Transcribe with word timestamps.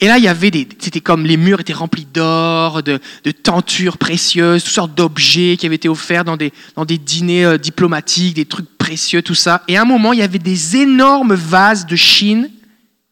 Et 0.00 0.06
là, 0.06 0.18
il 0.18 0.24
y 0.24 0.28
avait 0.28 0.52
des, 0.52 0.68
c'était 0.78 1.00
comme 1.00 1.26
les 1.26 1.36
murs 1.36 1.60
étaient 1.60 1.72
remplis 1.72 2.04
d'or, 2.04 2.84
de, 2.84 3.00
de, 3.24 3.30
tentures 3.32 3.98
précieuses, 3.98 4.62
toutes 4.62 4.72
sortes 4.72 4.94
d'objets 4.94 5.56
qui 5.58 5.66
avaient 5.66 5.74
été 5.74 5.88
offerts 5.88 6.24
dans 6.24 6.36
des, 6.36 6.52
dans 6.76 6.84
des 6.84 6.98
dîners 6.98 7.44
euh, 7.44 7.58
diplomatiques, 7.58 8.34
des 8.34 8.44
trucs 8.44 8.68
précieux, 8.78 9.22
tout 9.22 9.34
ça. 9.34 9.64
Et 9.66 9.76
à 9.76 9.82
un 9.82 9.84
moment, 9.84 10.12
il 10.12 10.20
y 10.20 10.22
avait 10.22 10.38
des 10.38 10.76
énormes 10.76 11.34
vases 11.34 11.84
de 11.84 11.96
Chine, 11.96 12.48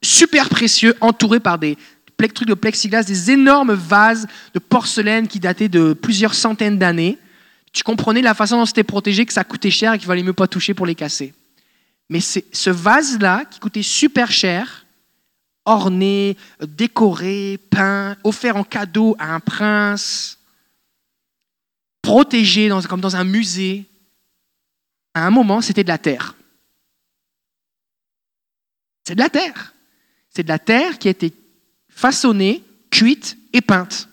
super 0.01 0.49
précieux, 0.49 0.95
entourés 1.01 1.41
par 1.41 1.59
des 1.59 1.77
trucs 2.19 2.49
de 2.49 2.55
plexiglas, 2.55 3.03
des 3.03 3.33
énormes 3.33 3.75
vases 3.75 4.29
de 4.55 4.61
porcelaine 4.61 5.27
qui 5.27 5.41
dataient 5.41 5.69
de 5.69 5.93
plusieurs 5.93 6.35
centaines 6.35 6.79
d'années. 6.79 7.19
Tu 7.73 7.83
comprenais 7.83 8.23
la 8.23 8.35
façon 8.35 8.59
dont 8.59 8.65
c'était 8.65 8.85
protégé, 8.85 9.27
que 9.27 9.33
ça 9.33 9.43
coûtait 9.43 9.71
cher 9.71 9.93
et 9.93 9.99
qu'il 9.99 10.07
valait 10.07 10.23
mieux 10.23 10.33
pas 10.33 10.47
toucher 10.47 10.73
pour 10.73 10.87
les 10.87 10.95
casser. 10.95 11.35
Mais 12.09 12.21
c'est 12.21 12.45
ce 12.53 12.71
vase-là, 12.71 13.45
qui 13.51 13.59
coûtait 13.59 13.83
super 13.83 14.31
cher, 14.31 14.86
orné, 15.67 16.37
décoré, 16.61 17.59
peint, 17.71 18.17
offert 18.25 18.57
en 18.57 18.65
cadeau 18.65 19.15
à 19.19 19.35
un 19.35 19.41
prince, 19.41 20.39
protégé 22.01 22.71
comme 22.89 23.01
dans 23.01 23.17
un 23.17 23.25
musée. 23.25 23.85
À 25.13 25.27
un 25.27 25.31
moment, 25.31 25.61
c'était 25.61 25.85
de 25.85 25.89
la 25.89 25.99
terre. 25.99 26.35
C'est 29.05 29.15
de 29.15 29.21
la 29.21 29.31
terre. 29.31 29.75
C'est 30.31 30.43
de 30.43 30.49
la 30.49 30.59
terre 30.59 30.99
qui 30.99 31.09
a 31.09 31.11
été 31.11 31.33
façonnée, 31.89 32.63
cuite 32.91 33.37
et 33.53 33.61
peinte. 33.61 34.09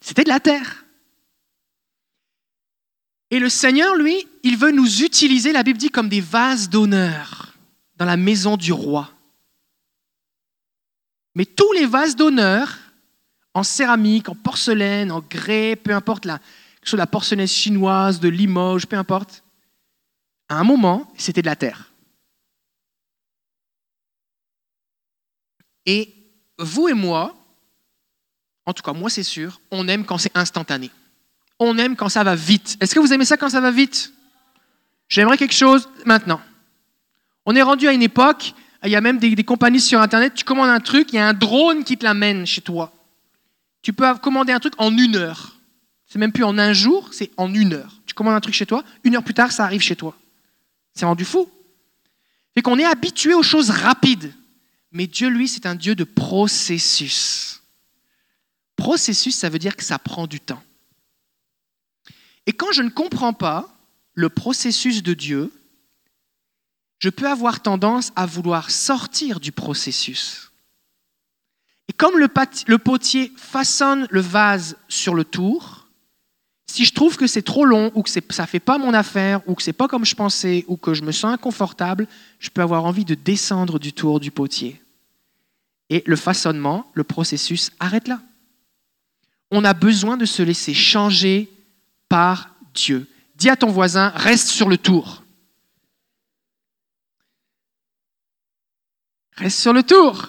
C'était 0.00 0.24
de 0.24 0.28
la 0.28 0.40
terre. 0.40 0.84
Et 3.30 3.38
le 3.38 3.48
Seigneur, 3.48 3.96
lui, 3.96 4.28
il 4.42 4.56
veut 4.56 4.70
nous 4.70 5.02
utiliser, 5.02 5.52
la 5.52 5.62
Bible 5.62 5.78
dit, 5.78 5.90
comme 5.90 6.08
des 6.08 6.20
vases 6.20 6.68
d'honneur 6.68 7.54
dans 7.96 8.04
la 8.04 8.16
maison 8.16 8.56
du 8.56 8.72
roi. 8.72 9.10
Mais 11.34 11.44
tous 11.44 11.72
les 11.72 11.86
vases 11.86 12.16
d'honneur, 12.16 12.78
en 13.54 13.62
céramique, 13.62 14.28
en 14.28 14.34
porcelaine, 14.34 15.10
en 15.10 15.20
grès, 15.20 15.76
peu 15.76 15.94
importe, 15.94 16.24
la, 16.24 16.38
que 16.38 16.44
ce 16.84 16.90
soit 16.90 16.98
la 16.98 17.06
porcelaine 17.06 17.48
chinoise, 17.48 18.20
de 18.20 18.28
Limoges, 18.28 18.86
peu 18.86 18.96
importe, 18.96 19.42
à 20.48 20.56
un 20.56 20.64
moment, 20.64 21.10
c'était 21.16 21.42
de 21.42 21.46
la 21.46 21.56
terre. 21.56 21.92
Et 25.86 26.14
vous 26.58 26.88
et 26.88 26.94
moi, 26.94 27.36
en 28.66 28.72
tout 28.72 28.82
cas 28.82 28.92
moi 28.92 29.10
c'est 29.10 29.22
sûr, 29.22 29.60
on 29.70 29.88
aime 29.88 30.04
quand 30.04 30.18
c'est 30.18 30.36
instantané. 30.36 30.90
On 31.58 31.78
aime 31.78 31.96
quand 31.96 32.08
ça 32.08 32.24
va 32.24 32.34
vite. 32.34 32.76
Est-ce 32.80 32.94
que 32.94 33.00
vous 33.00 33.12
aimez 33.12 33.24
ça 33.24 33.36
quand 33.36 33.50
ça 33.50 33.60
va 33.60 33.70
vite? 33.70 34.12
J'aimerais 35.08 35.36
quelque 35.36 35.54
chose 35.54 35.88
maintenant. 36.04 36.40
On 37.46 37.54
est 37.54 37.62
rendu 37.62 37.86
à 37.86 37.92
une 37.92 38.02
époque 38.02 38.54
il 38.84 38.90
y 38.90 38.96
a 38.96 39.00
même 39.00 39.18
des, 39.18 39.44
compagnies 39.44 39.80
sur 39.80 40.00
Internet, 40.00 40.34
tu 40.34 40.44
commandes 40.44 40.68
un 40.68 40.80
truc, 40.80 41.12
il 41.12 41.16
y 41.16 41.18
a 41.18 41.28
un 41.28 41.34
drone 41.34 41.84
qui 41.84 41.96
te 41.96 42.04
l'amène 42.04 42.46
chez 42.46 42.60
toi. 42.60 42.92
Tu 43.82 43.92
peux 43.92 44.14
commander 44.16 44.52
un 44.52 44.60
truc 44.60 44.74
en 44.78 44.96
une 44.96 45.16
heure. 45.16 45.56
C'est 46.06 46.18
même 46.18 46.32
plus 46.32 46.44
en 46.44 46.58
un 46.58 46.72
jour, 46.72 47.08
c'est 47.12 47.30
en 47.36 47.52
une 47.52 47.74
heure. 47.74 48.00
Tu 48.06 48.14
commandes 48.14 48.34
un 48.34 48.40
truc 48.40 48.54
chez 48.54 48.66
toi, 48.66 48.84
une 49.02 49.16
heure 49.16 49.24
plus 49.24 49.34
tard, 49.34 49.52
ça 49.52 49.64
arrive 49.64 49.80
chez 49.80 49.96
toi. 49.96 50.16
C'est 50.94 51.06
rendu 51.06 51.24
fou. 51.24 51.50
Fait 52.54 52.62
qu'on 52.62 52.78
est 52.78 52.84
habitué 52.84 53.34
aux 53.34 53.42
choses 53.42 53.70
rapides. 53.70 54.32
Mais 54.92 55.06
Dieu, 55.06 55.28
lui, 55.28 55.48
c'est 55.48 55.66
un 55.66 55.74
Dieu 55.74 55.94
de 55.94 56.04
processus. 56.04 57.62
Processus, 58.76 59.34
ça 59.36 59.48
veut 59.48 59.58
dire 59.58 59.76
que 59.76 59.82
ça 59.82 59.98
prend 59.98 60.26
du 60.26 60.40
temps. 60.40 60.62
Et 62.46 62.52
quand 62.52 62.72
je 62.72 62.82
ne 62.82 62.90
comprends 62.90 63.32
pas 63.32 63.76
le 64.14 64.28
processus 64.28 65.02
de 65.02 65.14
Dieu, 65.14 65.50
je 67.04 67.10
peux 67.10 67.28
avoir 67.28 67.60
tendance 67.60 68.12
à 68.16 68.24
vouloir 68.24 68.70
sortir 68.70 69.38
du 69.38 69.52
processus. 69.52 70.50
Et 71.86 71.92
comme 71.92 72.18
le, 72.18 72.78
potier 72.78 73.30
façonne 73.36 74.06
le 74.08 74.22
vase 74.22 74.78
sur 74.88 75.14
le 75.14 75.22
tour, 75.22 75.86
si 76.66 76.86
je 76.86 76.94
trouve 76.94 77.18
que 77.18 77.26
c'est 77.26 77.42
trop 77.42 77.66
long 77.66 77.92
ou 77.94 78.02
que 78.02 78.08
ça 78.08 78.20
ne 78.22 78.46
fait 78.46 78.58
pas 78.58 78.78
mon 78.78 78.94
affaire 78.94 79.46
ou 79.46 79.54
que 79.54 79.62
c'est 79.62 79.74
pas 79.74 79.86
comme 79.86 80.06
je 80.06 80.14
pensais 80.14 80.64
ou 80.66 80.78
que 80.78 80.94
je 80.94 81.02
me 81.02 81.12
sens 81.12 81.34
inconfortable, 81.34 82.08
je 82.38 82.48
peux 82.48 82.62
avoir 82.62 82.86
envie 82.86 83.04
de 83.04 83.14
descendre 83.14 83.78
du 83.78 83.92
tour 83.92 84.18
du 84.18 84.30
potier. 84.30 84.80
Et 85.90 86.02
le 86.06 86.16
façonnement, 86.16 86.90
le 86.94 87.04
processus 87.04 87.70
arrête 87.80 88.08
là. 88.08 88.22
On 89.50 89.62
a 89.66 89.74
besoin 89.74 90.16
de 90.16 90.24
se 90.24 90.42
laisser 90.42 90.72
changer 90.72 91.52
par 92.08 92.48
Dieu. 92.72 93.06
Dis 93.36 93.50
à 93.50 93.56
ton 93.56 93.70
voisin, 93.70 94.08
reste 94.16 94.48
sur 94.48 94.70
le 94.70 94.78
tour. 94.78 95.23
Reste 99.36 99.58
sur 99.60 99.72
le 99.72 99.82
tour. 99.82 100.28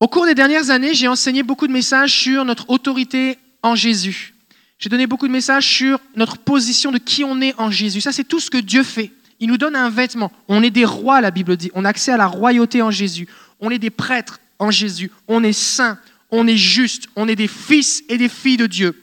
Au 0.00 0.08
cours 0.08 0.26
des 0.26 0.34
dernières 0.34 0.70
années, 0.70 0.94
j'ai 0.94 1.08
enseigné 1.08 1.42
beaucoup 1.42 1.66
de 1.66 1.72
messages 1.72 2.12
sur 2.12 2.44
notre 2.44 2.68
autorité 2.70 3.38
en 3.62 3.74
Jésus. 3.74 4.34
J'ai 4.78 4.90
donné 4.90 5.06
beaucoup 5.06 5.26
de 5.26 5.32
messages 5.32 5.66
sur 5.66 6.00
notre 6.16 6.36
position 6.36 6.90
de 6.92 6.98
qui 6.98 7.24
on 7.24 7.40
est 7.40 7.54
en 7.58 7.70
Jésus. 7.70 8.00
Ça, 8.00 8.12
c'est 8.12 8.24
tout 8.24 8.40
ce 8.40 8.50
que 8.50 8.58
Dieu 8.58 8.82
fait. 8.82 9.12
Il 9.40 9.48
nous 9.48 9.56
donne 9.56 9.76
un 9.76 9.90
vêtement. 9.90 10.32
On 10.48 10.62
est 10.62 10.70
des 10.70 10.84
rois, 10.84 11.20
la 11.20 11.30
Bible 11.30 11.56
dit. 11.56 11.70
On 11.74 11.84
a 11.84 11.88
accès 11.88 12.12
à 12.12 12.16
la 12.16 12.26
royauté 12.26 12.82
en 12.82 12.90
Jésus. 12.90 13.28
On 13.60 13.70
est 13.70 13.78
des 13.78 13.90
prêtres 13.90 14.40
en 14.58 14.70
Jésus. 14.70 15.10
On 15.28 15.42
est 15.42 15.52
saints. 15.52 15.98
On 16.30 16.46
est 16.46 16.56
justes. 16.56 17.08
On 17.16 17.28
est 17.28 17.36
des 17.36 17.48
fils 17.48 18.02
et 18.08 18.18
des 18.18 18.28
filles 18.28 18.56
de 18.56 18.66
Dieu. 18.66 19.00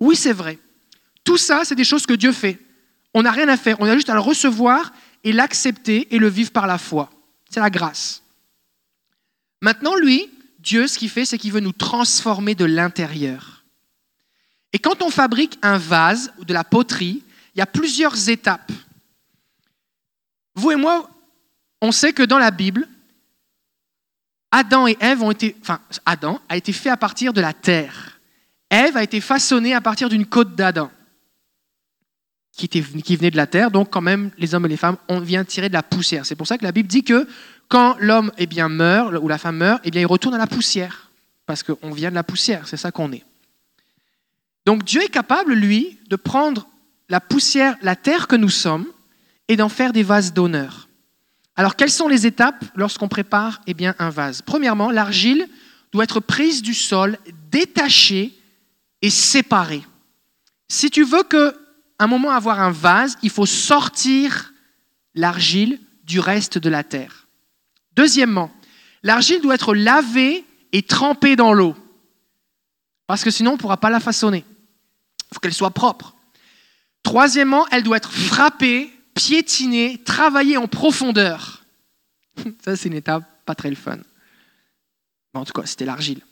Oui, 0.00 0.16
c'est 0.16 0.32
vrai. 0.32 0.58
Tout 1.24 1.38
ça, 1.38 1.62
c'est 1.64 1.74
des 1.74 1.84
choses 1.84 2.06
que 2.06 2.14
Dieu 2.14 2.32
fait. 2.32 2.58
On 3.14 3.22
n'a 3.22 3.30
rien 3.30 3.48
à 3.48 3.56
faire, 3.56 3.80
on 3.80 3.86
a 3.86 3.94
juste 3.94 4.10
à 4.10 4.14
le 4.14 4.20
recevoir 4.20 4.92
et 5.24 5.32
l'accepter 5.32 6.14
et 6.14 6.18
le 6.18 6.28
vivre 6.28 6.50
par 6.50 6.66
la 6.66 6.78
foi. 6.78 7.10
C'est 7.50 7.60
la 7.60 7.70
grâce. 7.70 8.22
Maintenant, 9.60 9.94
lui, 9.94 10.30
Dieu, 10.58 10.86
ce 10.86 10.98
qu'il 10.98 11.10
fait, 11.10 11.24
c'est 11.24 11.38
qu'il 11.38 11.52
veut 11.52 11.60
nous 11.60 11.72
transformer 11.72 12.54
de 12.54 12.64
l'intérieur. 12.64 13.64
Et 14.72 14.78
quand 14.78 15.02
on 15.02 15.10
fabrique 15.10 15.58
un 15.62 15.76
vase 15.76 16.32
ou 16.38 16.44
de 16.44 16.54
la 16.54 16.64
poterie, 16.64 17.22
il 17.54 17.58
y 17.58 17.62
a 17.62 17.66
plusieurs 17.66 18.28
étapes. 18.28 18.72
Vous 20.54 20.70
et 20.70 20.76
moi, 20.76 21.10
on 21.80 21.92
sait 21.92 22.12
que 22.12 22.22
dans 22.22 22.38
la 22.38 22.50
Bible, 22.50 22.88
Adam 24.50 24.86
et 24.86 24.96
Ève 25.00 25.22
ont 25.22 25.30
été, 25.30 25.56
enfin, 25.60 25.80
Adam 26.06 26.40
a 26.48 26.56
été 26.56 26.72
fait 26.72 26.90
à 26.90 26.96
partir 26.96 27.32
de 27.32 27.40
la 27.40 27.52
terre. 27.52 28.20
Ève 28.70 28.96
a 28.96 29.02
été 29.02 29.20
façonnée 29.20 29.74
à 29.74 29.80
partir 29.80 30.08
d'une 30.08 30.26
côte 30.26 30.54
d'Adam 30.54 30.90
qui, 32.52 32.68
qui 32.68 33.16
venait 33.16 33.30
de 33.30 33.36
la 33.36 33.46
terre, 33.46 33.70
donc 33.70 33.90
quand 33.90 34.00
même 34.00 34.30
les 34.38 34.54
hommes 34.54 34.66
et 34.66 34.68
les 34.68 34.76
femmes, 34.76 34.96
on 35.08 35.20
vient 35.20 35.44
tirer 35.44 35.68
de 35.68 35.74
la 35.74 35.82
poussière. 35.82 36.26
C'est 36.26 36.36
pour 36.36 36.46
ça 36.46 36.58
que 36.58 36.64
la 36.64 36.72
Bible 36.72 36.88
dit 36.88 37.02
que 37.02 37.26
quand 37.68 37.96
l'homme 37.98 38.30
eh 38.36 38.46
bien, 38.46 38.68
meurt, 38.68 39.14
ou 39.20 39.28
la 39.28 39.38
femme 39.38 39.56
meurt, 39.56 39.80
eh 39.84 39.90
bien, 39.90 40.02
il 40.02 40.06
retourne 40.06 40.34
à 40.34 40.38
la 40.38 40.46
poussière, 40.46 41.10
parce 41.46 41.62
qu'on 41.62 41.90
vient 41.92 42.10
de 42.10 42.14
la 42.14 42.24
poussière, 42.24 42.68
c'est 42.68 42.76
ça 42.76 42.92
qu'on 42.92 43.12
est. 43.12 43.24
Donc 44.66 44.84
Dieu 44.84 45.02
est 45.02 45.08
capable, 45.08 45.54
lui, 45.54 45.98
de 46.08 46.16
prendre 46.16 46.68
la 47.08 47.20
poussière, 47.20 47.76
la 47.82 47.96
terre 47.96 48.28
que 48.28 48.36
nous 48.36 48.50
sommes, 48.50 48.86
et 49.48 49.56
d'en 49.56 49.68
faire 49.68 49.92
des 49.92 50.02
vases 50.02 50.32
d'honneur. 50.32 50.88
Alors, 51.56 51.76
quelles 51.76 51.90
sont 51.90 52.08
les 52.08 52.26
étapes 52.26 52.64
lorsqu'on 52.74 53.08
prépare 53.08 53.60
eh 53.66 53.74
bien, 53.74 53.94
un 53.98 54.08
vase? 54.08 54.40
Premièrement, 54.42 54.90
l'argile 54.90 55.48
doit 55.92 56.04
être 56.04 56.20
prise 56.20 56.62
du 56.62 56.74
sol, 56.74 57.18
détachée 57.50 58.32
et 59.02 59.10
séparée. 59.10 59.82
Si 60.68 60.90
tu 60.90 61.04
veux 61.04 61.22
que 61.22 61.54
un 61.98 62.06
moment 62.06 62.30
avoir 62.30 62.60
un 62.60 62.70
vase, 62.70 63.16
il 63.22 63.30
faut 63.30 63.46
sortir 63.46 64.52
l'argile 65.14 65.80
du 66.04 66.20
reste 66.20 66.58
de 66.58 66.68
la 66.68 66.84
terre. 66.84 67.28
Deuxièmement, 67.94 68.50
l'argile 69.02 69.40
doit 69.40 69.54
être 69.54 69.74
lavée 69.74 70.44
et 70.72 70.82
trempée 70.82 71.36
dans 71.36 71.52
l'eau. 71.52 71.76
Parce 73.06 73.24
que 73.24 73.30
sinon, 73.30 73.52
on 73.52 73.54
ne 73.54 73.58
pourra 73.58 73.76
pas 73.76 73.90
la 73.90 74.00
façonner. 74.00 74.44
Il 75.30 75.34
faut 75.34 75.40
qu'elle 75.40 75.52
soit 75.54 75.70
propre. 75.70 76.14
Troisièmement, 77.02 77.66
elle 77.70 77.82
doit 77.82 77.96
être 77.96 78.12
frappée, 78.12 78.92
piétinée, 79.14 80.02
travaillée 80.04 80.56
en 80.56 80.68
profondeur. 80.68 81.64
Ça, 82.64 82.76
c'est 82.76 82.88
une 82.88 82.94
étape 82.94 83.24
pas 83.44 83.54
très 83.54 83.70
le 83.70 83.76
fun. 83.76 83.98
En 85.34 85.44
tout 85.44 85.52
cas, 85.52 85.66
c'était 85.66 85.84
l'argile. 85.84 86.22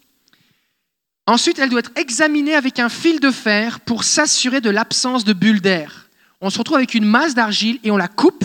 Ensuite, 1.30 1.60
elle 1.60 1.70
doit 1.70 1.78
être 1.78 1.92
examinée 1.94 2.56
avec 2.56 2.80
un 2.80 2.88
fil 2.88 3.20
de 3.20 3.30
fer 3.30 3.78
pour 3.78 4.02
s'assurer 4.02 4.60
de 4.60 4.68
l'absence 4.68 5.22
de 5.22 5.32
bulles 5.32 5.60
d'air. 5.60 6.08
On 6.40 6.50
se 6.50 6.58
retrouve 6.58 6.78
avec 6.78 6.94
une 6.94 7.04
masse 7.04 7.36
d'argile 7.36 7.78
et 7.84 7.92
on 7.92 7.96
la 7.96 8.08
coupe 8.08 8.44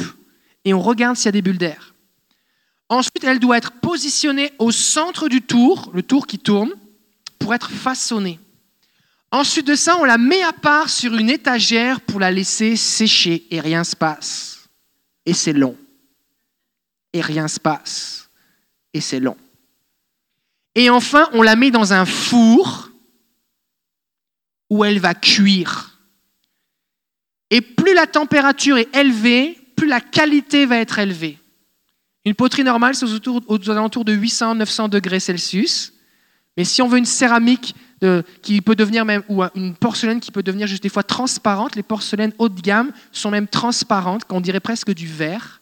et 0.66 0.72
on 0.72 0.80
regarde 0.80 1.18
s'il 1.18 1.26
y 1.26 1.30
a 1.30 1.32
des 1.32 1.42
bulles 1.42 1.58
d'air. 1.58 1.96
Ensuite, 2.90 3.24
elle 3.24 3.40
doit 3.40 3.58
être 3.58 3.72
positionnée 3.72 4.54
au 4.60 4.70
centre 4.70 5.30
du 5.30 5.42
tour, 5.42 5.90
le 5.96 6.04
tour 6.04 6.28
qui 6.28 6.38
tourne, 6.38 6.70
pour 7.40 7.56
être 7.56 7.72
façonnée. 7.72 8.40
Ensuite 9.32 9.66
de 9.66 9.74
ça, 9.74 9.98
on 10.00 10.06
la 10.06 10.20
met 10.20 10.44
à 10.44 10.54
part 10.54 10.92
sur 10.92 11.16
une 11.16 11.32
étagère 11.32 12.02
pour 12.02 12.20
la 12.20 12.30
laisser 12.30 12.76
sécher 12.76 13.48
et 13.50 13.62
rien 13.62 13.84
se 13.84 13.96
passe. 13.96 14.70
Et 15.26 15.34
c'est 15.34 15.54
long. 15.54 15.76
Et 17.14 17.22
rien 17.22 17.48
se 17.48 17.60
passe. 17.60 18.30
Et 18.94 19.02
c'est 19.02 19.20
long. 19.20 19.38
Et 20.76 20.90
enfin, 20.90 21.30
on 21.34 21.42
la 21.42 21.56
met 21.56 21.72
dans 21.72 21.94
un 21.94 22.06
four 22.06 22.90
où 24.70 24.84
elle 24.84 25.00
va 25.00 25.14
cuire. 25.14 26.00
Et 27.50 27.62
plus 27.62 27.94
la 27.94 28.08
température 28.08 28.78
est 28.78 28.94
élevée, 28.96 29.58
plus 29.76 29.88
la 29.88 30.02
qualité 30.02 30.66
va 30.66 30.78
être 30.78 31.00
élevée. 31.00 31.40
Une 32.26 32.36
poterie 32.36 32.64
normale, 32.64 32.96
c'est 32.96 33.06
aux, 33.06 33.42
aux 33.48 33.70
alentours 33.70 34.04
de 34.04 34.16
800-900 34.16 34.90
degrés 34.90 35.20
Celsius. 35.20 35.94
Mais 36.58 36.64
si 36.64 36.82
on 36.82 36.88
veut 36.88 36.98
une 36.98 37.06
céramique 37.06 37.76
qui 38.42 38.62
peut 38.62 38.76
devenir 38.76 39.06
même, 39.06 39.24
ou 39.30 39.44
une 39.56 39.76
porcelaine 39.76 40.20
qui 40.20 40.32
peut 40.32 40.44
devenir 40.44 40.68
juste 40.68 40.84
des 40.84 40.90
fois 40.90 41.04
transparente, 41.04 41.76
les 41.76 41.84
porcelaines 41.84 42.34
haut 42.38 42.50
de 42.50 42.62
gamme 42.62 42.92
sont 43.12 43.32
même 43.32 43.48
transparentes, 43.48 44.26
qu'on 44.26 44.42
dirait 44.42 44.60
presque 44.60 44.94
du 44.94 45.08
verre, 45.08 45.62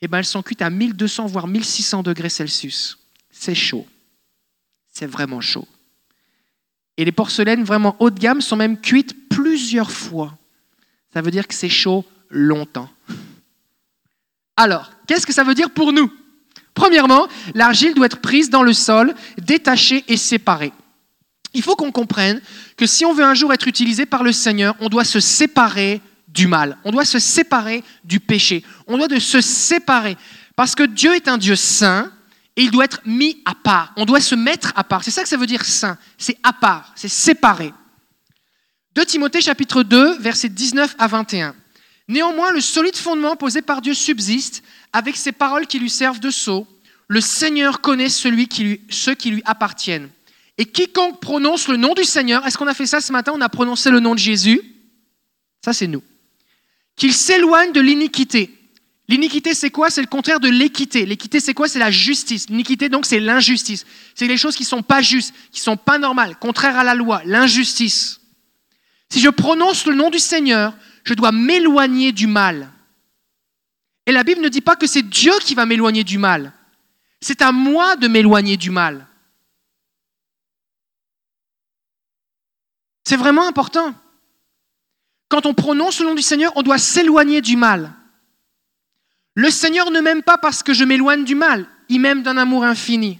et 0.00 0.06
eh 0.06 0.08
ben 0.08 0.18
elles 0.18 0.24
sont 0.24 0.42
cuites 0.42 0.62
à 0.62 0.70
1200 0.70 1.26
voire 1.26 1.46
1600 1.46 2.02
degrés 2.02 2.28
Celsius. 2.28 2.98
C'est 3.30 3.54
chaud. 3.54 3.86
C'est 4.92 5.06
vraiment 5.06 5.40
chaud. 5.40 5.66
Et 6.96 7.04
les 7.04 7.12
porcelaines 7.12 7.64
vraiment 7.64 7.96
haut 7.98 8.10
de 8.10 8.20
gamme 8.20 8.42
sont 8.42 8.56
même 8.56 8.78
cuites 8.78 9.28
plusieurs 9.28 9.90
fois. 9.90 10.36
Ça 11.12 11.22
veut 11.22 11.30
dire 11.30 11.48
que 11.48 11.54
c'est 11.54 11.68
chaud 11.68 12.04
longtemps. 12.28 12.90
Alors, 14.56 14.92
qu'est-ce 15.06 15.26
que 15.26 15.32
ça 15.32 15.44
veut 15.44 15.54
dire 15.54 15.70
pour 15.70 15.92
nous? 15.92 16.12
Premièrement, 16.74 17.26
l'argile 17.54 17.94
doit 17.94 18.06
être 18.06 18.20
prise 18.20 18.50
dans 18.50 18.62
le 18.62 18.72
sol, 18.72 19.14
détachée 19.38 20.04
et 20.08 20.16
séparée. 20.16 20.72
Il 21.54 21.62
faut 21.62 21.76
qu'on 21.76 21.92
comprenne 21.92 22.40
que 22.76 22.86
si 22.86 23.04
on 23.04 23.12
veut 23.12 23.24
un 23.24 23.34
jour 23.34 23.52
être 23.52 23.68
utilisé 23.68 24.06
par 24.06 24.22
le 24.22 24.32
Seigneur, 24.32 24.74
on 24.80 24.88
doit 24.88 25.04
se 25.04 25.20
séparer 25.20 26.00
du 26.28 26.46
mal, 26.46 26.78
on 26.84 26.90
doit 26.90 27.04
se 27.04 27.18
séparer 27.18 27.84
du 28.04 28.20
péché, 28.20 28.64
on 28.86 28.96
doit 28.96 29.08
de 29.08 29.18
se 29.18 29.40
séparer. 29.42 30.16
Parce 30.56 30.74
que 30.74 30.82
Dieu 30.82 31.14
est 31.14 31.28
un 31.28 31.36
Dieu 31.36 31.56
saint 31.56 32.10
et 32.56 32.62
il 32.62 32.70
doit 32.70 32.84
être 32.84 33.00
mis 33.06 33.42
à 33.44 33.54
part, 33.54 33.92
on 33.96 34.04
doit 34.04 34.20
se 34.20 34.34
mettre 34.34 34.72
à 34.76 34.84
part. 34.84 35.04
C'est 35.04 35.10
ça 35.10 35.22
que 35.22 35.28
ça 35.28 35.36
veut 35.36 35.46
dire 35.46 35.64
saint, 35.64 35.98
c'est 36.18 36.36
à 36.42 36.52
part, 36.52 36.92
c'est 36.94 37.08
séparé. 37.08 37.72
2 38.94 39.06
Timothée 39.06 39.40
chapitre 39.40 39.82
2, 39.82 40.18
versets 40.18 40.50
19 40.50 40.96
à 40.98 41.06
21. 41.06 41.54
Néanmoins, 42.08 42.52
le 42.52 42.60
solide 42.60 42.96
fondement 42.96 43.36
posé 43.36 43.62
par 43.62 43.80
Dieu 43.80 43.94
subsiste 43.94 44.62
avec 44.92 45.16
ces 45.16 45.32
paroles 45.32 45.66
qui 45.66 45.78
lui 45.78 45.88
servent 45.88 46.20
de 46.20 46.30
sceau. 46.30 46.66
Le 47.08 47.20
Seigneur 47.20 47.80
connaît 47.80 48.10
celui 48.10 48.48
qui 48.48 48.64
lui, 48.64 48.80
ceux 48.90 49.14
qui 49.14 49.30
lui 49.30 49.42
appartiennent. 49.46 50.10
Et 50.58 50.66
quiconque 50.66 51.20
prononce 51.20 51.68
le 51.68 51.76
nom 51.76 51.94
du 51.94 52.04
Seigneur, 52.04 52.46
est-ce 52.46 52.58
qu'on 52.58 52.66
a 52.66 52.74
fait 52.74 52.86
ça 52.86 53.00
ce 53.00 53.12
matin? 53.12 53.32
On 53.34 53.40
a 53.40 53.48
prononcé 53.48 53.90
le 53.90 54.00
nom 54.00 54.14
de 54.14 54.18
Jésus? 54.18 54.60
Ça, 55.64 55.72
c'est 55.72 55.86
nous. 55.86 56.02
Qu'il 56.96 57.14
s'éloigne 57.14 57.72
de 57.72 57.80
l'iniquité. 57.80 58.50
L'iniquité, 59.12 59.52
c'est 59.52 59.68
quoi? 59.68 59.90
C'est 59.90 60.00
le 60.00 60.06
contraire 60.06 60.40
de 60.40 60.48
l'équité. 60.48 61.04
L'équité, 61.04 61.38
c'est 61.38 61.52
quoi? 61.52 61.68
C'est 61.68 61.78
la 61.78 61.90
justice. 61.90 62.48
L'iniquité, 62.48 62.88
donc, 62.88 63.04
c'est 63.04 63.20
l'injustice. 63.20 63.84
C'est 64.14 64.26
les 64.26 64.38
choses 64.38 64.56
qui 64.56 64.62
ne 64.62 64.68
sont 64.68 64.82
pas 64.82 65.02
justes, 65.02 65.34
qui 65.50 65.60
ne 65.60 65.64
sont 65.64 65.76
pas 65.76 65.98
normales, 65.98 66.38
contraires 66.38 66.78
à 66.78 66.82
la 66.82 66.94
loi, 66.94 67.20
l'injustice. 67.26 68.22
Si 69.10 69.20
je 69.20 69.28
prononce 69.28 69.84
le 69.84 69.94
nom 69.94 70.08
du 70.08 70.18
Seigneur, 70.18 70.72
je 71.04 71.12
dois 71.12 71.30
m'éloigner 71.30 72.12
du 72.12 72.26
mal. 72.26 72.72
Et 74.06 74.12
la 74.12 74.24
Bible 74.24 74.40
ne 74.40 74.48
dit 74.48 74.62
pas 74.62 74.76
que 74.76 74.86
c'est 74.86 75.02
Dieu 75.02 75.34
qui 75.42 75.54
va 75.54 75.66
m'éloigner 75.66 76.04
du 76.04 76.16
mal. 76.16 76.54
C'est 77.20 77.42
à 77.42 77.52
moi 77.52 77.96
de 77.96 78.08
m'éloigner 78.08 78.56
du 78.56 78.70
mal. 78.70 79.06
C'est 83.04 83.18
vraiment 83.18 83.46
important. 83.46 83.94
Quand 85.28 85.44
on 85.44 85.52
prononce 85.52 86.00
le 86.00 86.06
nom 86.06 86.14
du 86.14 86.22
Seigneur, 86.22 86.54
on 86.56 86.62
doit 86.62 86.78
s'éloigner 86.78 87.42
du 87.42 87.58
mal. 87.58 87.92
Le 89.34 89.50
Seigneur 89.50 89.90
ne 89.90 90.00
m'aime 90.00 90.22
pas 90.22 90.38
parce 90.38 90.62
que 90.62 90.74
je 90.74 90.84
m'éloigne 90.84 91.24
du 91.24 91.34
mal, 91.34 91.66
il 91.88 92.00
m'aime 92.00 92.22
d'un 92.22 92.36
amour 92.36 92.64
infini. 92.64 93.18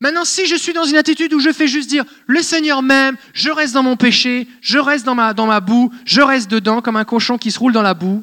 Maintenant, 0.00 0.26
si 0.26 0.46
je 0.46 0.56
suis 0.56 0.74
dans 0.74 0.84
une 0.84 0.96
attitude 0.96 1.32
où 1.32 1.40
je 1.40 1.52
fais 1.52 1.66
juste 1.66 1.88
dire, 1.88 2.04
le 2.26 2.42
Seigneur 2.42 2.82
m'aime, 2.82 3.16
je 3.32 3.50
reste 3.50 3.72
dans 3.72 3.82
mon 3.82 3.96
péché, 3.96 4.46
je 4.60 4.78
reste 4.78 5.06
dans 5.06 5.14
ma, 5.14 5.32
dans 5.32 5.46
ma 5.46 5.60
boue, 5.60 5.90
je 6.04 6.20
reste 6.20 6.50
dedans 6.50 6.82
comme 6.82 6.96
un 6.96 7.04
cochon 7.04 7.38
qui 7.38 7.50
se 7.50 7.58
roule 7.58 7.72
dans 7.72 7.82
la 7.82 7.94
boue, 7.94 8.22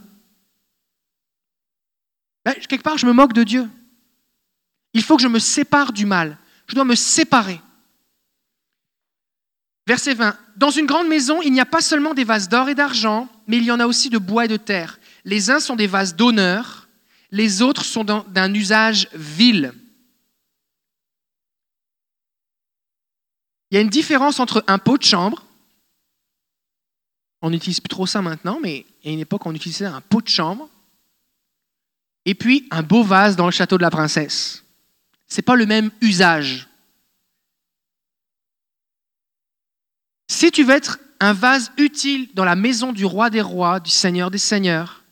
ben, 2.46 2.54
quelque 2.68 2.84
part, 2.84 2.98
je 2.98 3.06
me 3.06 3.14
moque 3.14 3.34
de 3.34 3.44
Dieu. 3.44 3.70
Il 4.94 5.02
faut 5.04 5.16
que 5.16 5.24
je 5.24 5.28
me 5.28 5.40
sépare 5.40 5.94
du 5.94 6.06
mal. 6.06 6.38
Je 6.68 6.76
dois 6.76 6.86
me 6.86 6.96
séparer. 6.96 7.60
Verset 9.88 10.14
20. 10.14 10.38
Dans 10.56 10.70
une 10.70 10.86
grande 10.86 11.08
maison, 11.08 11.42
il 11.42 11.52
n'y 11.52 11.60
a 11.60 11.66
pas 11.66 11.82
seulement 11.82 12.14
des 12.14 12.24
vases 12.24 12.50
d'or 12.50 12.70
et 12.70 12.76
d'argent, 12.76 13.28
mais 13.48 13.58
il 13.58 13.64
y 13.64 13.72
en 13.72 13.80
a 13.80 13.88
aussi 13.88 14.10
de 14.10 14.18
bois 14.18 14.46
et 14.46 14.50
de 14.50 14.58
terre. 14.58 15.00
Les 15.26 15.50
uns 15.50 15.60
sont 15.60 15.76
des 15.76 15.88
vases 15.88 16.16
d'honneur, 16.16 16.83
les 17.34 17.64
autres 17.64 17.84
sont 17.84 18.04
d'un 18.04 18.54
usage 18.54 19.10
vil. 19.16 19.74
Il 23.72 23.76
y 23.76 23.78
a 23.80 23.82
une 23.82 23.90
différence 23.90 24.40
entre 24.40 24.64
un 24.68 24.78
pot 24.78 25.00
de 25.00 25.04
chambre, 25.04 25.44
on 27.42 27.50
n'utilise 27.50 27.80
plus 27.80 27.90
trop 27.90 28.06
ça 28.06 28.22
maintenant, 28.22 28.60
mais 28.62 28.86
a 29.04 29.10
une 29.10 29.20
époque 29.20 29.48
on 29.48 29.56
utilisait 29.56 29.86
un 29.86 30.00
pot 30.00 30.22
de 30.22 30.30
chambre, 30.30 30.70
et 32.26 32.36
puis 32.36 32.68
un 32.70 32.84
beau 32.84 33.04
vase 33.04 33.36
dans 33.36 33.48
le 33.48 33.52
château 33.52 33.78
de 33.78 33.82
la 33.82 33.90
princesse. 33.90 34.64
Ce 35.28 35.38
n'est 35.38 35.44
pas 35.44 35.56
le 35.56 35.66
même 35.66 35.90
usage. 36.02 36.70
Si 40.28 40.52
tu 40.52 40.64
veux 40.64 40.76
être 40.76 41.00
un 41.20 41.34
vase 41.34 41.72
utile 41.78 42.30
dans 42.36 42.46
la 42.46 42.56
maison 42.56 42.94
du 42.94 43.06
roi 43.06 43.32
des 43.32 43.42
rois, 43.42 43.80
du 43.80 43.90
Seigneur 43.90 44.30
des 44.30 44.38
seigneurs, 44.38 45.03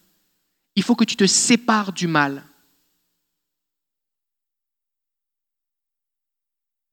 il 0.76 0.84
faut 0.84 0.96
que 0.96 1.04
tu 1.04 1.16
te 1.16 1.26
sépares 1.26 1.94
du 1.94 2.08
mal. 2.08 2.44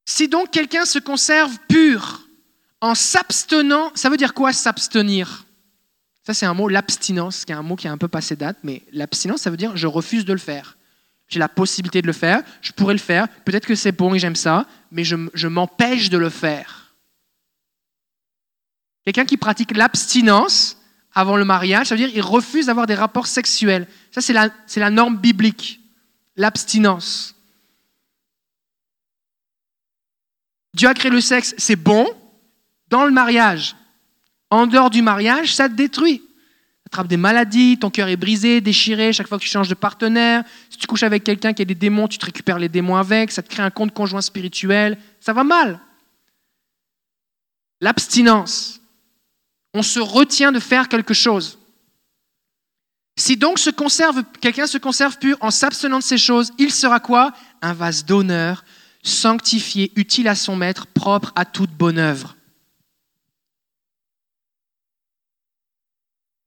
Si 0.05 0.29
donc 0.29 0.51
quelqu'un 0.51 0.85
se 0.85 0.99
conserve 0.99 1.59
pur 1.69 2.27
en 2.81 2.95
s'abstenant, 2.95 3.93
ça 3.95 4.09
veut 4.09 4.17
dire 4.17 4.35
quoi 4.35 4.53
s'abstenir? 4.53 5.45
Ça 6.25 6.35
c'est 6.35 6.47
un 6.47 6.55
mot, 6.55 6.69
l'abstinence, 6.69 7.45
qui 7.45 7.53
est 7.53 7.55
un 7.55 7.63
mot 7.63 7.77
qui 7.77 7.89
a 7.89 7.93
un 7.93 7.99
peu 7.99 8.09
passé 8.09 8.35
date, 8.35 8.59
mais 8.63 8.83
l'abstinence, 8.93 9.43
ça 9.43 9.51
veut 9.51 9.57
dire 9.57 9.77
je 9.77 9.87
refuse 9.87 10.25
de 10.25 10.33
le 10.33 10.39
faire. 10.39 10.77
J'ai 11.29 11.39
la 11.39 11.49
possibilité 11.49 12.01
de 12.01 12.07
le 12.07 12.15
faire, 12.15 12.43
je 12.63 12.73
pourrais 12.73 12.95
le 12.95 12.99
faire, 12.99 13.29
peut-être 13.45 13.67
que 13.67 13.75
c'est 13.75 13.93
bon 13.93 14.15
et 14.15 14.19
j'aime 14.19 14.35
ça, 14.35 14.67
mais 14.91 15.05
je 15.05 15.47
m'empêche 15.47 16.09
de 16.09 16.17
le 16.17 16.31
faire. 16.31 16.95
Quelqu'un 19.05 19.27
qui 19.27 19.37
pratique 19.37 19.77
l'abstinence 19.77 20.78
avant 21.19 21.37
le 21.37 21.45
mariage, 21.45 21.89
ça 21.89 21.97
veut 21.97 22.01
dire 22.01 22.13
qu'il 22.13 22.23
refuse 22.23 22.67
d'avoir 22.67 22.87
des 22.87 22.95
rapports 22.95 23.27
sexuels. 23.27 23.89
Ça, 24.13 24.21
c'est 24.21 24.33
la, 24.33 24.91
norme 24.91 25.17
biblique, 25.17 25.81
l'abstinence. 26.37 27.35
Dieu 30.75 30.89
a 30.89 30.95
créé 30.95 31.11
le 31.11 31.21
sexe, 31.21 31.57
c'est 31.59 31.75
bon 31.75 32.07
dans 32.87 33.05
le 33.05 33.11
mariage. 33.11 33.75
En 34.49 34.69
dehors 34.69 34.91
du 34.91 35.03
mariage, 35.03 35.57
ça 35.57 35.69
te 35.69 35.75
détruit. 35.75 36.21
Tu 36.21 36.87
attrapes 36.87 37.09
des 37.09 37.17
maladies, 37.17 37.81
ton 37.81 37.91
cœur 37.91 38.07
est 38.07 38.17
brisé, 38.17 38.61
déchiré 38.61 39.13
chaque 39.13 39.27
fois 39.27 39.39
que 39.39 39.43
tu 39.43 39.51
changes 39.51 39.69
de 39.69 39.75
partenaire. 39.75 40.45
Si 40.71 40.79
tu 40.79 40.87
couches 40.87 41.03
avec 41.03 41.25
quelqu'un 41.25 41.53
qui 41.53 41.63
a 41.63 41.65
des 41.65 41.75
démons, 41.75 42.07
tu 42.07 42.19
te 42.19 42.27
récupères 42.27 42.61
les 42.61 42.69
démons 42.69 42.97
avec, 42.97 43.33
ça 43.33 43.43
te 43.43 43.49
crée 43.49 43.65
un 43.65 43.71
compte 43.71 43.93
conjoint 43.93 44.21
spirituel, 44.21 44.97
ça 45.19 45.33
va 45.33 45.43
mal. 45.43 45.81
L'abstinence. 47.81 48.78
On 49.75 49.83
se 49.83 50.01
retient 50.01 50.53
de 50.53 50.61
faire 50.61 50.89
quelque 50.89 51.15
chose. 51.15 51.59
Si 53.19 53.37
donc 53.37 53.59
quelqu'un 54.41 54.67
se 54.67 54.79
conserve 54.79 55.19
pur 55.19 55.37
en 55.41 55.51
s'abstenant 55.51 55.99
de 55.99 56.05
ces 56.05 56.19
choses, 56.19 56.53
il 56.59 56.73
sera 56.73 57.01
quoi? 57.01 57.33
Un 57.61 57.73
vase 57.73 58.05
d'honneur, 58.05 58.65
sanctifié, 59.03 59.93
utile 59.97 60.29
à 60.29 60.37
son 60.37 60.55
maître, 60.55 60.87
propre 60.87 61.33
à 61.35 61.45
toute 61.45 61.71
bonne 61.71 61.99
œuvre. 61.99 62.37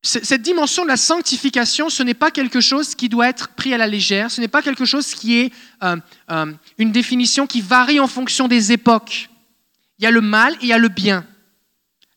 Cette 0.03 0.41
dimension 0.41 0.83
de 0.83 0.87
la 0.87 0.97
sanctification, 0.97 1.89
ce 1.89 2.01
n'est 2.01 2.15
pas 2.15 2.31
quelque 2.31 2.59
chose 2.59 2.95
qui 2.95 3.07
doit 3.07 3.27
être 3.27 3.49
pris 3.49 3.73
à 3.73 3.77
la 3.77 3.85
légère, 3.85 4.31
ce 4.31 4.41
n'est 4.41 4.47
pas 4.47 4.63
quelque 4.63 4.85
chose 4.85 5.13
qui 5.13 5.37
est 5.37 5.53
euh, 5.83 5.95
euh, 6.31 6.53
une 6.79 6.91
définition 6.91 7.45
qui 7.45 7.61
varie 7.61 7.99
en 7.99 8.07
fonction 8.07 8.47
des 8.47 8.71
époques. 8.71 9.29
Il 9.99 10.05
y 10.05 10.07
a 10.07 10.11
le 10.11 10.21
mal 10.21 10.53
et 10.53 10.57
il 10.63 10.67
y 10.69 10.73
a 10.73 10.79
le 10.79 10.87
bien 10.87 11.27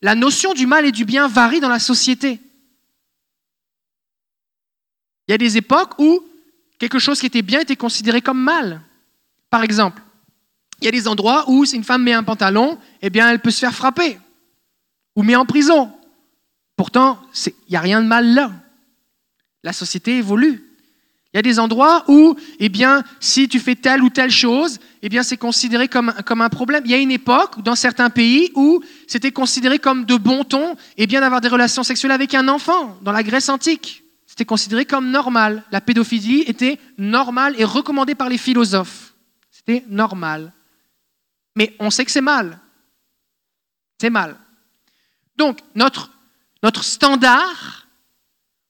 la 0.04 0.14
notion 0.14 0.52
du 0.52 0.66
mal 0.66 0.84
et 0.84 0.92
du 0.92 1.06
bien 1.06 1.28
varie 1.28 1.60
dans 1.60 1.70
la 1.70 1.78
société. 1.78 2.38
Il 5.26 5.30
y 5.30 5.34
a 5.34 5.38
des 5.38 5.56
époques 5.56 5.98
où 5.98 6.22
quelque 6.78 6.98
chose 6.98 7.18
qui 7.18 7.24
était 7.24 7.40
bien 7.40 7.60
était 7.60 7.74
considéré 7.74 8.20
comme 8.20 8.38
mal. 8.38 8.82
Par 9.48 9.62
exemple, 9.64 10.02
il 10.82 10.84
y 10.84 10.88
a 10.88 10.90
des 10.90 11.08
endroits 11.08 11.48
où 11.48 11.64
si 11.64 11.76
une 11.76 11.84
femme 11.84 12.02
met 12.02 12.12
un 12.12 12.22
pantalon, 12.22 12.78
eh 13.00 13.08
bien 13.08 13.30
elle 13.30 13.40
peut 13.40 13.50
se 13.50 13.60
faire 13.60 13.74
frapper 13.74 14.18
ou 15.16 15.22
mettre 15.22 15.40
en 15.40 15.46
prison. 15.46 15.90
Pourtant, 16.76 17.18
il 17.46 17.54
n'y 17.70 17.76
a 17.76 17.80
rien 17.80 18.02
de 18.02 18.06
mal 18.06 18.34
là. 18.34 18.52
La 19.62 19.72
société 19.72 20.18
évolue. 20.18 20.63
Il 21.34 21.38
y 21.38 21.40
a 21.40 21.42
des 21.42 21.58
endroits 21.58 22.04
où, 22.06 22.36
eh 22.60 22.68
bien, 22.68 23.02
si 23.18 23.48
tu 23.48 23.58
fais 23.58 23.74
telle 23.74 24.04
ou 24.04 24.08
telle 24.08 24.30
chose, 24.30 24.78
eh 25.02 25.08
bien, 25.08 25.24
c'est 25.24 25.36
considéré 25.36 25.88
comme, 25.88 26.14
comme 26.24 26.40
un 26.40 26.48
problème. 26.48 26.84
Il 26.84 26.92
y 26.92 26.94
a 26.94 26.98
une 26.98 27.10
époque, 27.10 27.60
dans 27.60 27.74
certains 27.74 28.08
pays, 28.08 28.52
où 28.54 28.80
c'était 29.08 29.32
considéré 29.32 29.80
comme 29.80 30.04
de 30.04 30.16
bon 30.16 30.44
ton, 30.44 30.76
eh 30.96 31.08
bien, 31.08 31.20
d'avoir 31.20 31.40
des 31.40 31.48
relations 31.48 31.82
sexuelles 31.82 32.12
avec 32.12 32.34
un 32.34 32.46
enfant, 32.46 32.96
dans 33.02 33.10
la 33.10 33.24
Grèce 33.24 33.48
antique. 33.48 34.04
C'était 34.28 34.44
considéré 34.44 34.84
comme 34.84 35.10
normal. 35.10 35.64
La 35.72 35.80
pédophilie 35.80 36.42
était 36.42 36.78
normale 36.98 37.56
et 37.58 37.64
recommandée 37.64 38.14
par 38.14 38.28
les 38.28 38.38
philosophes. 38.38 39.14
C'était 39.50 39.84
normal. 39.88 40.52
Mais 41.56 41.74
on 41.80 41.90
sait 41.90 42.04
que 42.04 42.12
c'est 42.12 42.20
mal. 42.20 42.60
C'est 44.00 44.10
mal. 44.10 44.36
Donc, 45.36 45.58
notre, 45.74 46.12
notre 46.62 46.84
standard 46.84 47.83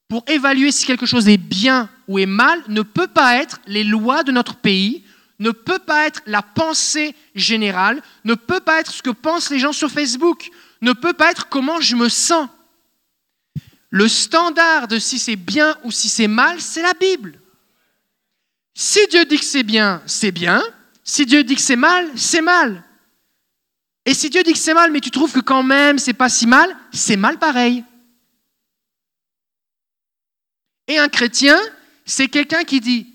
pour 0.09 0.25
évaluer 0.27 0.71
si 0.71 0.87
quelque 0.87 1.07
chose 1.07 1.29
est 1.29 1.39
bien 1.39 1.89
ou 2.09 2.19
est 2.19 2.27
mal 2.27 2.63
ne 2.69 2.83
peut 2.83 3.07
pas 3.07 3.37
être 3.37 3.61
les 3.67 3.85
lois 3.85 4.23
de 4.23 4.33
notre 4.33 4.57
pays, 4.57 5.05
ne 5.39 5.51
peut 5.51 5.79
pas 5.79 6.07
être 6.07 6.23
la 6.27 6.43
pensée 6.43 7.15
générale, 7.35 8.03
ne 8.25 8.35
peut 8.35 8.61
pas 8.61 8.81
être 8.81 8.93
ce 8.93 9.03
que 9.03 9.11
pensent 9.11 9.51
les 9.51 9.59
gens 9.59 9.73
sur 9.73 9.91
Facebook, 9.91 10.51
ne 10.81 10.93
peut 10.93 11.13
pas 11.15 11.31
être 11.31 11.49
comment 11.49 11.81
je 11.81 11.97
me 11.97 12.09
sens. 12.09 12.49
Le 13.91 14.09
standard 14.09 14.89
de 14.89 14.99
si 14.99 15.19
c'est 15.19 15.37
bien 15.37 15.77
ou 15.85 15.91
si 15.91 16.09
c'est 16.09 16.29
mal, 16.29 16.61
c'est 16.61 16.83
la 16.83 16.95
Bible. 16.95 17.41
Si 18.75 18.99
Dieu 19.09 19.25
dit 19.25 19.39
que 19.39 19.45
c'est 19.45 19.63
bien, 19.63 20.03
c'est 20.07 20.33
bien. 20.33 20.63
Si 21.05 21.27
Dieu 21.27 21.45
dit 21.45 21.55
que 21.55 21.61
c'est 21.61 21.77
mal, 21.77 22.11
c'est 22.17 22.41
mal. 22.41 22.83
Et 24.05 24.15
si 24.15 24.31
Dieu 24.31 24.43
dit 24.43 24.53
que 24.53 24.59
c'est 24.59 24.75
mal, 24.75 24.91
mais 24.91 25.01
tu 25.01 25.11
trouves 25.11 25.33
que 25.33 25.41
quand 25.41 25.63
même 25.63 25.99
c'est 25.99 26.13
pas 26.13 26.29
si 26.29 26.47
mal, 26.47 26.77
c'est 26.93 27.17
mal 27.17 27.39
pareil. 27.39 27.85
Et 30.89 30.99
un 30.99 31.09
chrétien, 31.09 31.59
c'est 32.05 32.29
quelqu'un 32.29 32.65
qui 32.65 32.81
dit 32.81 33.07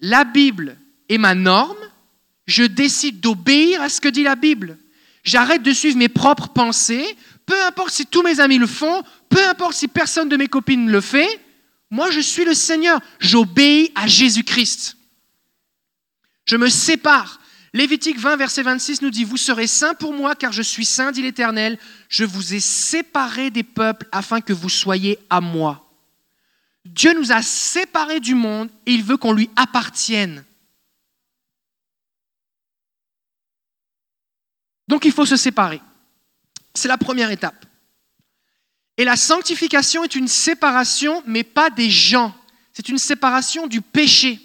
la 0.00 0.24
Bible 0.24 0.76
est 1.08 1.18
ma 1.18 1.34
norme, 1.34 1.76
je 2.46 2.64
décide 2.64 3.20
d'obéir 3.20 3.82
à 3.82 3.88
ce 3.88 4.00
que 4.00 4.08
dit 4.08 4.22
la 4.22 4.36
Bible. 4.36 4.78
J'arrête 5.24 5.62
de 5.62 5.72
suivre 5.72 5.98
mes 5.98 6.08
propres 6.08 6.48
pensées, 6.48 7.16
peu 7.44 7.60
importe 7.64 7.90
si 7.90 8.06
tous 8.06 8.22
mes 8.22 8.38
amis 8.40 8.58
le 8.58 8.66
font, 8.66 9.02
peu 9.28 9.44
importe 9.48 9.74
si 9.74 9.88
personne 9.88 10.28
de 10.28 10.36
mes 10.36 10.46
copines 10.46 10.90
le 10.90 11.00
fait, 11.00 11.40
moi 11.90 12.10
je 12.10 12.20
suis 12.20 12.44
le 12.44 12.54
Seigneur, 12.54 13.00
j'obéis 13.18 13.90
à 13.94 14.06
Jésus-Christ. 14.06 14.96
Je 16.44 16.56
me 16.56 16.68
sépare. 16.68 17.40
Lévitique 17.72 18.18
20, 18.18 18.36
verset 18.36 18.62
26 18.62 19.02
nous 19.02 19.10
dit, 19.10 19.24
Vous 19.24 19.36
serez 19.36 19.66
saints 19.66 19.94
pour 19.94 20.14
moi, 20.14 20.34
car 20.34 20.52
je 20.52 20.62
suis 20.62 20.86
saint, 20.86 21.12
dit 21.12 21.22
l'Éternel. 21.22 21.78
Je 22.08 22.24
vous 22.24 22.54
ai 22.54 22.60
séparés 22.60 23.50
des 23.50 23.64
peuples 23.64 24.06
afin 24.12 24.40
que 24.40 24.52
vous 24.52 24.68
soyez 24.68 25.18
à 25.28 25.40
moi. 25.40 25.85
Dieu 26.96 27.12
nous 27.12 27.30
a 27.30 27.42
séparés 27.42 28.20
du 28.20 28.34
monde 28.34 28.70
et 28.86 28.92
il 28.92 29.04
veut 29.04 29.18
qu'on 29.18 29.34
lui 29.34 29.50
appartienne. 29.54 30.42
Donc 34.88 35.04
il 35.04 35.12
faut 35.12 35.26
se 35.26 35.36
séparer. 35.36 35.82
C'est 36.74 36.88
la 36.88 36.96
première 36.96 37.30
étape. 37.30 37.66
Et 38.96 39.04
la 39.04 39.16
sanctification 39.16 40.04
est 40.04 40.14
une 40.14 40.26
séparation, 40.26 41.22
mais 41.26 41.44
pas 41.44 41.68
des 41.68 41.90
gens. 41.90 42.34
C'est 42.72 42.88
une 42.88 42.96
séparation 42.96 43.66
du 43.66 43.82
péché. 43.82 44.40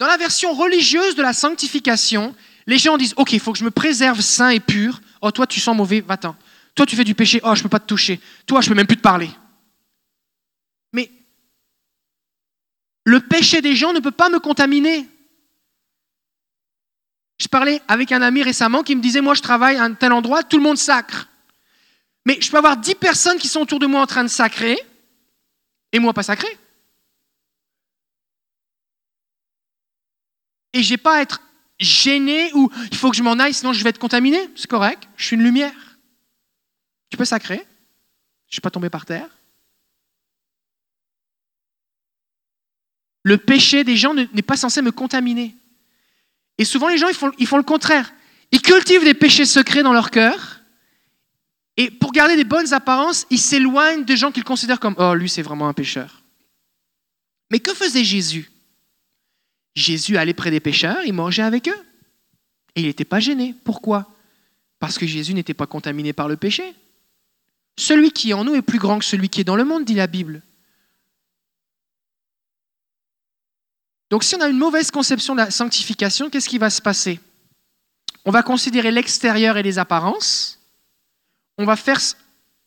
Dans 0.00 0.08
la 0.08 0.16
version 0.16 0.52
religieuse 0.54 1.14
de 1.14 1.22
la 1.22 1.32
sanctification, 1.32 2.34
les 2.66 2.78
gens 2.78 2.96
disent, 2.96 3.14
OK, 3.16 3.32
il 3.32 3.38
faut 3.38 3.52
que 3.52 3.58
je 3.60 3.64
me 3.64 3.70
préserve 3.70 4.20
sain 4.22 4.48
et 4.48 4.60
pur. 4.60 5.00
Oh, 5.22 5.30
toi, 5.30 5.46
tu 5.46 5.60
sens 5.60 5.76
mauvais, 5.76 6.00
va-t'en. 6.00 6.36
Toi, 6.74 6.84
tu 6.84 6.96
fais 6.96 7.04
du 7.04 7.14
péché. 7.14 7.40
Oh, 7.44 7.54
je 7.54 7.60
ne 7.60 7.62
peux 7.64 7.68
pas 7.68 7.80
te 7.80 7.86
toucher. 7.86 8.20
Toi, 8.44 8.60
je 8.60 8.66
ne 8.66 8.70
peux 8.70 8.76
même 8.76 8.88
plus 8.88 8.96
te 8.96 9.02
parler. 9.02 9.30
Mais 10.92 11.10
le 13.08 13.20
péché 13.20 13.62
des 13.62 13.74
gens 13.74 13.94
ne 13.94 14.00
peut 14.00 14.10
pas 14.10 14.28
me 14.28 14.38
contaminer. 14.38 15.08
Je 17.38 17.48
parlais 17.48 17.80
avec 17.88 18.12
un 18.12 18.20
ami 18.20 18.42
récemment 18.42 18.82
qui 18.82 18.94
me 18.94 19.00
disait, 19.00 19.22
moi, 19.22 19.32
je 19.32 19.40
travaille 19.40 19.76
à 19.76 19.84
un 19.84 19.94
tel 19.94 20.12
endroit, 20.12 20.42
tout 20.42 20.58
le 20.58 20.62
monde 20.62 20.76
sacre. 20.76 21.26
Mais 22.26 22.38
je 22.38 22.50
peux 22.50 22.58
avoir 22.58 22.76
dix 22.76 22.94
personnes 22.94 23.38
qui 23.38 23.48
sont 23.48 23.60
autour 23.60 23.78
de 23.78 23.86
moi 23.86 24.02
en 24.02 24.06
train 24.06 24.24
de 24.24 24.28
sacrer, 24.28 24.78
et 25.92 25.98
moi 25.98 26.12
pas 26.12 26.22
sacré. 26.22 26.48
Et 30.74 30.82
j'ai 30.82 30.98
pas 30.98 31.16
à 31.16 31.22
être 31.22 31.40
gêné 31.80 32.52
ou 32.52 32.70
il 32.90 32.96
faut 32.98 33.10
que 33.10 33.16
je 33.16 33.22
m'en 33.22 33.38
aille, 33.38 33.54
sinon 33.54 33.72
je 33.72 33.82
vais 33.82 33.88
être 33.88 33.98
contaminé. 33.98 34.38
C'est 34.54 34.68
correct, 34.68 35.08
je 35.16 35.24
suis 35.24 35.36
une 35.36 35.44
lumière. 35.44 35.98
Tu 37.08 37.16
peux 37.16 37.24
sacrer, 37.24 37.56
je 37.56 38.50
ne 38.50 38.52
suis 38.52 38.60
pas 38.60 38.70
tombé 38.70 38.90
par 38.90 39.06
terre. 39.06 39.30
Le 43.22 43.36
péché 43.36 43.84
des 43.84 43.96
gens 43.96 44.14
n'est 44.14 44.42
pas 44.42 44.56
censé 44.56 44.82
me 44.82 44.92
contaminer. 44.92 45.54
Et 46.56 46.64
souvent, 46.64 46.88
les 46.88 46.98
gens, 46.98 47.08
ils 47.08 47.14
font, 47.14 47.32
font 47.46 47.56
le 47.56 47.62
contraire. 47.62 48.12
Ils 48.52 48.62
cultivent 48.62 49.04
des 49.04 49.14
péchés 49.14 49.44
secrets 49.44 49.82
dans 49.82 49.92
leur 49.92 50.10
cœur. 50.10 50.60
Et 51.76 51.90
pour 51.90 52.12
garder 52.12 52.36
des 52.36 52.44
bonnes 52.44 52.72
apparences, 52.72 53.26
ils 53.30 53.38
s'éloignent 53.38 54.04
de 54.04 54.16
gens 54.16 54.32
qu'ils 54.32 54.44
considèrent 54.44 54.80
comme 54.80 54.96
Oh, 54.98 55.14
lui, 55.14 55.28
c'est 55.28 55.42
vraiment 55.42 55.68
un 55.68 55.72
pécheur. 55.72 56.22
Mais 57.50 57.60
que 57.60 57.72
faisait 57.72 58.04
Jésus? 58.04 58.50
Jésus 59.74 60.16
allait 60.16 60.34
près 60.34 60.50
des 60.50 60.60
pécheurs, 60.60 60.98
il 61.06 61.12
mangeait 61.12 61.42
avec 61.42 61.68
eux. 61.68 61.80
Et 62.74 62.80
il 62.80 62.86
n'était 62.86 63.04
pas 63.04 63.20
gêné. 63.20 63.54
Pourquoi? 63.64 64.12
Parce 64.80 64.98
que 64.98 65.06
Jésus 65.06 65.34
n'était 65.34 65.54
pas 65.54 65.66
contaminé 65.66 66.12
par 66.12 66.28
le 66.28 66.36
péché. 66.36 66.74
Celui 67.76 68.10
qui 68.10 68.30
est 68.30 68.34
en 68.34 68.44
nous 68.44 68.54
est 68.54 68.62
plus 68.62 68.78
grand 68.78 68.98
que 68.98 69.04
celui 69.04 69.28
qui 69.28 69.40
est 69.40 69.44
dans 69.44 69.56
le 69.56 69.64
monde, 69.64 69.84
dit 69.84 69.94
la 69.94 70.08
Bible. 70.08 70.42
Donc 74.10 74.24
si 74.24 74.34
on 74.36 74.40
a 74.40 74.48
une 74.48 74.58
mauvaise 74.58 74.90
conception 74.90 75.34
de 75.34 75.40
la 75.40 75.50
sanctification, 75.50 76.30
qu'est-ce 76.30 76.48
qui 76.48 76.58
va 76.58 76.70
se 76.70 76.80
passer? 76.80 77.20
On 78.24 78.30
va 78.30 78.42
considérer 78.42 78.90
l'extérieur 78.90 79.56
et 79.56 79.62
les 79.62 79.78
apparences. 79.78 80.60
On 81.56 81.64
va, 81.64 81.76
faire, 81.76 82.00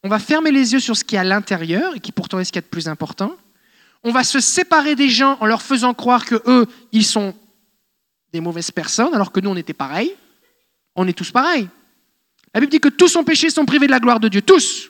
on 0.04 0.10
va 0.10 0.20
fermer 0.20 0.52
les 0.52 0.74
yeux 0.74 0.80
sur 0.80 0.96
ce 0.96 1.04
qui 1.04 1.16
est 1.16 1.20
à 1.20 1.24
l'intérieur 1.24 1.96
et 1.96 2.00
qui 2.00 2.12
pourtant 2.12 2.40
est 2.40 2.46
ce 2.46 2.52
qui 2.52 2.60
est 2.60 2.64
de 2.64 2.68
plus 2.68 2.88
important 2.88 3.36
on 4.04 4.12
va 4.12 4.24
se 4.24 4.40
séparer 4.40 4.96
des 4.96 5.10
gens 5.10 5.38
en 5.40 5.46
leur 5.46 5.62
faisant 5.62 5.94
croire 5.94 6.26
que 6.26 6.42
eux, 6.46 6.66
ils 6.92 7.06
sont 7.06 7.36
des 8.34 8.42
mauvaises 8.42 8.72
personnes, 8.72 9.14
alors 9.14 9.32
que 9.32 9.40
nous, 9.40 9.50
on 9.50 9.56
était 9.56 9.74
pareils. 9.74 10.16
On 10.96 11.08
est 11.08 11.14
tous 11.14 11.32
pareils. 11.32 11.70
La 12.54 12.60
Bible 12.60 12.72
dit 12.72 12.80
que 12.80 12.90
tous 12.90 13.16
ont 13.16 13.24
péché, 13.24 13.50
sont 13.50 13.66
privés 13.66 13.86
de 13.86 13.92
la 13.92 14.00
gloire 14.00 14.20
de 14.20 14.28
Dieu, 14.28 14.42
tous. 14.42 14.90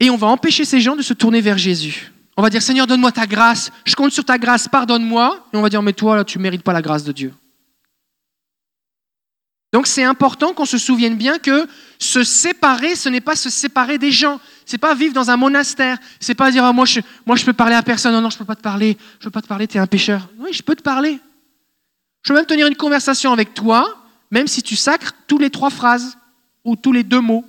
Et 0.00 0.10
on 0.10 0.16
va 0.16 0.26
empêcher 0.26 0.64
ces 0.64 0.80
gens 0.80 0.96
de 0.96 1.02
se 1.02 1.14
tourner 1.14 1.40
vers 1.40 1.58
Jésus. 1.58 2.12
On 2.36 2.42
va 2.42 2.50
dire, 2.50 2.62
Seigneur, 2.62 2.86
donne-moi 2.86 3.12
ta 3.12 3.26
grâce, 3.26 3.70
je 3.84 3.94
compte 3.94 4.12
sur 4.12 4.24
ta 4.24 4.38
grâce, 4.38 4.68
pardonne-moi. 4.68 5.46
Et 5.52 5.56
on 5.56 5.62
va 5.62 5.68
dire, 5.68 5.82
mais 5.82 5.92
toi, 5.92 6.24
tu 6.24 6.38
ne 6.38 6.42
mérites 6.42 6.62
pas 6.62 6.72
la 6.72 6.82
grâce 6.82 7.04
de 7.04 7.12
Dieu. 7.12 7.32
Donc 9.74 9.88
c'est 9.88 10.04
important 10.04 10.52
qu'on 10.52 10.66
se 10.66 10.78
souvienne 10.78 11.16
bien 11.16 11.40
que 11.40 11.66
se 11.98 12.22
séparer, 12.22 12.94
ce 12.94 13.08
n'est 13.08 13.20
pas 13.20 13.34
se 13.34 13.50
séparer 13.50 13.98
des 13.98 14.12
gens. 14.12 14.40
C'est 14.66 14.78
pas 14.78 14.94
vivre 14.94 15.12
dans 15.12 15.30
un 15.30 15.36
monastère. 15.36 15.98
C'est 16.20 16.36
pas 16.36 16.52
dire 16.52 16.64
ah, 16.64 16.72
moi 16.72 16.84
je 16.84 17.00
moi 17.26 17.34
je 17.34 17.44
peux 17.44 17.52
parler 17.52 17.74
à 17.74 17.82
personne. 17.82 18.12
Non 18.12 18.20
non 18.20 18.30
je 18.30 18.38
peux 18.38 18.44
pas 18.44 18.54
te 18.54 18.62
parler. 18.62 18.96
Je 19.18 19.24
peux 19.24 19.32
pas 19.32 19.42
te 19.42 19.48
parler. 19.48 19.66
Tu 19.66 19.76
es 19.76 19.80
un 19.80 19.88
pécheur. 19.88 20.28
Oui 20.38 20.50
je 20.52 20.62
peux 20.62 20.76
te 20.76 20.82
parler. 20.82 21.18
Je 22.22 22.28
peux 22.28 22.36
même 22.36 22.46
tenir 22.46 22.68
une 22.68 22.76
conversation 22.76 23.32
avec 23.32 23.52
toi, 23.52 23.98
même 24.30 24.46
si 24.46 24.62
tu 24.62 24.76
sacres 24.76 25.10
tous 25.26 25.38
les 25.38 25.50
trois 25.50 25.70
phrases 25.70 26.16
ou 26.64 26.76
tous 26.76 26.92
les 26.92 27.02
deux 27.02 27.20
mots. 27.20 27.44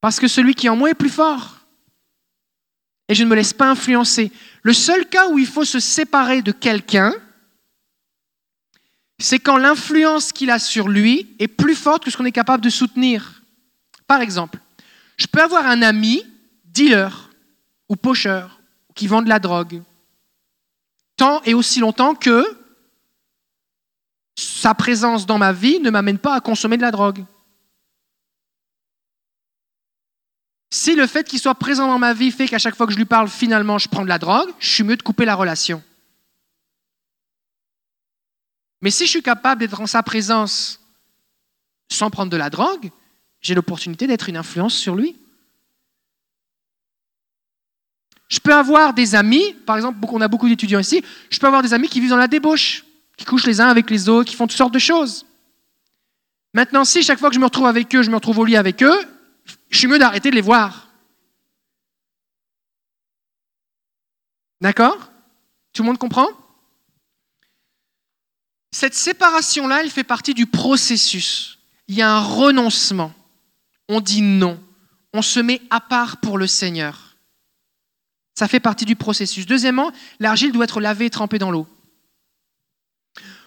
Parce 0.00 0.20
que 0.20 0.28
celui 0.28 0.54
qui 0.54 0.66
est 0.66 0.70
en 0.70 0.76
moi 0.76 0.90
est 0.90 0.94
plus 0.94 1.10
fort. 1.10 1.58
Et 3.08 3.14
je 3.14 3.24
ne 3.24 3.28
me 3.28 3.34
laisse 3.34 3.52
pas 3.52 3.70
influencer. 3.70 4.30
Le 4.62 4.72
seul 4.72 5.08
cas 5.08 5.28
où 5.28 5.38
il 5.38 5.46
faut 5.46 5.64
se 5.64 5.80
séparer 5.80 6.42
de 6.42 6.52
quelqu'un, 6.52 7.14
c'est 9.18 9.38
quand 9.38 9.56
l'influence 9.56 10.32
qu'il 10.32 10.50
a 10.50 10.58
sur 10.58 10.88
lui 10.88 11.34
est 11.38 11.48
plus 11.48 11.74
forte 11.74 12.04
que 12.04 12.10
ce 12.10 12.16
qu'on 12.16 12.24
est 12.24 12.32
capable 12.32 12.62
de 12.62 12.70
soutenir. 12.70 13.42
Par 14.06 14.20
exemple, 14.20 14.58
je 15.16 15.26
peux 15.26 15.42
avoir 15.42 15.66
un 15.66 15.82
ami, 15.82 16.22
dealer 16.64 17.30
ou 17.88 17.96
pocheur, 17.96 18.60
qui 18.94 19.06
vend 19.06 19.22
de 19.22 19.28
la 19.28 19.38
drogue, 19.38 19.82
tant 21.16 21.42
et 21.44 21.54
aussi 21.54 21.80
longtemps 21.80 22.14
que 22.14 22.44
sa 24.36 24.74
présence 24.74 25.26
dans 25.26 25.38
ma 25.38 25.52
vie 25.52 25.80
ne 25.80 25.90
m'amène 25.90 26.18
pas 26.18 26.34
à 26.34 26.40
consommer 26.40 26.76
de 26.76 26.82
la 26.82 26.92
drogue. 26.92 27.24
Si 30.78 30.94
le 30.94 31.08
fait 31.08 31.28
qu'il 31.28 31.40
soit 31.40 31.56
présent 31.56 31.88
dans 31.88 31.98
ma 31.98 32.14
vie 32.14 32.30
fait 32.30 32.46
qu'à 32.46 32.60
chaque 32.60 32.76
fois 32.76 32.86
que 32.86 32.92
je 32.92 32.98
lui 32.98 33.04
parle, 33.04 33.28
finalement, 33.28 33.78
je 33.78 33.88
prends 33.88 34.04
de 34.04 34.08
la 34.08 34.20
drogue, 34.20 34.48
je 34.60 34.68
suis 34.68 34.84
mieux 34.84 34.96
de 34.96 35.02
couper 35.02 35.24
la 35.24 35.34
relation. 35.34 35.82
Mais 38.80 38.92
si 38.92 39.04
je 39.06 39.10
suis 39.10 39.22
capable 39.22 39.58
d'être 39.60 39.80
en 39.80 39.88
sa 39.88 40.04
présence 40.04 40.80
sans 41.90 42.10
prendre 42.10 42.30
de 42.30 42.36
la 42.36 42.48
drogue, 42.48 42.92
j'ai 43.40 43.56
l'opportunité 43.56 44.06
d'être 44.06 44.28
une 44.28 44.36
influence 44.36 44.72
sur 44.72 44.94
lui. 44.94 45.16
Je 48.28 48.38
peux 48.38 48.54
avoir 48.54 48.94
des 48.94 49.16
amis, 49.16 49.54
par 49.66 49.74
exemple, 49.74 49.98
on 50.08 50.20
a 50.20 50.28
beaucoup 50.28 50.48
d'étudiants 50.48 50.78
ici, 50.78 51.02
je 51.28 51.40
peux 51.40 51.48
avoir 51.48 51.62
des 51.62 51.74
amis 51.74 51.88
qui 51.88 51.98
vivent 51.98 52.10
dans 52.10 52.16
la 52.16 52.28
débauche, 52.28 52.84
qui 53.16 53.24
couchent 53.24 53.46
les 53.46 53.60
uns 53.60 53.66
avec 53.66 53.90
les 53.90 54.08
autres, 54.08 54.30
qui 54.30 54.36
font 54.36 54.46
toutes 54.46 54.56
sortes 54.56 54.74
de 54.74 54.78
choses. 54.78 55.26
Maintenant, 56.54 56.84
si 56.84 57.02
chaque 57.02 57.18
fois 57.18 57.30
que 57.30 57.34
je 57.34 57.40
me 57.40 57.46
retrouve 57.46 57.66
avec 57.66 57.92
eux, 57.96 58.04
je 58.04 58.10
me 58.10 58.14
retrouve 58.14 58.38
au 58.38 58.44
lit 58.44 58.56
avec 58.56 58.80
eux, 58.84 59.17
je 59.70 59.78
suis 59.78 59.86
mieux 59.86 59.98
d'arrêter 59.98 60.30
de 60.30 60.34
les 60.34 60.40
voir. 60.40 60.88
D'accord? 64.60 65.10
Tout 65.72 65.82
le 65.82 65.86
monde 65.86 65.98
comprend? 65.98 66.26
Cette 68.72 68.94
séparation-là, 68.94 69.80
elle 69.80 69.90
fait 69.90 70.04
partie 70.04 70.34
du 70.34 70.46
processus. 70.46 71.58
Il 71.86 71.94
y 71.94 72.02
a 72.02 72.12
un 72.12 72.20
renoncement. 72.20 73.12
On 73.88 74.00
dit 74.00 74.22
non. 74.22 74.62
On 75.14 75.22
se 75.22 75.40
met 75.40 75.62
à 75.70 75.80
part 75.80 76.18
pour 76.18 76.38
le 76.38 76.46
Seigneur. 76.46 77.16
Ça 78.34 78.46
fait 78.46 78.60
partie 78.60 78.84
du 78.84 78.94
processus. 78.94 79.46
Deuxièmement, 79.46 79.90
l'argile 80.20 80.52
doit 80.52 80.64
être 80.64 80.80
lavée 80.80 81.06
et 81.06 81.10
trempée 81.10 81.38
dans 81.38 81.50
l'eau. 81.50 81.66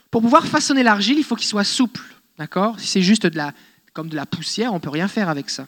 Pour 0.09 0.21
pouvoir 0.21 0.45
façonner 0.45 0.83
l'argile, 0.83 1.17
il 1.17 1.23
faut 1.23 1.35
qu'il 1.35 1.47
soit 1.47 1.63
souple. 1.63 2.03
D'accord? 2.37 2.79
Si 2.79 2.87
c'est 2.87 3.01
juste 3.01 3.25
de 3.25 3.37
la 3.37 3.53
comme 3.93 4.09
de 4.09 4.15
la 4.15 4.25
poussière, 4.25 4.71
on 4.71 4.75
ne 4.75 4.79
peut 4.79 4.89
rien 4.89 5.07
faire 5.07 5.29
avec 5.29 5.49
ça. 5.49 5.67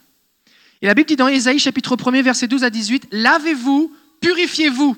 Et 0.83 0.85
la 0.85 0.95
Bible 0.95 1.07
dit 1.07 1.15
dans 1.15 1.29
Ésaïe 1.29 1.59
chapitre 1.59 1.95
1 1.95 2.21
verset 2.23 2.47
12 2.47 2.65
à 2.65 2.69
18, 2.69 3.07
Lavez-vous, 3.13 3.95
purifiez-vous, 4.19 4.97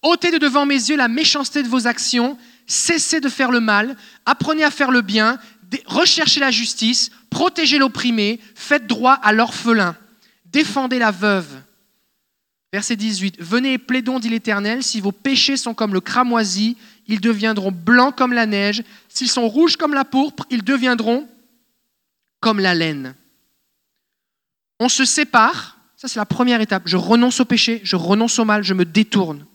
ôtez 0.00 0.30
de 0.30 0.38
devant 0.38 0.64
mes 0.64 0.76
yeux 0.76 0.96
la 0.96 1.08
méchanceté 1.08 1.64
de 1.64 1.68
vos 1.68 1.88
actions, 1.88 2.38
cessez 2.68 3.20
de 3.20 3.28
faire 3.28 3.50
le 3.50 3.58
mal, 3.58 3.96
apprenez 4.26 4.62
à 4.62 4.70
faire 4.70 4.92
le 4.92 5.00
bien, 5.00 5.40
recherchez 5.86 6.38
la 6.38 6.52
justice, 6.52 7.10
protégez 7.30 7.78
l'opprimé, 7.78 8.38
faites 8.54 8.86
droit 8.86 9.14
à 9.14 9.32
l'orphelin, 9.32 9.96
défendez 10.46 11.00
la 11.00 11.10
veuve. 11.10 11.50
Verset 12.72 12.94
18, 12.94 13.40
Venez 13.40 13.72
et 13.72 13.78
plaidons, 13.78 14.20
dit 14.20 14.28
l'Éternel, 14.28 14.84
si 14.84 15.00
vos 15.00 15.10
péchés 15.10 15.56
sont 15.56 15.74
comme 15.74 15.94
le 15.94 16.00
cramoisi, 16.00 16.76
ils 17.08 17.20
deviendront 17.20 17.72
blancs 17.72 18.14
comme 18.14 18.32
la 18.32 18.46
neige, 18.46 18.84
s'ils 19.08 19.28
sont 19.28 19.48
rouges 19.48 19.76
comme 19.76 19.94
la 19.94 20.04
pourpre, 20.04 20.46
ils 20.48 20.62
deviendront 20.62 21.26
comme 22.38 22.60
la 22.60 22.76
laine. 22.76 23.16
On 24.82 24.88
se 24.88 25.04
sépare, 25.04 25.78
ça 25.96 26.08
c'est 26.08 26.18
la 26.18 26.26
première 26.26 26.60
étape, 26.60 26.82
je 26.86 26.96
renonce 26.96 27.38
au 27.38 27.44
péché, 27.44 27.80
je 27.84 27.94
renonce 27.94 28.40
au 28.40 28.44
mal, 28.44 28.64
je 28.64 28.74
me 28.74 28.84
détourne. 28.84 29.46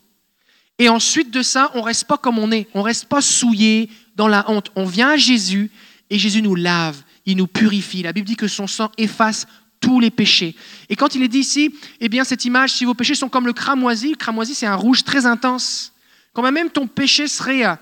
Et 0.80 0.88
ensuite 0.88 1.32
de 1.32 1.42
ça, 1.42 1.70
on 1.74 1.82
reste 1.82 2.06
pas 2.06 2.18
comme 2.18 2.40
on 2.40 2.50
est, 2.50 2.70
on 2.74 2.82
reste 2.82 3.08
pas 3.10 3.20
souillé 3.20 3.90
dans 4.16 4.30
la 4.30 4.50
honte. 4.50 4.72
On 4.78 4.86
vient 4.86 5.10
à 5.10 5.18
Jésus 5.18 5.70
et 6.10 6.18
Jésus 6.18 6.42
nous 6.42 6.56
lave, 6.56 7.04
il 7.26 7.36
nous 7.36 7.48
purifie. 7.48 8.04
La 8.04 8.14
Bible 8.14 8.26
dit 8.26 8.38
que 8.38 8.48
son 8.48 8.68
sang 8.68 8.90
efface 8.98 9.48
tous 9.82 10.00
les 10.00 10.12
péchés. 10.12 10.56
Et 10.88 10.96
quand 10.96 11.14
il 11.14 11.22
est 11.24 11.28
dit 11.28 11.40
ici, 11.40 11.76
eh 12.00 12.08
bien 12.08 12.24
cette 12.24 12.46
image, 12.46 12.72
si 12.72 12.86
vos 12.86 12.94
péchés 12.94 13.14
sont 13.14 13.28
comme 13.28 13.48
le 13.48 13.54
cramoisi, 13.54 14.12
le 14.12 14.16
cramoisi 14.16 14.56
c'est 14.56 14.66
un 14.66 14.76
rouge 14.76 15.04
très 15.04 15.26
intense. 15.26 15.92
Quand 16.32 16.50
même 16.50 16.70
ton 16.70 16.88
péché 16.88 17.28
serait 17.28 17.66
euh, 17.66 17.76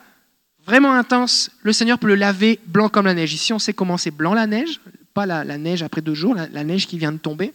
vraiment 0.65 0.93
intense, 0.93 1.51
le 1.61 1.73
Seigneur 1.73 1.99
peut 1.99 2.07
le 2.07 2.15
laver 2.15 2.59
blanc 2.65 2.89
comme 2.89 3.05
la 3.05 3.13
neige. 3.13 3.35
Ici 3.35 3.53
on 3.53 3.59
sait 3.59 3.73
comment 3.73 3.97
c'est 3.97 4.09
blanc 4.09 4.33
la 4.33 4.47
neige, 4.47 4.79
pas 5.15 5.25
la, 5.25 5.57
neige 5.57 5.81
après 5.81 6.01
deux 6.01 6.13
jours, 6.13 6.35
la 6.35 6.63
neige 6.63 6.85
qui 6.85 6.99
vient 6.99 7.13
de 7.13 7.17
tomber. 7.17 7.53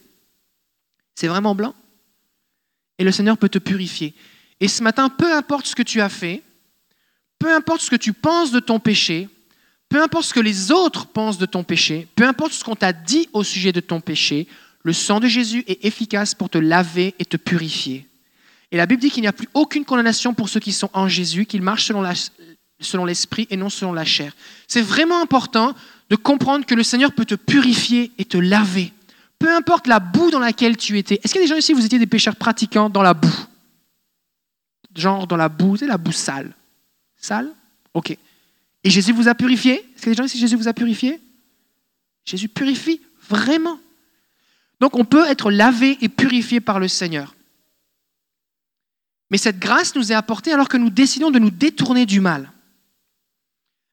C'est 1.15 1.29
vraiment 1.29 1.55
blanc. 1.55 1.75
Et 2.99 3.05
le 3.05 3.13
Seigneur 3.13 3.37
peut 3.37 3.51
te 3.51 3.59
purifier. 3.59 4.15
Et 4.59 4.67
ce 4.67 4.83
matin, 4.83 5.11
peu 5.11 5.33
importe 5.33 5.67
ce 5.67 5.77
que 5.77 5.83
tu 5.83 6.01
as 6.01 6.09
fait, 6.09 6.43
peu 7.39 7.55
importe 7.55 7.83
ce 7.83 7.91
que 7.91 7.97
tu 7.97 8.15
penses 8.15 8.51
de 8.51 8.61
ton 8.61 8.81
péché, 8.81 9.29
peu 9.91 10.03
importe 10.03 10.25
ce 10.25 10.35
que 10.35 10.41
les 10.41 10.73
autres 10.73 11.07
pensent 11.07 11.39
de 11.39 11.47
ton 11.47 11.63
péché, 11.63 12.09
peu 12.17 12.25
importe 12.25 12.53
ce 12.53 12.65
qu'on 12.65 12.77
t'a 12.77 12.95
dit 12.95 13.29
au 13.35 13.45
sujet 13.45 13.73
de 13.73 13.81
ton 13.81 14.01
péché, 14.01 14.49
le 14.83 14.95
sang 14.95 15.21
de 15.21 15.29
Jésus 15.29 15.63
est 15.67 15.85
efficace 15.85 16.35
pour 16.35 16.49
te 16.49 16.59
laver 16.59 17.15
et 17.19 17.27
te 17.27 17.37
purifier. 17.37 18.07
Et 18.71 18.79
la 18.79 18.87
Bible 18.87 19.03
dit 19.03 19.11
qu'il 19.11 19.23
n'y 19.23 19.29
a 19.29 19.33
plus 19.33 19.49
aucune 19.53 19.85
condamnation 19.85 20.33
pour 20.33 20.49
ceux 20.49 20.61
qui 20.61 20.73
sont 20.73 20.91
en 20.95 21.09
Jésus, 21.09 21.45
qu'ils 21.45 21.61
marchent 21.61 21.87
selon 22.81 23.05
l'esprit 23.05 23.47
et 23.51 23.57
non 23.57 23.69
selon 23.69 23.93
la 23.93 24.05
chair. 24.05 24.35
C'est 24.69 24.81
vraiment 24.81 25.21
important 25.21 25.75
de 26.11 26.17
comprendre 26.17 26.67
que 26.67 26.75
le 26.75 26.83
Seigneur 26.83 27.13
peut 27.13 27.25
te 27.25 27.37
purifier 27.37 28.13
et 28.19 28.25
te 28.25 28.37
laver. 28.37 28.93
Peu 29.39 29.55
importe 29.55 29.87
la 29.87 30.01
boue 30.01 30.31
dans 30.31 30.41
laquelle 30.41 30.77
tu 30.77 30.99
étais. 30.99 31.21
Est-ce 31.23 31.33
qu'il 31.33 31.41
y 31.41 31.45
a 31.45 31.47
des 31.47 31.53
gens 31.53 31.57
ici, 31.57 31.73
vous 31.73 31.87
étiez 31.87 31.99
des 31.99 32.07
pécheurs 32.07 32.37
pratiquants 32.37 32.91
dans 32.91 33.03
la 33.03 33.15
boue? 33.15 33.47
Genre 34.95 35.27
dans 35.27 35.37
la 35.37 35.49
boue, 35.49 35.77
c'est 35.77 35.87
la 35.87 35.97
boue 35.97 36.13
sale. 36.13 36.53
Sale? 37.17 37.51
Ok. 37.95 38.17
Et 38.83 38.91
Jésus 38.91 39.13
vous 39.13 39.29
a 39.29 39.35
purifié? 39.35 39.75
Est-ce 39.75 40.03
qu'il 40.03 40.07
y 40.07 40.09
a 40.09 40.11
des 40.11 40.17
gens 40.19 40.25
ici, 40.25 40.39
Jésus 40.39 40.57
vous 40.57 40.69
a 40.69 40.73
purifié? 40.73 41.21
Jésus 42.25 42.49
purifie 42.49 43.01
vraiment. 43.29 43.79
Donc 44.81 44.97
on 44.97 45.05
peut 45.05 45.27
être 45.27 45.51
lavé 45.51 45.97
et 46.01 46.09
purifié 46.09 46.61
par 46.61 46.81
le 46.81 46.89
Seigneur. 46.89 47.35
Mais 49.31 49.39
cette 49.39 49.61
grâce 49.61 49.95
nous 49.95 50.11
est 50.11 50.15
apportée 50.15 50.53
alors 50.53 50.69
que 50.69 50.77
nous 50.77 50.91
décidons 50.91 51.31
de 51.31 51.39
nous 51.39 51.51
détourner 51.51 52.05
du 52.05 52.21
mal. 52.21 52.53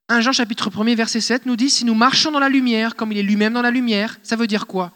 1 0.10 0.22
Jean 0.22 0.32
chapitre 0.32 0.72
1 0.74 0.96
verset 0.96 1.22
7 1.22 1.46
nous 1.46 1.56
dit, 1.56 1.70
si 1.70 1.84
nous 1.84 1.94
marchons 1.94 2.32
dans 2.32 2.40
la 2.40 2.50
lumière 2.50 2.96
comme 2.96 3.12
il 3.12 3.18
est 3.18 3.24
lui-même 3.24 3.54
dans 3.54 3.62
la 3.62 3.72
lumière, 3.72 4.18
ça 4.24 4.36
veut 4.36 4.48
dire 4.48 4.68
quoi? 4.68 4.94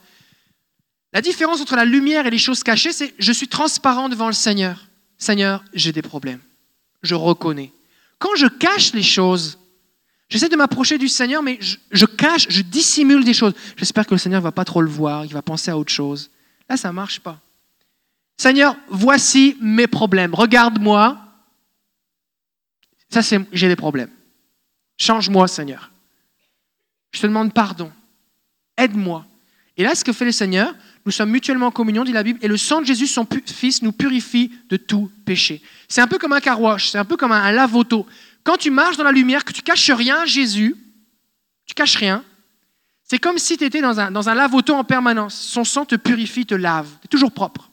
La 1.14 1.22
différence 1.22 1.60
entre 1.60 1.76
la 1.76 1.84
lumière 1.84 2.26
et 2.26 2.30
les 2.30 2.38
choses 2.38 2.64
cachées, 2.64 2.94
c'est 2.94 3.14
je 3.20 3.32
suis 3.32 3.48
transparent 3.48 4.08
devant 4.08 4.28
le 4.28 4.34
Seigneur. 4.34 4.88
Seigneur, 5.18 5.64
j'ai 5.74 5.92
des 5.92 6.02
problèmes. 6.02 6.40
Je 7.04 7.16
reconnais. 7.16 7.74
Quand 8.18 8.36
je 8.36 8.48
cache 8.48 8.94
les 8.94 9.04
choses, 9.04 9.60
j'essaie 10.30 10.48
de 10.48 10.56
m'approcher 10.56 10.98
du 10.98 11.10
Seigneur, 11.10 11.44
mais 11.44 11.60
je, 11.60 12.06
cache, 12.06 12.48
je 12.50 12.62
dissimule 12.62 13.26
des 13.26 13.34
choses. 13.34 13.54
J'espère 13.76 14.08
que 14.08 14.14
le 14.14 14.20
Seigneur 14.20 14.40
ne 14.40 14.44
va 14.46 14.54
pas 14.54 14.64
trop 14.64 14.82
le 14.82 14.90
voir, 14.90 15.26
il 15.26 15.34
va 15.34 15.42
penser 15.42 15.70
à 15.70 15.78
autre 15.78 15.92
chose. 15.92 16.32
Là, 16.70 16.78
ça 16.78 16.88
ne 16.90 16.94
marche 16.94 17.20
pas. 17.20 17.40
Seigneur, 18.38 18.78
voici 18.88 19.58
mes 19.60 19.88
problèmes. 19.88 20.34
Regarde-moi. 20.34 21.18
Ça, 23.10 23.22
c'est 23.22 23.42
j'ai 23.52 23.68
des 23.68 23.76
problèmes. 23.76 24.10
Change-moi, 24.98 25.48
Seigneur. 25.48 25.92
Je 27.12 27.22
te 27.22 27.28
demande 27.28 27.54
pardon. 27.54 27.92
Aide-moi. 28.78 29.26
Et 29.78 29.84
là, 29.84 29.96
ce 29.96 30.04
que 30.04 30.14
fait 30.14 30.26
le 30.26 30.32
Seigneur, 30.32 30.74
nous 31.06 31.12
sommes 31.12 31.30
mutuellement 31.30 31.68
en 31.68 31.72
communion, 31.72 32.04
dit 32.04 32.12
la 32.12 32.24
Bible, 32.24 32.40
et 32.42 32.48
le 32.48 32.58
sang 32.58 32.82
de 32.82 32.86
Jésus, 32.86 33.08
son 33.08 33.28
Fils, 33.46 33.82
nous 33.82 33.92
purifie 33.92 34.52
de 34.70 34.78
tout 34.78 35.12
péché. 35.26 35.62
C'est 35.88 36.02
un 36.02 36.08
peu 36.08 36.18
comme 36.18 36.34
un 36.34 36.40
carouage, 36.40 36.92
c'est 36.92 36.98
un 36.98 37.06
peu 37.06 37.18
comme 37.18 37.32
un, 37.32 37.52
lave-auto. 37.52 38.06
Quand 38.44 38.58
tu 38.58 38.70
marches 38.70 38.98
dans 38.98 39.04
la 39.04 39.12
lumière, 39.12 39.46
que 39.46 39.54
tu 39.54 39.62
caches 39.62 39.90
rien 39.92 40.26
Jésus, 40.26 40.76
tu 41.66 41.74
caches 41.74 41.96
rien, 41.96 42.24
c'est 43.04 43.20
comme 43.20 43.38
si 43.38 43.58
tu 43.58 43.66
étais 43.66 43.82
dans 43.82 44.00
un, 44.00 44.12
dans 44.12 44.30
un 44.30 44.36
lave-auto 44.36 44.74
en 44.74 44.84
permanence. 44.84 45.36
Son 45.36 45.64
sang 45.64 45.86
te 45.86 45.96
purifie, 45.96 46.46
te 46.46 46.56
lave. 46.56 46.88
Tu 47.02 47.06
es 47.06 47.10
toujours 47.10 47.32
propre. 47.32 47.70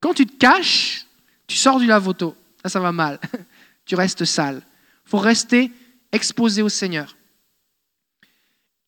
Quand 0.00 0.14
tu 0.14 0.24
te 0.24 0.36
caches, 0.38 1.04
tu 1.46 1.56
sors 1.56 1.78
du 1.78 1.86
lave-auto. 1.86 2.34
Ça, 2.62 2.70
ça 2.70 2.80
va 2.80 2.92
mal. 2.92 3.20
tu 3.84 3.94
restes 3.94 4.24
sale. 4.24 4.62
Faut 5.10 5.18
rester 5.18 5.72
exposé 6.12 6.62
au 6.62 6.68
Seigneur. 6.68 7.16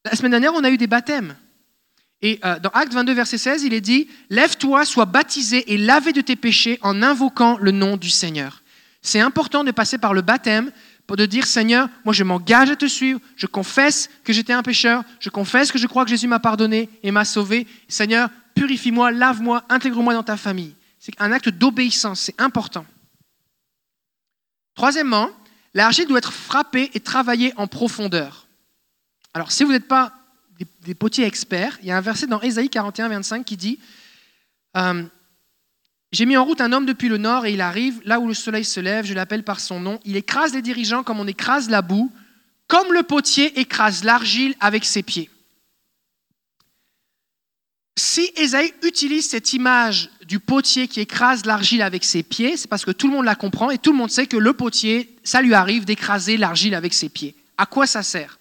La 0.04 0.16
semaine 0.16 0.30
dernière, 0.30 0.54
on 0.54 0.62
a 0.62 0.70
eu 0.70 0.76
des 0.76 0.86
baptêmes. 0.86 1.36
Et 2.20 2.38
euh, 2.44 2.60
dans 2.60 2.70
Acte 2.70 2.92
22, 2.92 3.12
verset 3.12 3.38
16, 3.38 3.64
il 3.64 3.74
est 3.74 3.80
dit, 3.80 4.08
Lève-toi, 4.30 4.84
sois 4.84 5.04
baptisé 5.04 5.72
et 5.72 5.76
lavé 5.76 6.12
de 6.12 6.20
tes 6.20 6.36
péchés 6.36 6.78
en 6.82 7.02
invoquant 7.02 7.58
le 7.58 7.72
nom 7.72 7.96
du 7.96 8.08
Seigneur. 8.08 8.62
C'est 9.02 9.18
important 9.18 9.64
de 9.64 9.72
passer 9.72 9.98
par 9.98 10.14
le 10.14 10.22
baptême 10.22 10.70
pour 11.08 11.16
de 11.16 11.26
dire, 11.26 11.44
Seigneur, 11.44 11.88
moi 12.04 12.14
je 12.14 12.22
m'engage 12.22 12.70
à 12.70 12.76
te 12.76 12.86
suivre, 12.86 13.18
je 13.34 13.46
confesse 13.46 14.08
que 14.22 14.32
j'étais 14.32 14.52
un 14.52 14.62
pécheur, 14.62 15.02
je 15.18 15.28
confesse 15.28 15.72
que 15.72 15.78
je 15.78 15.88
crois 15.88 16.04
que 16.04 16.10
Jésus 16.10 16.28
m'a 16.28 16.38
pardonné 16.38 16.88
et 17.02 17.10
m'a 17.10 17.24
sauvé. 17.24 17.66
Seigneur, 17.88 18.30
purifie-moi, 18.54 19.10
lave-moi, 19.10 19.64
intègre-moi 19.68 20.14
dans 20.14 20.22
ta 20.22 20.36
famille. 20.36 20.76
C'est 21.00 21.20
un 21.20 21.32
acte 21.32 21.48
d'obéissance, 21.48 22.20
c'est 22.20 22.40
important. 22.40 22.86
Troisièmement, 24.76 25.30
l'argile 25.74 26.06
doit 26.06 26.18
être 26.18 26.32
frappée 26.32 26.90
et 26.94 27.00
travaillée 27.00 27.52
en 27.56 27.66
profondeur. 27.66 28.46
Alors, 29.34 29.52
si 29.52 29.64
vous 29.64 29.72
n'êtes 29.72 29.88
pas 29.88 30.12
des, 30.84 30.94
potiers 30.94 31.24
experts, 31.24 31.78
il 31.82 31.88
y 31.88 31.90
a 31.90 31.96
un 31.96 32.02
verset 32.02 32.26
dans 32.26 32.40
Ésaïe 32.40 32.68
41, 32.68 33.08
25 33.08 33.44
qui 33.44 33.56
dit 33.56 33.78
euh, 34.76 35.02
J'ai 36.12 36.26
mis 36.26 36.36
en 36.36 36.44
route 36.44 36.60
un 36.60 36.72
homme 36.72 36.86
depuis 36.86 37.08
le 37.08 37.16
nord 37.16 37.46
et 37.46 37.52
il 37.52 37.60
arrive 37.60 38.00
là 38.04 38.20
où 38.20 38.28
le 38.28 38.34
soleil 38.34 38.64
se 38.64 38.78
lève, 38.78 39.06
je 39.06 39.14
l'appelle 39.14 39.42
par 39.42 39.60
son 39.60 39.80
nom. 39.80 39.98
Il 40.04 40.16
écrase 40.16 40.54
les 40.54 40.62
dirigeants 40.62 41.02
comme 41.02 41.18
on 41.18 41.26
écrase 41.26 41.68
la 41.68 41.82
boue, 41.82 42.12
comme 42.68 42.92
le 42.92 43.02
potier 43.02 43.58
écrase 43.58 44.04
l'argile 44.04 44.54
avec 44.60 44.84
ses 44.84 45.02
pieds. 45.02 45.30
Si 47.96 48.30
Ésaïe 48.36 48.72
utilise 48.82 49.28
cette 49.28 49.52
image 49.52 50.10
du 50.26 50.40
potier 50.40 50.88
qui 50.88 51.00
écrase 51.00 51.44
l'argile 51.44 51.82
avec 51.82 52.04
ses 52.04 52.22
pieds, 52.22 52.56
c'est 52.56 52.68
parce 52.68 52.84
que 52.84 52.90
tout 52.90 53.06
le 53.06 53.12
monde 53.12 53.26
la 53.26 53.34
comprend 53.34 53.70
et 53.70 53.78
tout 53.78 53.92
le 53.92 53.98
monde 53.98 54.10
sait 54.10 54.26
que 54.26 54.38
le 54.38 54.54
potier, 54.54 55.14
ça 55.24 55.42
lui 55.42 55.52
arrive 55.52 55.84
d'écraser 55.84 56.38
l'argile 56.38 56.74
avec 56.74 56.94
ses 56.94 57.10
pieds. 57.10 57.34
À 57.58 57.66
quoi 57.66 57.86
ça 57.86 58.02
sert? 58.02 58.38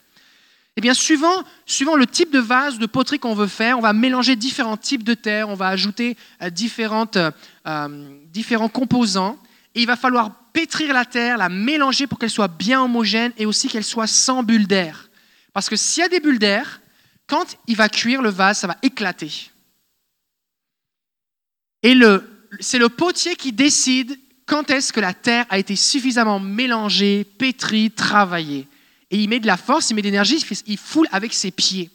Eh 0.78 0.82
bien, 0.82 0.94
suivant, 0.94 1.44
suivant 1.66 1.98
le 1.98 2.08
type 2.08 2.32
de 2.32 2.40
vase 2.40 2.80
de 2.80 2.86
poterie 2.86 3.20
qu'on 3.20 3.34
veut 3.34 3.48
faire, 3.48 3.78
on 3.78 3.82
va 3.82 3.92
mélanger 3.92 4.38
différents 4.38 4.78
types 4.78 5.04
de 5.04 5.14
terre, 5.14 5.50
on 5.50 5.56
va 5.56 5.68
ajouter 5.68 6.16
euh, 6.42 6.50
différentes, 6.50 7.18
euh, 7.18 8.20
différents 8.32 8.70
composants, 8.70 9.38
et 9.76 9.82
il 9.82 9.88
va 9.88 9.98
falloir 9.98 10.34
pétrir 10.54 10.94
la 10.94 11.04
terre, 11.04 11.38
la 11.38 11.50
mélanger 11.50 12.08
pour 12.08 12.20
qu'elle 12.20 12.30
soit 12.30 12.48
bien 12.48 12.82
homogène 12.82 13.34
et 13.38 13.46
aussi 13.46 13.68
qu'elle 13.68 13.84
soit 13.84 14.08
sans 14.08 14.44
bulles 14.44 14.68
d'air. 14.68 15.10
Parce 15.54 15.68
que 15.70 15.76
s'il 15.76 16.04
y 16.04 16.06
a 16.06 16.10
des 16.10 16.22
bulles 16.22 16.40
d'air, 16.40 16.81
quand 17.32 17.56
il 17.65 17.78
va 17.78 17.88
cuire 17.88 18.22
le 18.22 18.30
vase, 18.30 18.58
ça 18.58 18.67
va 18.67 18.76
éclater. 18.82 19.50
Et 21.82 21.98
c'est 22.60 22.78
le 22.78 22.89
potier 22.89 23.38
qui 23.38 23.54
décide 23.54 24.20
quand 24.46 24.70
est-ce 24.70 24.91
que 24.91 25.00
la 25.00 25.13
terre 25.13 25.46
a 25.50 25.58
été 25.58 25.78
suffisamment 25.78 26.41
mélangée, 26.41 27.24
pétrie, 27.24 27.89
travaillée 27.89 28.67
et 29.12 29.17
il 29.17 29.30
met 29.30 29.39
de 29.39 29.48
la 29.48 29.56
force, 29.56 29.89
il 29.89 29.96
met 29.96 30.02
de 30.02 30.08
l'énergie, 30.08 30.44
il 30.67 30.78
foule 30.78 31.08
avec 31.12 31.34
ses 31.34 31.52
pieds. 31.52 31.89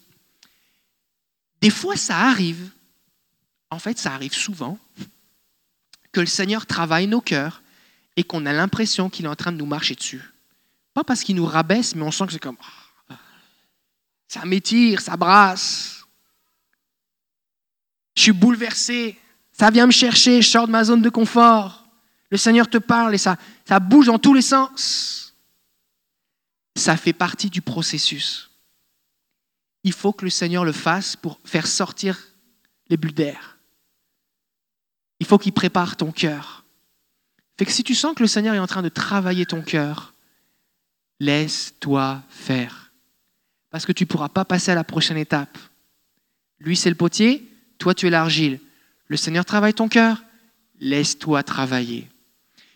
Des 1.61 1.71
fois, 1.71 1.95
ça 1.95 2.17
arrive, 2.17 2.71
en 3.69 3.79
fait, 3.79 3.99
ça 3.99 4.13
arrive 4.13 4.33
souvent, 4.33 4.79
que 6.11 6.19
le 6.19 6.27
Seigneur 6.27 6.65
travaille 6.65 7.05
nos 7.05 7.21
cœurs 7.21 7.61
et 8.15 8.23
qu'on 8.23 8.45
a 8.47 8.53
l'impression 8.53 9.09
qu'il 9.09 9.25
est 9.25 9.29
en 9.29 9.35
train 9.35 9.51
de 9.51 9.57
nous 9.57 9.65
marcher 9.65 9.93
dessus. 9.93 10.21
Pas 10.95 11.03
parce 11.03 11.23
qu'il 11.23 11.35
nous 11.35 11.45
rabaisse, 11.45 11.93
mais 11.93 12.03
on 12.03 12.11
sent 12.11 12.25
que 12.25 12.33
c'est 12.33 12.39
comme 12.39 12.57
ah, 12.61 12.76
ça 14.27 14.45
m'étire, 14.45 15.01
ça 15.01 15.17
brasse. 15.17 16.05
Je 18.15 18.23
suis 18.23 18.31
bouleversé, 18.31 19.17
ça 19.51 19.69
vient 19.69 19.85
me 19.85 19.91
chercher, 19.91 20.41
je 20.41 20.49
sors 20.49 20.67
de 20.67 20.71
ma 20.71 20.83
zone 20.83 21.01
de 21.01 21.09
confort. 21.09 21.85
Le 22.29 22.37
Seigneur 22.37 22.69
te 22.69 22.77
parle 22.77 23.15
et 23.15 23.19
ça, 23.19 23.37
ça 23.65 23.79
bouge 23.79 24.07
dans 24.07 24.19
tous 24.19 24.33
les 24.33 24.41
sens 24.41 25.17
ça 26.77 26.95
fait 26.95 27.13
partie 27.13 27.49
du 27.49 27.61
processus. 27.61 28.49
il 29.83 29.93
faut 29.93 30.11
que 30.11 30.25
le 30.25 30.29
Seigneur 30.29 30.65
le 30.65 30.73
fasse 30.73 31.15
pour 31.15 31.39
faire 31.45 31.65
sortir 31.65 32.19
les 32.89 32.97
bulles 32.97 33.13
d'air. 33.13 33.57
Il 35.19 35.25
faut 35.25 35.37
qu'il 35.37 35.53
prépare 35.53 35.95
ton 35.95 36.11
cœur. 36.11 36.65
Fait 37.57 37.65
que 37.65 37.71
si 37.71 37.83
tu 37.83 37.95
sens 37.95 38.13
que 38.13 38.21
le 38.21 38.27
Seigneur 38.27 38.53
est 38.53 38.59
en 38.59 38.67
train 38.67 38.81
de 38.81 38.89
travailler 38.89 39.45
ton 39.45 39.61
cœur, 39.61 40.13
laisse-toi 41.21 42.21
faire. 42.27 42.86
Parce 43.69 43.85
que 43.85 43.91
tu 43.91 44.03
ne 44.03 44.07
pourras 44.07 44.29
pas 44.29 44.45
passer 44.45 44.71
à 44.71 44.75
la 44.75 44.83
prochaine 44.83 45.17
étape. 45.17 45.57
Lui, 46.59 46.75
c'est 46.75 46.89
le 46.89 46.95
potier, 46.95 47.47
toi, 47.77 47.93
tu 47.93 48.07
es 48.07 48.09
l'argile. 48.09 48.59
Le 49.07 49.17
Seigneur 49.17 49.45
travaille 49.45 49.73
ton 49.73 49.87
cœur, 49.87 50.23
laisse-toi 50.79 51.43
travailler. 51.43 52.09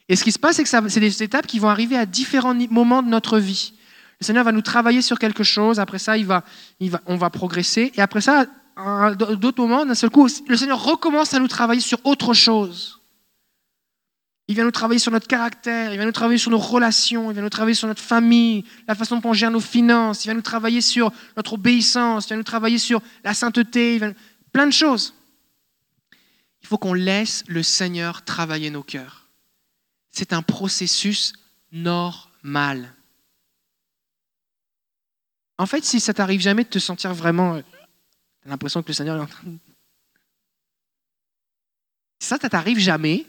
Et 0.07 0.15
ce 0.15 0.23
qui 0.23 0.31
se 0.31 0.39
passe, 0.39 0.57
c'est 0.57 0.63
que 0.63 0.89
c'est 0.89 0.99
des 0.99 1.23
étapes 1.23 1.47
qui 1.47 1.59
vont 1.59 1.69
arriver 1.69 1.97
à 1.97 2.05
différents 2.05 2.53
moments 2.69 3.01
de 3.01 3.09
notre 3.09 3.39
vie. 3.39 3.73
Le 4.19 4.25
Seigneur 4.25 4.43
va 4.43 4.51
nous 4.51 4.61
travailler 4.61 5.01
sur 5.01 5.17
quelque 5.17 5.43
chose, 5.43 5.79
après 5.79 5.99
ça, 5.99 6.17
il 6.17 6.25
va, 6.25 6.43
il 6.79 6.91
va, 6.91 7.01
on 7.07 7.15
va 7.15 7.29
progresser, 7.29 7.91
et 7.95 8.01
après 8.01 8.21
ça, 8.21 8.45
d'autres 9.15 9.61
moments, 9.61 9.85
d'un 9.85 9.95
seul 9.95 10.09
coup, 10.09 10.27
le 10.47 10.57
Seigneur 10.57 10.83
recommence 10.83 11.33
à 11.33 11.39
nous 11.39 11.47
travailler 11.47 11.81
sur 11.81 11.99
autre 12.05 12.33
chose. 12.33 13.00
Il 14.51 14.55
vient 14.55 14.65
nous 14.65 14.71
travailler 14.71 14.99
sur 14.99 15.13
notre 15.13 15.29
caractère, 15.29 15.93
il 15.93 15.95
vient 15.95 16.05
nous 16.05 16.11
travailler 16.11 16.37
sur 16.37 16.51
nos 16.51 16.57
relations, 16.57 17.31
il 17.31 17.35
vient 17.35 17.41
nous 17.41 17.49
travailler 17.49 17.73
sur 17.73 17.87
notre 17.87 18.01
famille, 18.01 18.65
la 18.85 18.95
façon 18.95 19.17
dont 19.17 19.29
on 19.29 19.33
gère 19.33 19.49
nos 19.49 19.61
finances, 19.61 20.25
il 20.25 20.27
vient 20.27 20.33
nous 20.33 20.41
travailler 20.41 20.81
sur 20.81 21.09
notre 21.37 21.53
obéissance, 21.53 22.25
il 22.25 22.27
vient 22.27 22.37
nous 22.37 22.43
travailler 22.43 22.77
sur 22.77 23.01
la 23.23 23.33
sainteté, 23.33 24.01
plein 24.51 24.67
de 24.67 24.73
choses. 24.73 25.13
Il 26.61 26.67
faut 26.67 26.77
qu'on 26.77 26.93
laisse 26.93 27.45
le 27.47 27.63
Seigneur 27.63 28.25
travailler 28.25 28.69
nos 28.71 28.83
cœurs. 28.83 29.29
C'est 30.09 30.33
un 30.33 30.41
processus 30.41 31.31
normal. 31.71 32.93
En 35.57 35.65
fait, 35.65 35.85
si 35.85 36.01
ça 36.01 36.13
t'arrive 36.13 36.41
jamais 36.41 36.65
de 36.65 36.69
te 36.69 36.79
sentir 36.79 37.13
vraiment, 37.13 37.53
euh, 37.55 37.61
t'as 38.43 38.49
l'impression 38.49 38.83
que 38.83 38.89
le 38.89 38.93
Seigneur 38.95 39.15
est 39.15 39.21
en 39.21 39.27
train 39.27 39.47
de... 39.47 39.57
Si 42.19 42.27
ça, 42.27 42.37
ça 42.37 42.49
t'arrive 42.49 42.79
jamais, 42.79 43.25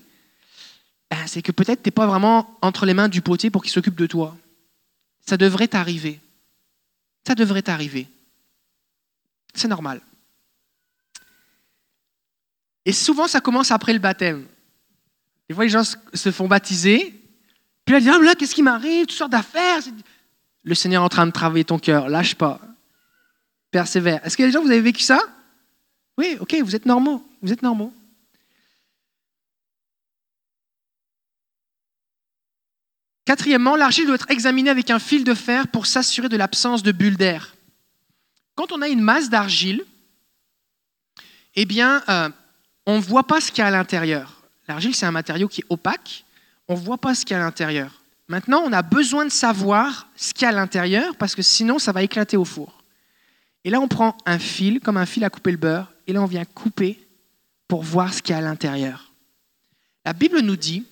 c'est 1.26 1.42
que 1.42 1.52
peut-être 1.52 1.82
tu 1.82 1.88
n'es 1.88 1.92
pas 1.92 2.06
vraiment 2.06 2.58
entre 2.62 2.86
les 2.86 2.94
mains 2.94 3.08
du 3.08 3.22
potier 3.22 3.50
pour 3.50 3.62
qu'il 3.62 3.72
s'occupe 3.72 3.96
de 3.96 4.06
toi. 4.06 4.36
Ça 5.26 5.36
devrait 5.36 5.68
t'arriver. 5.68 6.20
Ça 7.26 7.34
devrait 7.34 7.62
t'arriver. 7.62 8.08
C'est 9.54 9.68
normal. 9.68 10.00
Et 12.84 12.92
souvent, 12.92 13.28
ça 13.28 13.40
commence 13.40 13.70
après 13.70 13.92
le 13.92 13.98
baptême. 13.98 14.46
Des 15.48 15.54
fois, 15.54 15.64
les 15.64 15.70
gens 15.70 15.84
se 15.84 16.30
font 16.30 16.48
baptiser, 16.48 17.22
puis 17.84 17.92
là, 17.92 17.98
ils 17.98 18.02
disent, 18.02 18.12
ah, 18.14 18.22
là, 18.22 18.34
qu'est-ce 18.34 18.54
qui 18.54 18.62
m'arrive? 18.62 19.06
Toutes 19.06 19.18
sortes 19.18 19.32
d'affaires. 19.32 19.80
Le 20.64 20.74
Seigneur 20.74 21.02
est 21.02 21.06
en 21.06 21.08
train 21.08 21.26
de 21.26 21.32
travailler 21.32 21.64
ton 21.64 21.78
cœur. 21.78 22.08
Lâche 22.08 22.34
pas. 22.34 22.60
Persévère. 23.70 24.24
Est-ce 24.24 24.36
que 24.36 24.42
les 24.42 24.52
gens, 24.52 24.62
vous 24.62 24.70
avez 24.70 24.80
vécu 24.80 25.02
ça? 25.02 25.20
Oui, 26.16 26.36
ok, 26.40 26.54
vous 26.62 26.76
êtes 26.76 26.86
normaux. 26.86 27.26
Vous 27.42 27.52
êtes 27.52 27.62
normaux. 27.62 27.92
Quatrièmement, 33.32 33.76
l'argile 33.76 34.04
doit 34.04 34.16
être 34.16 34.30
examinée 34.30 34.68
avec 34.68 34.90
un 34.90 34.98
fil 34.98 35.24
de 35.24 35.32
fer 35.32 35.66
pour 35.66 35.86
s'assurer 35.86 36.28
de 36.28 36.36
l'absence 36.36 36.82
de 36.82 36.92
bulles 36.92 37.16
d'air. 37.16 37.56
Quand 38.56 38.72
on 38.72 38.82
a 38.82 38.88
une 38.88 39.00
masse 39.00 39.30
d'argile, 39.30 39.86
eh 41.54 41.64
bien, 41.64 42.02
euh, 42.10 42.28
on 42.84 42.96
ne 42.96 43.00
voit 43.00 43.26
pas 43.26 43.40
ce 43.40 43.50
qu'il 43.50 43.60
y 43.60 43.64
a 43.64 43.68
à 43.68 43.70
l'intérieur. 43.70 44.42
L'argile, 44.68 44.94
c'est 44.94 45.06
un 45.06 45.12
matériau 45.12 45.48
qui 45.48 45.62
est 45.62 45.66
opaque, 45.70 46.26
on 46.68 46.74
ne 46.74 46.78
voit 46.78 46.98
pas 46.98 47.14
ce 47.14 47.24
qu'il 47.24 47.34
y 47.34 47.40
a 47.40 47.40
à 47.40 47.44
l'intérieur. 47.46 48.02
Maintenant, 48.28 48.60
on 48.66 48.72
a 48.74 48.82
besoin 48.82 49.24
de 49.24 49.30
savoir 49.30 50.08
ce 50.14 50.34
qu'il 50.34 50.42
y 50.42 50.44
a 50.44 50.50
à 50.50 50.52
l'intérieur 50.52 51.16
parce 51.16 51.34
que 51.34 51.40
sinon, 51.40 51.78
ça 51.78 51.92
va 51.92 52.02
éclater 52.02 52.36
au 52.36 52.44
four. 52.44 52.84
Et 53.64 53.70
là, 53.70 53.80
on 53.80 53.88
prend 53.88 54.14
un 54.26 54.38
fil, 54.38 54.78
comme 54.78 54.98
un 54.98 55.06
fil 55.06 55.24
à 55.24 55.30
couper 55.30 55.52
le 55.52 55.56
beurre, 55.56 55.90
et 56.06 56.12
là, 56.12 56.20
on 56.20 56.26
vient 56.26 56.44
couper 56.44 57.02
pour 57.66 57.82
voir 57.82 58.12
ce 58.12 58.20
qu'il 58.20 58.34
y 58.34 58.36
a 58.36 58.40
à 58.40 58.42
l'intérieur. 58.42 59.10
La 60.04 60.12
Bible 60.12 60.40
nous 60.40 60.56
dit 60.56 60.84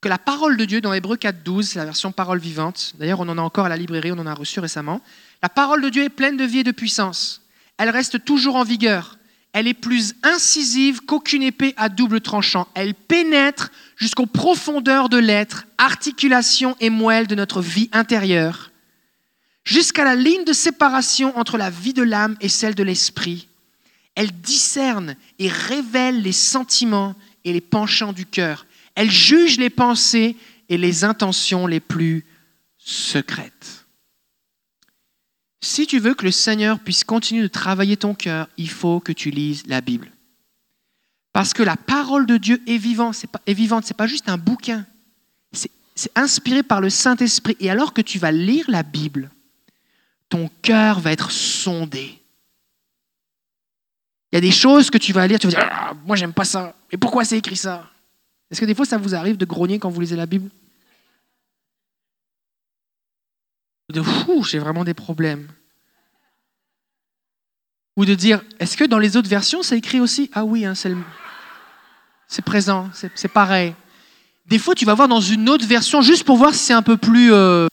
que 0.00 0.08
la 0.08 0.18
parole 0.18 0.56
de 0.56 0.64
Dieu 0.64 0.80
dans 0.80 0.92
Hébreu 0.92 1.16
4.12, 1.16 1.62
c'est 1.62 1.78
la 1.78 1.84
version 1.84 2.12
parole 2.12 2.38
vivante, 2.38 2.94
d'ailleurs 2.98 3.20
on 3.20 3.28
en 3.28 3.38
a 3.38 3.42
encore 3.42 3.66
à 3.66 3.68
la 3.68 3.76
librairie, 3.76 4.12
on 4.12 4.18
en 4.18 4.26
a 4.26 4.34
reçu 4.34 4.60
récemment, 4.60 5.00
la 5.42 5.48
parole 5.48 5.82
de 5.82 5.88
Dieu 5.88 6.04
est 6.04 6.08
pleine 6.08 6.36
de 6.36 6.44
vie 6.44 6.60
et 6.60 6.64
de 6.64 6.72
puissance. 6.72 7.42
Elle 7.78 7.90
reste 7.90 8.24
toujours 8.24 8.56
en 8.56 8.64
vigueur. 8.64 9.18
Elle 9.52 9.66
est 9.66 9.74
plus 9.74 10.14
incisive 10.22 11.00
qu'aucune 11.00 11.42
épée 11.42 11.74
à 11.76 11.88
double 11.88 12.20
tranchant. 12.20 12.68
Elle 12.74 12.94
pénètre 12.94 13.70
jusqu'aux 13.96 14.26
profondeurs 14.26 15.08
de 15.08 15.16
l'être, 15.16 15.66
articulation 15.78 16.76
et 16.80 16.90
moelle 16.90 17.26
de 17.26 17.34
notre 17.34 17.60
vie 17.62 17.88
intérieure, 17.92 18.70
jusqu'à 19.64 20.04
la 20.04 20.14
ligne 20.14 20.44
de 20.44 20.52
séparation 20.52 21.36
entre 21.38 21.56
la 21.56 21.70
vie 21.70 21.94
de 21.94 22.02
l'âme 22.02 22.36
et 22.40 22.48
celle 22.48 22.74
de 22.74 22.82
l'esprit. 22.82 23.48
Elle 24.14 24.32
discerne 24.32 25.16
et 25.38 25.48
révèle 25.48 26.22
les 26.22 26.32
sentiments 26.32 27.14
et 27.44 27.52
les 27.52 27.60
penchants 27.60 28.12
du 28.12 28.26
cœur. 28.26 28.66
Elle 28.98 29.12
juge 29.12 29.58
les 29.58 29.70
pensées 29.70 30.36
et 30.68 30.76
les 30.76 31.04
intentions 31.04 31.68
les 31.68 31.78
plus 31.78 32.26
secrètes. 32.78 33.86
Si 35.60 35.86
tu 35.86 36.00
veux 36.00 36.14
que 36.14 36.24
le 36.24 36.32
Seigneur 36.32 36.80
puisse 36.80 37.04
continuer 37.04 37.42
de 37.42 37.46
travailler 37.46 37.96
ton 37.96 38.12
cœur, 38.12 38.48
il 38.56 38.68
faut 38.68 38.98
que 38.98 39.12
tu 39.12 39.30
lises 39.30 39.62
la 39.68 39.82
Bible. 39.82 40.10
Parce 41.32 41.54
que 41.54 41.62
la 41.62 41.76
parole 41.76 42.26
de 42.26 42.38
Dieu 42.38 42.60
est 42.66 42.76
vivante, 42.76 43.14
c'est 43.14 43.28
pas, 43.30 43.40
c'est 43.46 43.96
pas 43.96 44.08
juste 44.08 44.28
un 44.28 44.36
bouquin. 44.36 44.84
C'est 45.52 46.10
inspiré 46.16 46.64
par 46.64 46.80
le 46.80 46.90
Saint-Esprit. 46.90 47.56
Et 47.60 47.70
alors 47.70 47.94
que 47.94 48.02
tu 48.02 48.18
vas 48.18 48.32
lire 48.32 48.64
la 48.68 48.82
Bible, 48.82 49.30
ton 50.28 50.50
cœur 50.60 50.98
va 50.98 51.12
être 51.12 51.30
sondé. 51.30 52.20
Il 54.32 54.34
y 54.34 54.38
a 54.38 54.40
des 54.40 54.50
choses 54.50 54.90
que 54.90 54.98
tu 54.98 55.12
vas 55.12 55.24
lire, 55.28 55.38
tu 55.38 55.46
vas 55.46 55.52
dire, 55.52 55.68
ah, 55.70 55.94
moi 56.04 56.16
j'aime 56.16 56.32
pas 56.32 56.44
ça. 56.44 56.74
Et 56.90 56.96
pourquoi 56.96 57.24
c'est 57.24 57.38
écrit 57.38 57.54
ça? 57.54 57.88
Est-ce 58.50 58.60
que 58.60 58.66
des 58.66 58.74
fois 58.74 58.84
ça 58.84 58.98
vous 58.98 59.14
arrive 59.14 59.36
de 59.36 59.44
grogner 59.44 59.78
quand 59.78 59.90
vous 59.90 60.00
lisez 60.00 60.16
la 60.16 60.26
Bible? 60.26 60.50
De 63.90 64.02
fou, 64.02 64.42
j'ai 64.44 64.58
vraiment 64.58 64.84
des 64.84 64.94
problèmes. 64.94 65.48
Ou 67.96 68.04
de 68.04 68.14
dire, 68.14 68.42
est-ce 68.58 68.76
que 68.76 68.84
dans 68.84 68.98
les 68.98 69.16
autres 69.16 69.28
versions 69.28 69.62
c'est 69.62 69.78
écrit 69.78 70.00
aussi? 70.00 70.30
Ah 70.32 70.44
oui, 70.44 70.64
hein, 70.64 70.74
c'est 70.74 72.42
présent, 72.42 72.90
c'est 72.92 73.28
pareil. 73.28 73.74
Des 74.46 74.58
fois 74.58 74.74
tu 74.74 74.84
vas 74.84 74.94
voir 74.94 75.08
dans 75.08 75.20
une 75.20 75.48
autre 75.48 75.66
version 75.66 76.00
juste 76.00 76.24
pour 76.24 76.36
voir 76.36 76.54
si 76.54 76.64
c'est 76.64 76.72
un 76.74 76.82
peu 76.82 76.96
plus 76.96 77.32
euh, 77.32 77.66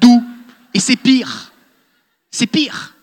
doux. 0.00 0.24
Et 0.74 0.80
c'est 0.80 0.96
pire. 0.96 1.52
C'est 2.30 2.46
pire. 2.46 2.96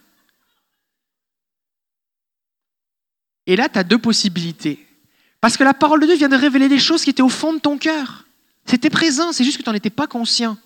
Et 3.45 3.55
là, 3.55 3.69
tu 3.69 3.79
as 3.79 3.83
deux 3.83 3.97
possibilités. 3.97 4.88
Parce 5.41 5.58
que 5.58 5.63
la 5.63 5.73
parole 5.73 6.02
de 6.02 6.06
Dieu 6.06 6.15
vient 6.15 6.30
de 6.30 6.36
révéler 6.36 6.67
des 6.67 6.80
choses 6.80 7.04
qui 7.04 7.10
étaient 7.10 7.21
au 7.21 7.30
fond 7.30 7.54
de 7.54 7.60
ton 7.60 7.78
cœur. 7.78 8.25
C'était 8.65 8.89
présent, 8.89 9.32
c'est 9.32 9.43
juste 9.43 9.58
que 9.58 9.63
tu 9.63 9.69
n'en 9.69 9.75
étais 9.75 9.89
pas 9.89 10.08
conscient. 10.08 10.58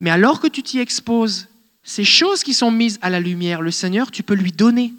Mais 0.00 0.10
alors 0.10 0.40
que 0.40 0.46
tu 0.46 0.62
t'y 0.62 0.78
exposes, 0.78 1.48
ces 1.82 2.04
choses 2.04 2.42
qui 2.42 2.54
sont 2.54 2.70
mises 2.70 2.98
à 3.02 3.10
la 3.10 3.20
lumière, 3.20 3.60
le 3.60 3.70
Seigneur, 3.70 4.10
tu 4.10 4.22
peux 4.22 4.34
lui 4.34 4.52
donner. 4.52 4.94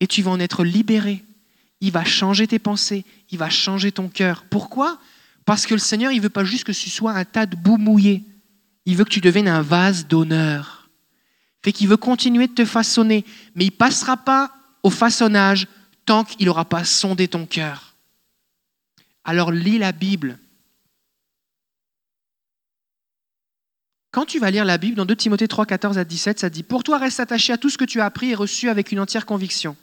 Et 0.00 0.06
tu 0.06 0.22
vas 0.22 0.30
en 0.30 0.40
être 0.40 0.64
libéré. 0.64 1.24
Il 1.80 1.92
va 1.92 2.04
changer 2.04 2.46
tes 2.46 2.58
pensées, 2.58 3.04
il 3.30 3.38
va 3.38 3.50
changer 3.50 3.92
ton 3.92 4.08
cœur. 4.08 4.44
Pourquoi? 4.48 4.98
Parce 5.44 5.66
que 5.66 5.74
le 5.74 5.80
Seigneur, 5.80 6.12
il 6.12 6.18
ne 6.18 6.22
veut 6.22 6.28
pas 6.28 6.44
juste 6.44 6.64
que 6.64 6.72
tu 6.72 6.90
sois 6.90 7.12
un 7.12 7.24
tas 7.24 7.46
de 7.46 7.56
boue 7.56 7.78
mouillé. 7.78 8.22
Il 8.84 8.96
veut 8.96 9.04
que 9.04 9.10
tu 9.10 9.20
deviennes 9.20 9.48
un 9.48 9.62
vase 9.62 10.06
d'honneur. 10.06 10.88
Fait 11.62 11.72
qu'il 11.72 11.88
veut 11.88 11.96
continuer 11.96 12.46
de 12.46 12.54
te 12.54 12.64
façonner, 12.64 13.24
mais 13.54 13.64
il 13.64 13.72
ne 13.72 13.76
passera 13.76 14.16
pas 14.16 14.52
au 14.82 14.90
façonnage 14.90 15.66
tant 16.06 16.24
qu'il 16.24 16.46
n'aura 16.46 16.64
pas 16.64 16.84
sondé 16.84 17.28
ton 17.28 17.44
cœur. 17.44 17.94
Alors 19.24 19.50
lis 19.50 19.78
la 19.78 19.92
Bible. 19.92 20.38
Quand 24.12 24.24
tu 24.24 24.38
vas 24.38 24.50
lire 24.50 24.64
la 24.64 24.78
Bible, 24.78 24.96
dans 24.96 25.04
2 25.04 25.14
Timothée 25.14 25.48
3, 25.48 25.66
14 25.66 25.98
à 25.98 26.04
17, 26.04 26.40
ça 26.40 26.48
dit 26.48 26.62
Pour 26.62 26.84
toi, 26.84 26.96
reste 26.96 27.20
attaché 27.20 27.52
à 27.52 27.58
tout 27.58 27.68
ce 27.68 27.76
que 27.76 27.84
tu 27.84 28.00
as 28.00 28.06
appris 28.06 28.30
et 28.30 28.34
reçu 28.34 28.70
avec 28.70 28.92
une 28.92 29.00
entière 29.00 29.26
conviction. 29.26 29.76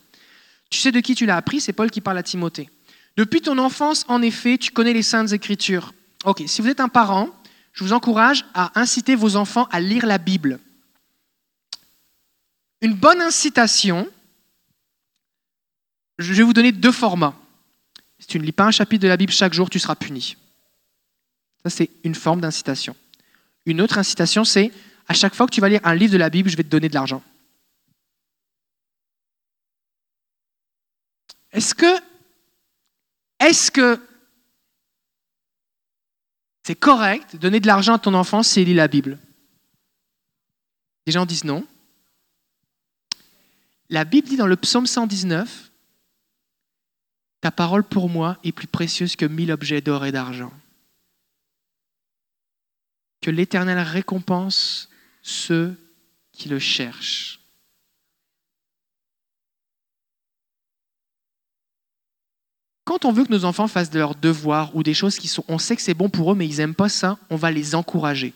Tu 0.72 0.80
sais 0.80 0.92
de 0.92 1.00
qui 1.02 1.14
tu 1.14 1.28
l'as 1.28 1.38
appris, 1.38 1.62
c'est 1.62 1.74
Paul 1.74 1.92
qui 1.92 2.02
parle 2.02 2.18
à 2.18 2.24
Timothée. 2.24 2.70
Depuis 3.16 3.42
ton 3.42 3.60
enfance, 3.60 4.06
en 4.08 4.24
effet, 4.24 4.58
tu 4.58 4.72
connais 4.72 4.94
les 4.94 5.04
saintes 5.04 5.34
écritures. 5.34 5.94
Ok, 6.26 6.42
si 6.48 6.64
vous 6.64 6.70
êtes 6.70 6.80
un 6.80 6.90
parent, 6.90 7.30
je 7.74 7.84
vous 7.84 7.94
encourage 7.94 8.46
à 8.56 8.80
inciter 8.80 9.14
vos 9.14 9.36
enfants 9.36 9.68
à 9.72 9.80
lire 9.80 10.08
la 10.08 10.18
Bible. 10.18 10.60
Une 12.82 12.96
bonne 12.96 13.22
incitation, 13.22 14.08
je 16.18 16.34
vais 16.34 16.44
vous 16.44 16.54
donner 16.54 16.72
deux 16.72 16.92
formats. 16.92 17.36
Si 18.20 18.28
tu 18.28 18.40
ne 18.40 18.46
lis 18.46 18.52
pas 18.52 18.66
un 18.66 18.72
chapitre 18.72 19.04
de 19.04 19.08
la 19.08 19.18
Bible 19.18 19.32
chaque 19.32 19.54
jour, 19.54 19.70
tu 19.70 19.80
seras 19.80 19.96
puni. 19.96 20.38
Ça, 21.64 21.70
c'est 21.70 21.90
une 22.04 22.16
forme 22.16 22.42
d'incitation. 22.42 22.96
Une 23.66 23.82
autre 23.82 23.98
incitation, 23.98 24.44
c'est 24.44 24.72
à 25.08 25.14
chaque 25.14 25.36
fois 25.36 25.46
que 25.46 25.52
tu 25.52 25.62
vas 25.62 25.70
lire 25.70 25.82
un 25.84 25.96
livre 25.96 26.14
de 26.14 26.18
la 26.18 26.30
Bible, 26.30 26.50
je 26.50 26.58
vais 26.58 26.64
te 26.64 26.70
donner 26.70 26.90
de 26.90 26.94
l'argent. 26.94 27.22
Est-ce 31.52 31.76
que 31.76 32.02
est-ce 33.40 33.72
que 33.72 34.02
c'est 36.64 36.76
correct 36.76 37.34
de 37.34 37.38
donner 37.38 37.60
de 37.60 37.68
l'argent 37.68 37.96
à 37.96 38.00
ton 38.00 38.14
enfant 38.14 38.42
s'il 38.42 38.68
lit 38.68 38.74
la 38.74 38.88
Bible? 38.88 39.20
Des 41.06 41.12
gens 41.12 41.26
disent 41.26 41.44
non. 41.44 41.68
La 43.90 44.06
Bible 44.06 44.28
dit 44.28 44.38
dans 44.38 44.48
le 44.48 44.56
psaume 44.56 44.88
119, 44.88 45.72
Ta 47.44 47.52
parole 47.52 47.84
pour 47.84 48.08
moi 48.08 48.38
est 48.46 48.54
plus 48.54 48.68
précieuse 48.68 49.18
que 49.18 49.26
mille 49.26 49.52
objets 49.52 49.82
d'or 49.82 50.06
et 50.06 50.14
d'argent. 50.14 50.54
Que 53.20 53.32
l'Éternel 53.32 53.80
récompense 53.80 54.88
ceux 55.22 55.76
qui 56.32 56.48
le 56.48 56.58
cherchent. 56.58 57.42
Quand 62.86 63.04
on 63.04 63.12
veut 63.12 63.26
que 63.26 63.32
nos 63.34 63.44
enfants 63.44 63.68
fassent 63.68 63.94
leurs 63.94 64.16
devoirs 64.16 64.74
ou 64.74 64.82
des 64.82 64.94
choses 64.94 65.20
qui 65.20 65.28
sont, 65.28 65.44
on 65.50 65.58
sait 65.58 65.76
que 65.76 65.82
c'est 65.82 65.94
bon 65.94 66.08
pour 66.08 66.32
eux, 66.32 66.36
mais 66.36 66.48
ils 66.48 66.60
n'aiment 66.60 66.74
pas 66.74 66.88
ça, 66.88 67.20
on 67.30 67.36
va 67.36 67.52
les 67.52 67.76
encourager. 67.76 68.34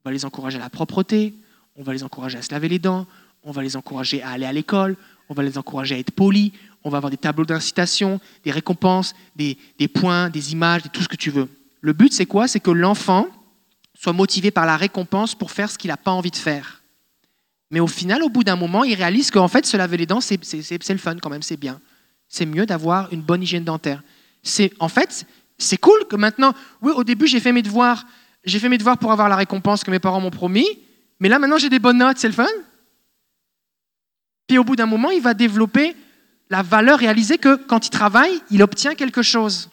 On 0.00 0.08
va 0.08 0.12
les 0.12 0.24
encourager 0.24 0.56
à 0.56 0.60
la 0.60 0.70
propreté, 0.70 1.34
on 1.76 1.84
va 1.84 1.92
les 1.92 2.02
encourager 2.02 2.38
à 2.38 2.42
se 2.42 2.50
laver 2.50 2.68
les 2.68 2.80
dents, 2.80 3.06
on 3.44 3.52
va 3.52 3.62
les 3.62 3.76
encourager 3.76 4.24
à 4.24 4.30
aller 4.30 4.44
à 4.44 4.52
l'école, 4.52 4.96
on 5.28 5.34
va 5.34 5.44
les 5.44 5.56
encourager 5.56 5.94
à 5.94 5.98
être 5.98 6.10
polis, 6.10 6.52
on 6.86 6.90
va 6.90 6.98
avoir 6.98 7.10
des 7.10 7.16
tableaux 7.16 7.44
d'incitation, 7.44 8.20
des 8.44 8.50
récompenses, 8.50 9.14
des, 9.34 9.58
des, 9.78 9.88
points, 9.88 10.30
des 10.30 10.52
images, 10.52 10.82
tout 10.92 11.02
ce 11.02 11.08
que 11.08 11.16
tu 11.16 11.30
veux. 11.30 11.48
Le 11.80 11.92
but, 11.92 12.12
c'est 12.12 12.26
quoi? 12.26 12.48
C'est 12.48 12.60
que 12.60 12.70
l'enfant 12.70 13.28
soit 13.94 14.12
motivé 14.12 14.50
par 14.50 14.66
la 14.66 14.76
récompense 14.76 15.34
pour 15.34 15.50
faire 15.50 15.70
ce 15.70 15.76
qu'il 15.76 15.88
n'a 15.88 15.96
pas 15.96 16.10
envie 16.10 16.30
de 16.30 16.36
faire. 16.36 16.82
Mais 17.70 17.80
au 17.80 17.86
final, 17.86 18.22
au 18.22 18.28
bout 18.28 18.44
d'un 18.44 18.56
moment, 18.56 18.84
il 18.84 18.94
réalise 18.94 19.30
qu'en 19.30 19.48
fait, 19.48 19.66
se 19.66 19.76
laver 19.76 19.96
les 19.96 20.06
dents, 20.06 20.20
c'est 20.20 20.38
le 20.40 20.98
fun 20.98 21.16
quand 21.16 21.30
même, 21.30 21.42
c'est 21.42 21.56
bien 21.56 21.80
c'est 22.28 22.46
mieux 22.46 22.66
d'avoir 22.66 23.12
une 23.12 23.22
bonne 23.22 23.42
hygiène 23.42 23.64
dentaire. 23.64 24.02
En 24.78 24.88
fait, 24.88 25.26
c'est 25.58 25.76
cool 25.76 26.06
que 26.08 26.16
maintenant, 26.16 26.54
oui, 26.82 26.92
au 26.94 27.04
début 27.04 27.26
j'ai 27.26 27.40
fait 27.40 27.52
mes 27.52 27.62
devoirs, 27.62 28.04
j'ai 28.44 28.58
fait 28.58 28.68
mes 28.68 28.78
devoirs 28.78 28.98
pour 28.98 29.12
avoir 29.12 29.28
la 29.28 29.36
récompense 29.36 29.84
que 29.84 29.90
mes 29.90 29.98
parents 29.98 30.20
m'ont 30.20 30.30
promis, 30.30 30.66
mais 31.20 31.28
là 31.28 31.38
maintenant 31.38 31.58
j'ai 31.58 31.68
des 31.68 31.78
bonnes 31.78 31.98
notes, 31.98 32.18
c'est 32.18 32.28
le 32.28 32.34
fun. 32.34 32.46
Puis 34.46 34.58
au 34.58 34.64
bout 34.64 34.76
d'un 34.76 34.86
moment, 34.86 35.10
il 35.10 35.20
va 35.20 35.34
développer 35.34 35.96
la 36.50 36.62
valeur, 36.62 36.98
réaliser 36.98 37.38
que 37.38 37.56
quand 37.56 37.86
il 37.86 37.90
travaille, 37.90 38.40
il 38.50 38.62
obtient 38.62 38.94
quelque 38.94 39.22
chose. 39.22 39.70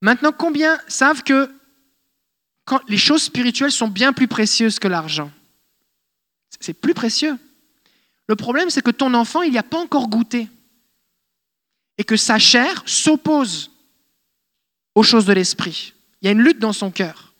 Maintenant, 0.00 0.32
combien 0.32 0.78
savent 0.88 1.22
que 1.22 1.52
les 2.88 2.98
choses 2.98 3.22
spirituelles 3.22 3.72
sont 3.72 3.88
bien 3.88 4.12
plus 4.12 4.28
précieuses 4.28 4.78
que 4.78 4.88
l'argent? 4.88 5.30
C'est 6.60 6.74
plus 6.74 6.94
précieux. 6.94 7.38
Le 8.28 8.36
problème, 8.36 8.70
c'est 8.70 8.82
que 8.82 8.90
ton 8.90 9.14
enfant, 9.14 9.42
il 9.42 9.52
n'y 9.52 9.58
a 9.58 9.62
pas 9.62 9.78
encore 9.78 10.08
goûté 10.08 10.48
et 11.98 12.04
que 12.04 12.16
sa 12.16 12.38
chair 12.38 12.82
s'oppose 12.86 13.70
aux 14.94 15.02
choses 15.02 15.26
de 15.26 15.32
l'esprit. 15.32 15.94
Il 16.20 16.26
y 16.26 16.28
a 16.28 16.32
une 16.32 16.42
lutte 16.42 16.58
dans 16.58 16.72
son 16.72 16.90
cœur. 16.90 17.34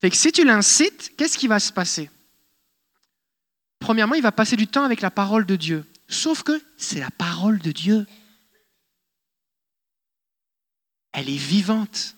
Fait 0.00 0.10
que 0.10 0.16
si 0.16 0.30
tu 0.30 0.44
l'incites, 0.44 1.12
qu'est-ce 1.16 1.38
qui 1.38 1.48
va 1.48 1.58
se 1.58 1.72
passer? 1.72 2.10
Premièrement, 3.86 4.16
il 4.16 4.22
va 4.22 4.32
passer 4.32 4.56
du 4.56 4.66
temps 4.66 4.82
avec 4.82 5.00
la 5.00 5.12
parole 5.12 5.46
de 5.46 5.54
Dieu. 5.54 5.86
Sauf 6.08 6.42
que 6.42 6.60
c'est 6.76 6.98
la 6.98 7.12
parole 7.12 7.60
de 7.60 7.70
Dieu. 7.70 8.04
Elle 11.12 11.30
est 11.30 11.36
vivante. 11.36 12.16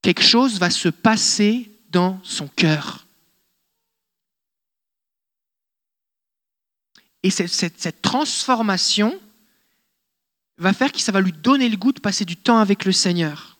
Quelque 0.00 0.22
chose 0.22 0.60
va 0.60 0.70
se 0.70 0.88
passer 0.88 1.72
dans 1.88 2.20
son 2.22 2.46
cœur. 2.46 3.04
Et 7.24 7.30
cette, 7.30 8.00
transformation 8.00 9.20
va 10.56 10.72
faire 10.72 10.92
que 10.92 11.00
ça 11.00 11.10
va 11.10 11.20
lui 11.20 11.32
donner 11.32 11.68
le 11.68 11.76
goût 11.76 11.90
de 11.90 11.98
passer 11.98 12.24
du 12.24 12.36
temps 12.36 12.58
avec 12.58 12.84
le 12.84 12.92
Seigneur. 12.92 13.58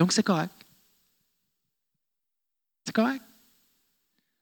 Donc 0.00 0.12
c'est 0.12 0.24
correct. 0.24 0.61
C'est 2.84 2.92
correct? 2.92 3.22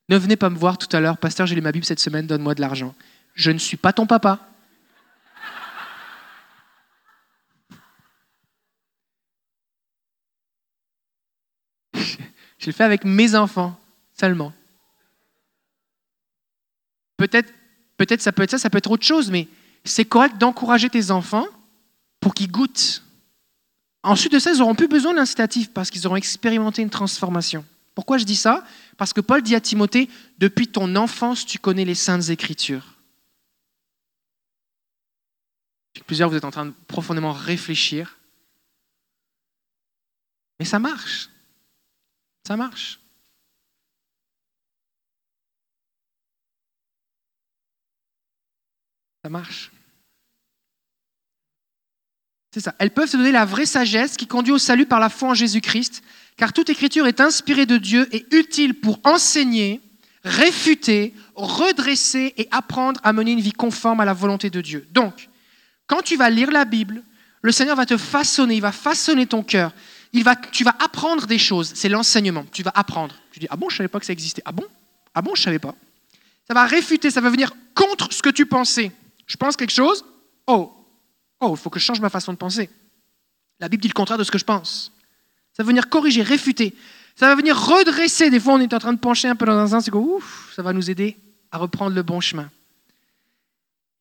Ne 0.09 0.17
venez 0.17 0.37
pas 0.37 0.51
me 0.51 0.59
voir 0.59 0.77
tout 0.79 0.89
à 0.95 1.01
l'heure, 1.01 1.19
pasteur, 1.19 1.47
j'ai 1.47 1.55
lu 1.55 1.61
ma 1.61 1.73
Bible 1.73 1.85
cette 1.85 2.01
semaine, 2.01 2.27
donne-moi 2.27 2.55
de 2.55 2.61
l'argent. 2.61 2.95
Je 3.35 3.51
ne 3.51 3.59
suis 3.59 3.77
pas 3.77 3.93
ton 3.93 4.07
papa. 4.07 4.49
Je 12.59 12.67
le 12.67 12.73
fais 12.73 12.85
avec 12.85 13.05
mes 13.05 13.35
enfants 13.37 13.79
seulement. 14.19 14.53
Peut-être 17.17 17.53
peut 17.97 18.07
ça 18.19 18.33
peut 18.33 18.43
être 18.43 18.51
ça, 18.51 18.59
ça 18.59 18.71
peut 18.71 18.79
être 18.79 18.91
autre 18.91 19.07
chose, 19.07 19.31
mais 19.31 19.47
c'est 19.85 20.05
correct 20.05 20.39
d'encourager 20.39 20.91
tes 20.91 21.11
enfants 21.11 21.47
pour 22.19 22.35
qu'ils 22.35 22.51
goûtent. 22.51 23.03
Ensuite 24.03 24.33
de 24.33 24.39
ça, 24.39 24.53
ils 24.53 24.59
n'auront 24.59 24.75
plus 24.75 24.89
besoin 24.89 25.15
d'incitatif 25.15 25.73
parce 25.73 25.91
qu'ils 25.91 26.07
auront 26.07 26.17
expérimenté 26.17 26.83
une 26.83 26.91
transformation. 26.91 27.65
Pourquoi 27.95 28.19
je 28.19 28.25
dis 28.25 28.37
ça? 28.37 28.65
Parce 28.97 29.13
que 29.13 29.21
Paul 29.21 29.43
dit 29.43 29.55
à 29.55 29.61
Timothée, 29.61 30.09
depuis 30.39 30.69
ton 30.69 30.95
enfance, 30.97 31.45
tu 31.45 31.59
connais 31.59 31.85
les 31.85 31.95
saintes 31.95 32.29
écritures. 32.29 32.97
Plusieurs, 36.07 36.29
vous 36.29 36.37
êtes 36.37 36.45
en 36.45 36.51
train 36.51 36.67
de 36.67 36.75
profondément 36.89 37.33
réfléchir. 37.33 38.19
Mais 40.59 40.65
ça 40.65 40.79
marche. 40.79 41.29
Ça 42.47 42.57
marche. 42.57 43.01
Ça 49.23 49.31
marche. 49.31 49.71
C'est 52.53 52.61
ça. 52.61 52.75
Elles 52.79 52.91
peuvent 52.91 53.09
se 53.09 53.17
donner 53.17 53.31
la 53.31 53.45
vraie 53.45 53.67
sagesse 53.67 54.17
qui 54.17 54.27
conduit 54.27 54.53
au 54.53 54.59
salut 54.59 54.87
par 54.87 54.99
la 54.99 55.09
foi 55.09 55.29
en 55.29 55.35
Jésus-Christ, 55.35 56.03
car 56.37 56.53
toute 56.53 56.71
écriture 56.71 57.07
est 57.07 57.21
inspirée 57.21 57.67
de 57.67 57.77
Dieu 57.77 58.09
et 58.13 58.27
utile 58.35 58.75
pour 58.75 58.99
enseigner, 59.05 59.81
réfuter, 60.25 61.15
redresser 61.35 62.35
et 62.37 62.49
apprendre 62.51 63.01
à 63.03 63.13
mener 63.13 63.33
une 63.33 63.41
vie 63.41 63.53
conforme 63.53 64.01
à 64.01 64.05
la 64.05 64.15
volonté 64.15 64.51
de 64.51 64.61
Dieu. 64.61 64.87
Donc, 64.93 65.29
quand 65.87 66.03
tu 66.03 66.17
vas 66.17 66.31
lire 66.31 66.51
la 66.51 66.65
Bible, 66.65 67.03
le 67.43 67.53
Seigneur 67.53 67.77
va 67.77 67.87
te 67.87 67.97
façonner, 67.97 68.57
il 68.57 68.61
va 68.61 68.73
façonner 68.73 69.27
ton 69.27 69.43
cœur. 69.43 69.73
Il 70.13 70.25
va, 70.25 70.37
tu 70.37 70.65
vas 70.65 70.75
apprendre 70.79 71.27
des 71.27 71.39
choses. 71.39 71.73
C'est 71.75 71.89
l'enseignement. 71.89 72.45
Tu 72.53 72.63
vas 72.63 72.73
apprendre. 72.75 73.15
Tu 73.33 73.39
dis, 73.39 73.47
ah 73.49 73.57
bon, 73.57 73.69
je 73.69 73.75
ne 73.75 73.79
savais 73.79 73.89
pas 73.89 74.01
que 74.01 74.07
ça 74.07 74.13
existait. 74.13 74.43
Ah 74.45 74.53
bon? 74.53 74.65
Ah 75.15 75.23
bon, 75.23 75.35
je 75.35 75.41
ne 75.41 75.45
savais 75.45 75.59
pas. 75.59 75.75
Ça 76.47 76.55
va 76.55 76.67
réfuter, 76.67 77.11
ça 77.11 77.21
va 77.21 77.31
venir 77.31 77.53
contre 77.75 78.13
ce 78.13 78.23
que 78.23 78.31
tu 78.31 78.45
pensais. 78.45 78.91
Je 79.27 79.37
pense 79.37 79.57
quelque 79.57 79.73
chose, 79.73 80.05
oh, 80.47 80.73
oh, 81.41 81.55
il 81.57 81.57
faut 81.57 81.71
que 81.71 81.79
je 81.79 81.85
change 81.85 82.01
ma 82.01 82.11
façon 82.11 82.33
de 82.33 82.39
penser. 82.39 82.69
La 83.61 83.69
Bible 83.69 83.83
dit 83.83 83.89
le 83.89 83.95
contraire 83.95 84.19
de 84.19 84.25
ce 84.25 84.31
que 84.31 84.39
je 84.39 84.45
pense. 84.45 84.93
Ça 85.61 85.65
va 85.65 85.69
venir 85.69 85.91
corriger, 85.91 86.23
réfuter. 86.23 86.75
Ça 87.17 87.27
va 87.27 87.35
venir 87.35 87.55
redresser. 87.55 88.31
Des 88.31 88.41
fois, 88.41 88.55
on 88.55 88.61
est 88.61 88.73
en 88.73 88.79
train 88.79 88.95
de 88.95 88.99
pencher 88.99 89.29
un 89.29 89.37
peu 89.37 89.45
dans 89.45 89.59
un 89.59 89.67
sens, 89.67 89.89
et 89.89 89.93
ouf, 89.93 90.55
ça 90.57 90.63
va 90.63 90.73
nous 90.73 90.91
aider 90.91 91.19
à 91.53 91.59
reprendre 91.59 91.95
le 91.95 92.03
bon 92.03 92.19
chemin. 92.19 92.51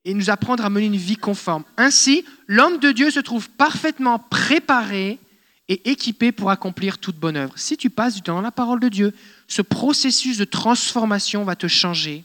Et 0.06 0.14
nous 0.14 0.30
apprendre 0.30 0.64
à 0.64 0.70
mener 0.70 0.86
une 0.86 0.96
vie 0.96 1.18
conforme. 1.18 1.66
Ainsi, 1.76 2.24
l'homme 2.48 2.78
de 2.78 2.94
Dieu 2.94 3.12
se 3.12 3.20
trouve 3.20 3.50
parfaitement 3.50 4.20
préparé 4.20 5.20
et 5.68 5.92
équipé 5.92 6.32
pour 6.32 6.50
accomplir 6.50 6.98
toute 6.98 7.18
bonne 7.18 7.36
œuvre. 7.36 7.52
Si 7.58 7.76
tu 7.76 7.90
passes 7.90 8.16
du 8.16 8.22
temps 8.22 8.36
dans 8.36 8.42
la 8.42 8.52
parole 8.52 8.80
de 8.80 8.88
Dieu, 8.88 9.14
ce 9.50 9.62
processus 9.62 10.38
de 10.38 10.46
transformation 10.46 11.44
va 11.44 11.58
te 11.58 11.68
changer 11.68 12.24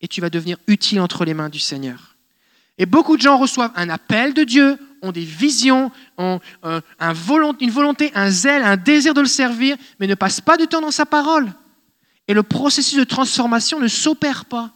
et 0.00 0.08
tu 0.08 0.22
vas 0.22 0.30
devenir 0.30 0.56
utile 0.68 1.00
entre 1.00 1.26
les 1.26 1.34
mains 1.34 1.50
du 1.50 1.58
Seigneur. 1.58 2.16
Et 2.78 2.86
beaucoup 2.86 3.18
de 3.18 3.22
gens 3.22 3.36
reçoivent 3.36 3.72
un 3.76 3.90
appel 3.90 4.32
de 4.32 4.42
Dieu, 4.42 4.78
ont 5.02 5.12
des 5.12 5.24
visions, 5.24 5.90
ont 6.18 6.40
euh, 6.64 6.80
une 7.60 7.70
volonté, 7.70 8.10
un 8.14 8.30
zèle, 8.30 8.62
un 8.62 8.76
désir 8.76 9.14
de 9.14 9.20
le 9.20 9.26
servir, 9.26 9.76
mais 9.98 10.06
ne 10.06 10.14
passent 10.14 10.40
pas 10.40 10.56
de 10.56 10.64
temps 10.64 10.80
dans 10.80 10.90
sa 10.90 11.06
parole. 11.06 11.52
Et 12.28 12.34
le 12.34 12.42
processus 12.42 12.98
de 12.98 13.04
transformation 13.04 13.80
ne 13.80 13.88
s'opère 13.88 14.44
pas. 14.44 14.72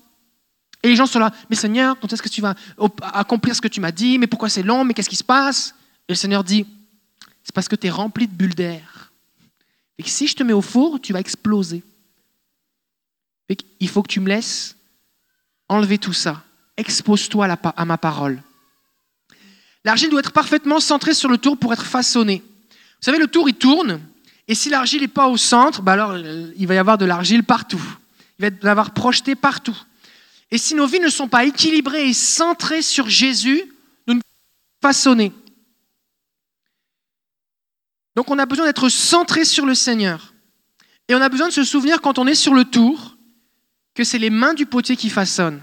Et 0.82 0.88
les 0.88 0.96
gens 0.96 1.06
sont 1.06 1.18
là, 1.18 1.32
mais 1.48 1.56
Seigneur, 1.56 1.98
quand 1.98 2.12
est-ce 2.12 2.22
que 2.22 2.28
tu 2.28 2.40
vas 2.40 2.54
accomplir 3.02 3.54
ce 3.54 3.60
que 3.60 3.68
tu 3.68 3.80
m'as 3.80 3.92
dit? 3.92 4.18
Mais 4.18 4.26
pourquoi 4.26 4.48
c'est 4.48 4.62
long? 4.62 4.84
Mais 4.84 4.92
qu'est-ce 4.92 5.08
qui 5.08 5.16
se 5.16 5.24
passe? 5.24 5.74
Et 6.08 6.12
le 6.12 6.16
Seigneur 6.16 6.44
dit, 6.44 6.66
c'est 7.42 7.54
parce 7.54 7.68
que 7.68 7.76
tu 7.76 7.86
es 7.86 7.90
rempli 7.90 8.26
de 8.26 8.34
bulles 8.34 8.54
d'air. 8.54 9.12
Et 9.98 10.02
si 10.02 10.26
je 10.26 10.34
te 10.34 10.42
mets 10.42 10.52
au 10.52 10.60
four, 10.60 11.00
tu 11.00 11.12
vas 11.12 11.20
exploser. 11.20 11.82
Il 13.80 13.88
faut 13.88 14.02
que 14.02 14.08
tu 14.08 14.20
me 14.20 14.28
laisses 14.28 14.76
enlever 15.68 15.98
tout 15.98 16.12
ça 16.12 16.42
expose-toi 16.76 17.46
à 17.76 17.84
ma 17.84 17.98
parole. 17.98 18.40
L'argile 19.84 20.10
doit 20.10 20.20
être 20.20 20.32
parfaitement 20.32 20.80
centrée 20.80 21.14
sur 21.14 21.28
le 21.28 21.38
tour 21.38 21.56
pour 21.56 21.72
être 21.72 21.84
façonnée. 21.84 22.42
Vous 22.70 23.04
savez, 23.04 23.18
le 23.18 23.26
tour, 23.26 23.48
il 23.48 23.54
tourne, 23.54 24.00
et 24.48 24.54
si 24.54 24.68
l'argile 24.68 25.02
n'est 25.02 25.08
pas 25.08 25.28
au 25.28 25.36
centre, 25.36 25.82
bah 25.82 25.92
alors 25.92 26.12
euh, 26.12 26.52
il 26.56 26.66
va 26.66 26.74
y 26.74 26.78
avoir 26.78 26.98
de 26.98 27.04
l'argile 27.04 27.44
partout. 27.44 27.82
Il 28.38 28.46
va 28.46 28.56
y 28.62 28.68
avoir 28.68 28.92
projeté 28.92 29.34
partout. 29.34 29.76
Et 30.50 30.58
si 30.58 30.74
nos 30.74 30.86
vies 30.86 31.00
ne 31.00 31.08
sont 31.08 31.28
pas 31.28 31.44
équilibrées 31.44 32.08
et 32.08 32.12
centrées 32.12 32.82
sur 32.82 33.08
Jésus, 33.08 33.62
nous 34.06 34.14
ne 34.14 34.20
pouvons 34.20 34.80
pas 34.80 34.88
façonner. 34.88 35.32
Donc 38.16 38.30
on 38.30 38.38
a 38.38 38.46
besoin 38.46 38.66
d'être 38.66 38.88
centré 38.88 39.44
sur 39.44 39.66
le 39.66 39.74
Seigneur. 39.74 40.34
Et 41.08 41.14
on 41.14 41.20
a 41.20 41.28
besoin 41.28 41.48
de 41.48 41.52
se 41.52 41.64
souvenir 41.64 42.00
quand 42.00 42.18
on 42.18 42.26
est 42.26 42.34
sur 42.34 42.54
le 42.54 42.64
tour 42.64 43.16
que 43.94 44.04
c'est 44.04 44.18
les 44.18 44.30
mains 44.30 44.54
du 44.54 44.66
potier 44.66 44.96
qui 44.96 45.10
façonnent. 45.10 45.60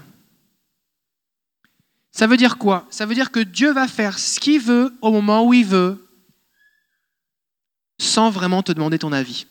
Ça 2.12 2.26
veut 2.26 2.36
dire 2.36 2.58
quoi? 2.58 2.86
Ça 2.90 3.06
veut 3.06 3.14
dire 3.14 3.30
que 3.30 3.40
Dieu 3.40 3.72
va 3.72 3.88
faire 3.88 4.18
ce 4.18 4.38
qu'il 4.38 4.60
veut 4.60 4.94
au 5.00 5.10
moment 5.10 5.44
où 5.46 5.54
il 5.54 5.64
veut, 5.64 6.06
sans 7.98 8.30
vraiment 8.30 8.62
te 8.62 8.72
demander 8.72 8.98
ton 8.98 9.12
avis. 9.12 9.46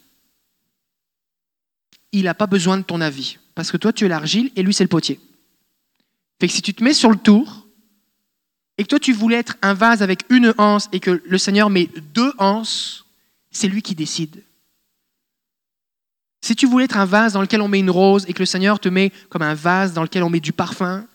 il 2.13 2.26
n'a 2.26 2.34
pas 2.34 2.47
besoin 2.47 2.78
de 2.78 2.84
ton 2.84 3.00
avis. 3.00 3.38
Parce 3.56 3.71
que 3.71 3.78
toi, 3.78 3.93
tu 3.93 4.06
es 4.06 4.08
l'argile 4.10 4.52
et 4.56 4.63
lui, 4.63 4.74
c'est 4.74 4.84
le 4.84 4.89
potier. 4.89 5.19
Fait 6.39 6.47
que 6.47 6.54
si 6.54 6.62
tu 6.62 6.74
te 6.74 6.84
mets 6.84 6.93
sur 6.93 7.10
le 7.10 7.15
tour 7.15 7.67
et 8.78 8.84
que 8.84 8.89
toi, 8.89 9.00
tu 9.00 9.13
voulais 9.13 9.38
être 9.38 9.56
un 9.62 9.74
vase 9.74 10.02
avec 10.02 10.26
une 10.30 10.54
anse 10.58 10.89
et 10.91 11.00
que 11.00 11.21
le 11.26 11.38
Seigneur 11.38 11.69
met 11.69 11.89
deux 12.13 12.34
anses, 12.38 13.06
c'est 13.50 13.67
lui 13.67 13.82
qui 13.82 13.95
décide. 13.95 14.43
Si 16.41 16.56
tu 16.56 16.65
voulais 16.65 16.86
être 16.86 16.97
un 16.97 17.06
vase 17.06 17.34
dans 17.34 17.41
lequel 17.41 17.62
on 17.62 17.67
met 17.67 17.80
une 17.80 17.91
rose 17.91 18.26
et 18.28 18.34
que 18.34 18.39
le 18.39 18.45
Seigneur 18.45 18.80
te 18.80 18.89
met 18.89 19.12
comme 19.30 19.43
un 19.43 19.54
vase 19.54 19.93
dans 19.93 20.02
lequel 20.02 20.24
on 20.24 20.30
met 20.30 20.39
du 20.39 20.52
parfum, 20.52 21.08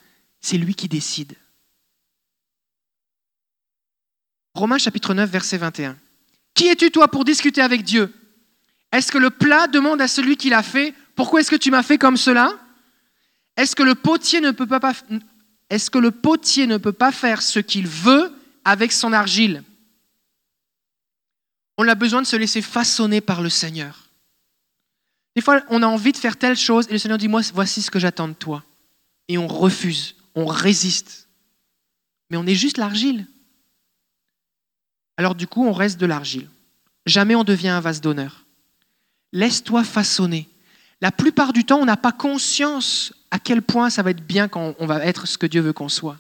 c'est 0.47 0.59
lui 0.59 0.77
qui 0.77 0.87
décide. 0.89 1.35
Romains 4.55 4.79
chapitre 4.79 5.13
9, 5.13 5.29
verset 5.29 5.59
21. 5.59 5.99
Qui 6.55 6.69
es-tu 6.69 6.91
toi 6.93 7.09
pour 7.09 7.25
discuter 7.25 7.61
avec 7.61 7.83
Dieu? 7.83 8.15
Est-ce 8.93 9.11
que 9.11 9.19
le 9.19 9.31
plat 9.31 9.67
demande 9.67 10.01
à 10.01 10.07
celui 10.07 10.37
qui 10.37 10.49
l'a 10.49 10.63
fait, 10.63 10.95
pourquoi 11.17 11.41
est-ce 11.41 11.51
que 11.51 11.57
tu 11.57 11.73
m'as 11.73 11.83
fait 11.83 11.99
comme 11.99 12.17
cela? 12.17 12.55
Est-ce 13.57 13.75
que 13.75 13.83
le 13.83 13.97
potier 13.97 14.41
ne 14.41 14.53
peut 14.53 14.67
pas, 14.67 14.93
est-ce 15.69 15.91
que 15.91 15.99
le 15.99 16.13
potier 16.13 16.69
ne 16.69 16.77
peut 16.77 16.93
pas 16.93 17.11
faire 17.11 17.43
ce 17.43 17.59
qu'il 17.59 17.89
veut 17.89 18.33
avec 18.65 18.93
son 18.93 19.13
argile? 19.13 19.65
On 21.77 21.89
a 21.89 21.95
besoin 21.97 22.23
de 22.23 22.27
se 22.27 22.37
laisser 22.37 22.63
façonner 22.63 23.21
par 23.21 23.43
le 23.43 23.51
Seigneur. 23.51 24.11
Des 25.35 25.43
fois, 25.43 25.63
on 25.69 25.83
a 25.83 25.87
envie 25.87 26.13
de 26.13 26.17
faire 26.17 26.37
telle 26.37 26.57
chose 26.57 26.87
et 26.89 26.93
le 26.93 26.99
Seigneur 26.99 27.19
dit, 27.19 27.29
moi, 27.29 27.43
voici 27.53 27.83
ce 27.83 27.91
que 27.91 27.99
j'attends 27.99 28.29
de 28.29 28.33
toi. 28.33 28.63
Et 29.29 29.39
on 29.39 29.49
refuse, 29.49 30.16
on 30.37 30.47
résiste. 30.47 31.29
Mais 32.31 32.37
on 32.37 32.47
est 32.47 32.55
juste 32.55 32.79
l'argile. 32.79 33.27
Alors 35.17 35.35
du 35.35 35.47
coup, 35.47 35.67
on 35.67 35.73
reste 35.73 35.99
de 35.99 36.07
l'argile. 36.07 36.49
Jamais 37.07 37.35
on 37.35 37.45
devient 37.45 37.69
un 37.69 37.81
vase 37.81 38.01
d'honneur. 38.01 38.45
Laisse-toi 39.33 39.83
façonner. 39.83 40.49
La 41.01 41.11
plupart 41.11 41.53
du 41.53 41.65
temps, 41.65 41.79
on 41.79 41.85
n'a 41.85 41.97
pas 41.97 42.13
conscience 42.13 43.13
à 43.31 43.39
quel 43.39 43.63
point 43.63 43.91
ça 43.91 44.03
va 44.03 44.11
être 44.11 44.25
bien 44.25 44.49
quand 44.49 44.75
on 44.79 44.87
va 44.87 45.05
être 45.05 45.27
ce 45.27 45.39
que 45.39 45.47
Dieu 45.47 45.61
veut 45.61 45.73
qu'on 45.73 45.89
soit. 45.89 46.19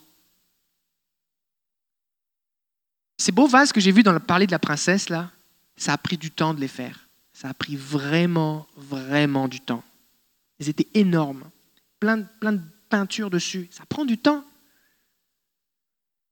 Ces 3.18 3.32
beaux 3.32 3.46
vases 3.46 3.72
que 3.72 3.80
j'ai 3.80 3.92
vus 3.92 4.02
dans 4.02 4.12
le 4.12 4.20
parler 4.20 4.46
de 4.46 4.52
la 4.52 4.58
princesse, 4.58 5.08
là, 5.08 5.30
ça 5.76 5.92
a 5.92 5.98
pris 5.98 6.18
du 6.18 6.30
temps 6.30 6.54
de 6.54 6.60
les 6.60 6.68
faire. 6.68 7.08
Ça 7.32 7.48
a 7.48 7.54
pris 7.54 7.76
vraiment, 7.76 8.66
vraiment 8.76 9.48
du 9.48 9.60
temps. 9.60 9.82
Ils 10.58 10.68
étaient 10.68 10.88
énormes. 10.94 11.44
Plein, 12.00 12.22
plein 12.22 12.58
peinture 12.86 13.30
dessus. 13.30 13.68
Ça 13.70 13.84
prend 13.86 14.04
du 14.04 14.18
temps. 14.18 14.44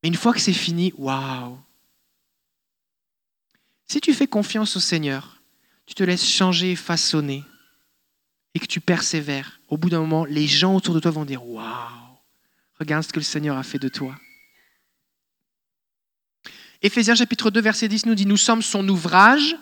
Mais 0.02 0.08
une 0.08 0.16
fois 0.16 0.32
que 0.32 0.40
c'est 0.40 0.52
fini, 0.52 0.92
waouh, 0.96 1.58
si 3.86 4.00
tu 4.00 4.12
fais 4.14 4.26
confiance 4.26 4.76
au 4.76 4.80
Seigneur, 4.80 5.40
tu 5.86 5.94
te 5.94 6.02
laisses 6.02 6.28
changer 6.28 6.72
et 6.72 6.76
façonner, 6.76 7.44
et 8.54 8.60
que 8.60 8.66
tu 8.66 8.80
persévères, 8.80 9.60
au 9.68 9.76
bout 9.76 9.90
d'un 9.90 10.00
moment, 10.00 10.24
les 10.24 10.46
gens 10.46 10.76
autour 10.76 10.94
de 10.94 11.00
toi 11.00 11.10
vont 11.10 11.24
dire 11.24 11.46
Waouh, 11.46 12.18
regarde 12.78 13.04
ce 13.04 13.12
que 13.12 13.20
le 13.20 13.24
Seigneur 13.24 13.56
a 13.56 13.62
fait 13.62 13.78
de 13.78 13.88
toi. 13.88 14.16
Éphésiens 16.82 17.14
chapitre 17.14 17.50
2, 17.50 17.60
verset 17.60 17.88
10 17.88 18.06
nous 18.06 18.14
dit 18.14 18.26
Nous 18.26 18.36
sommes 18.36 18.62
son 18.62 18.86
ouvrage, 18.88 19.56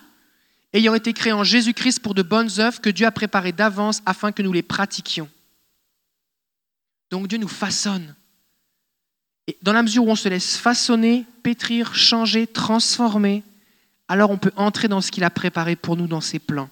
ayant 0.72 0.94
été 0.94 1.12
créés 1.12 1.32
en 1.32 1.44
Jésus-Christ 1.44 2.00
pour 2.00 2.14
de 2.14 2.22
bonnes 2.22 2.58
œuvres 2.58 2.80
que 2.80 2.90
Dieu 2.90 3.06
a 3.06 3.12
préparées 3.12 3.52
d'avance 3.52 4.02
afin 4.06 4.32
que 4.32 4.42
nous 4.42 4.52
les 4.52 4.62
pratiquions. 4.62 5.30
Donc 7.12 7.28
Dieu 7.28 7.36
nous 7.36 7.46
façonne. 7.46 8.14
Et 9.46 9.58
dans 9.60 9.74
la 9.74 9.82
mesure 9.82 10.06
où 10.06 10.10
on 10.10 10.16
se 10.16 10.30
laisse 10.30 10.56
façonner, 10.56 11.26
pétrir, 11.42 11.94
changer, 11.94 12.46
transformer, 12.46 13.42
alors 14.08 14.30
on 14.30 14.38
peut 14.38 14.52
entrer 14.56 14.88
dans 14.88 15.02
ce 15.02 15.10
qu'il 15.10 15.22
a 15.22 15.28
préparé 15.28 15.76
pour 15.76 15.94
nous 15.94 16.06
dans 16.06 16.22
ses 16.22 16.38
plans. 16.38 16.70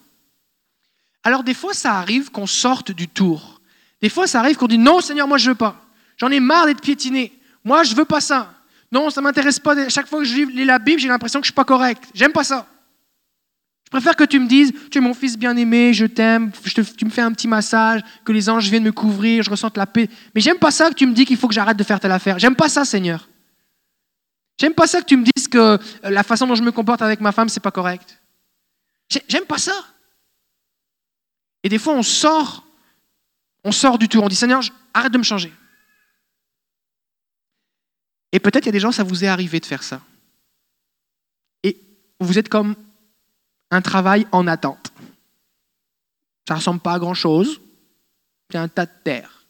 Alors 1.25 1.45
des 1.45 1.53
fois, 1.53 1.75
ça 1.75 1.97
arrive 1.97 2.31
qu'on 2.31 2.47
sorte 2.47 2.91
du 2.91 3.07
tour. 3.07 3.61
Des 4.01 4.09
fois, 4.09 4.27
ça 4.27 4.41
arrive 4.41 4.57
qu'on 4.57 4.67
dit 4.67 4.79
non, 4.79 5.03
Seigneur, 5.03 5.29
moi 5.29 5.37
je 5.37 5.51
veux 5.51 5.55
pas. 5.55 5.85
J'en 6.17 6.31
ai 6.31 6.41
marre 6.41 6.65
d'être 6.65 6.81
piétiné. 6.81 7.39
Moi, 7.63 7.83
je 7.83 7.95
veux 7.95 8.07
pas 8.07 8.23
ça. 8.23 8.55
Non, 8.91 9.11
ça 9.11 9.21
m'intéresse 9.21 9.59
pas. 9.59 9.91
Chaque 9.91 10.09
fois 10.09 10.21
que 10.21 10.25
je 10.25 10.37
lis 10.37 10.65
la 10.65 10.79
Bible, 10.79 11.01
j'ai 11.01 11.09
l'impression 11.09 11.41
que 11.41 11.45
je 11.45 11.51
suis 11.51 11.55
pas 11.55 11.67
correct. 11.67 12.03
J'aime 12.15 12.33
pas 12.33 12.45
ça. 12.45 12.67
Je 13.91 13.97
préfère 13.97 14.15
que 14.15 14.23
tu 14.23 14.39
me 14.39 14.47
dises, 14.47 14.73
tu 14.89 14.99
es 14.99 15.01
mon 15.01 15.15
fils 15.15 15.37
bien-aimé, 15.37 15.93
je 15.93 16.07
t'aime, 16.07 16.53
tu 16.97 17.05
me 17.05 17.11
fais 17.11 17.23
un 17.23 17.33
petit 17.33 17.49
massage, 17.49 18.03
que 18.25 18.31
les 18.31 18.49
anges 18.49 18.71
viennent 18.71 18.85
me 18.85 18.93
couvrir, 18.93 19.43
je 19.43 19.51
ressente 19.51 19.77
la 19.77 19.87
paix. 19.87 20.09
Mais 20.33 20.41
j'aime 20.41 20.59
pas 20.59 20.71
ça 20.71 20.91
que 20.91 20.95
tu 20.95 21.07
me 21.07 21.13
dis 21.13 21.25
qu'il 21.25 21.37
faut 21.37 21.49
que 21.49 21.55
j'arrête 21.55 21.77
de 21.77 21.83
faire 21.83 21.99
telle 21.99 22.13
affaire. 22.13 22.39
J'aime 22.39 22.55
pas 22.55 22.69
ça, 22.69 22.85
Seigneur. 22.85 23.29
J'aime 24.61 24.75
pas 24.75 24.87
ça 24.87 25.01
que 25.01 25.07
tu 25.07 25.17
me 25.17 25.25
dises 25.25 25.49
que 25.49 25.59
euh, 25.59 25.79
la 26.05 26.23
façon 26.23 26.47
dont 26.47 26.55
je 26.55 26.63
me 26.63 26.71
comporte 26.71 27.03
avec 27.03 27.21
ma 27.21 27.33
femme, 27.33 27.49
c'est 27.49 27.59
pas 27.59 27.73
correct. 27.73 28.23
J'aime 29.27 29.45
pas 29.45 29.59
ça. 29.59 29.75
Et 31.65 31.69
des 31.69 31.79
fois, 31.79 31.95
on 31.95 32.05
sort, 32.05 32.65
on 33.65 33.73
sort 33.73 33.99
du 33.99 34.09
tour. 34.09 34.23
On 34.23 34.29
dit 34.29 34.37
Seigneur, 34.37 34.63
arrête 34.95 35.13
de 35.13 35.19
me 35.19 35.25
changer. 35.25 35.53
Et 38.31 38.39
peut-être 38.39 38.67
il 38.67 38.69
y 38.69 38.69
a 38.69 38.73
des 38.73 38.79
gens, 38.79 38.93
ça 38.93 39.03
vous 39.03 39.25
est 39.25 39.29
arrivé 39.29 39.59
de 39.59 39.67
faire 39.67 39.83
ça. 39.83 40.01
Et 41.65 41.77
vous 42.21 42.39
êtes 42.39 42.49
comme 42.49 42.77
un 43.71 43.83
travail 43.83 44.27
en 44.33 44.47
attente. 44.47 44.93
Ça 46.49 46.57
ressemble 46.57 46.81
pas 46.81 46.95
à 46.95 46.99
grand 46.99 47.15
chose. 47.15 47.61
C'est 48.51 48.59
un 48.59 48.69
tas 48.69 48.87
de 48.87 48.93
terre. 49.05 49.47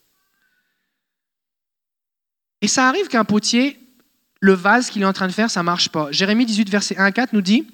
Et 2.60 2.68
ça 2.68 2.88
arrive 2.88 3.08
qu'un 3.08 3.24
potier 3.24 3.80
le 4.40 4.54
vase 4.54 4.90
qu'il 4.90 5.02
est 5.02 5.06
en 5.06 5.12
train 5.12 5.28
de 5.28 5.32
faire, 5.32 5.50
ça 5.50 5.62
marche 5.62 5.90
pas. 5.90 6.10
Jérémie 6.10 6.46
18, 6.46 6.70
verset 6.70 6.96
1 6.96 7.04
à 7.04 7.12
4 7.12 7.32
nous 7.34 7.42
dit, 7.42 7.66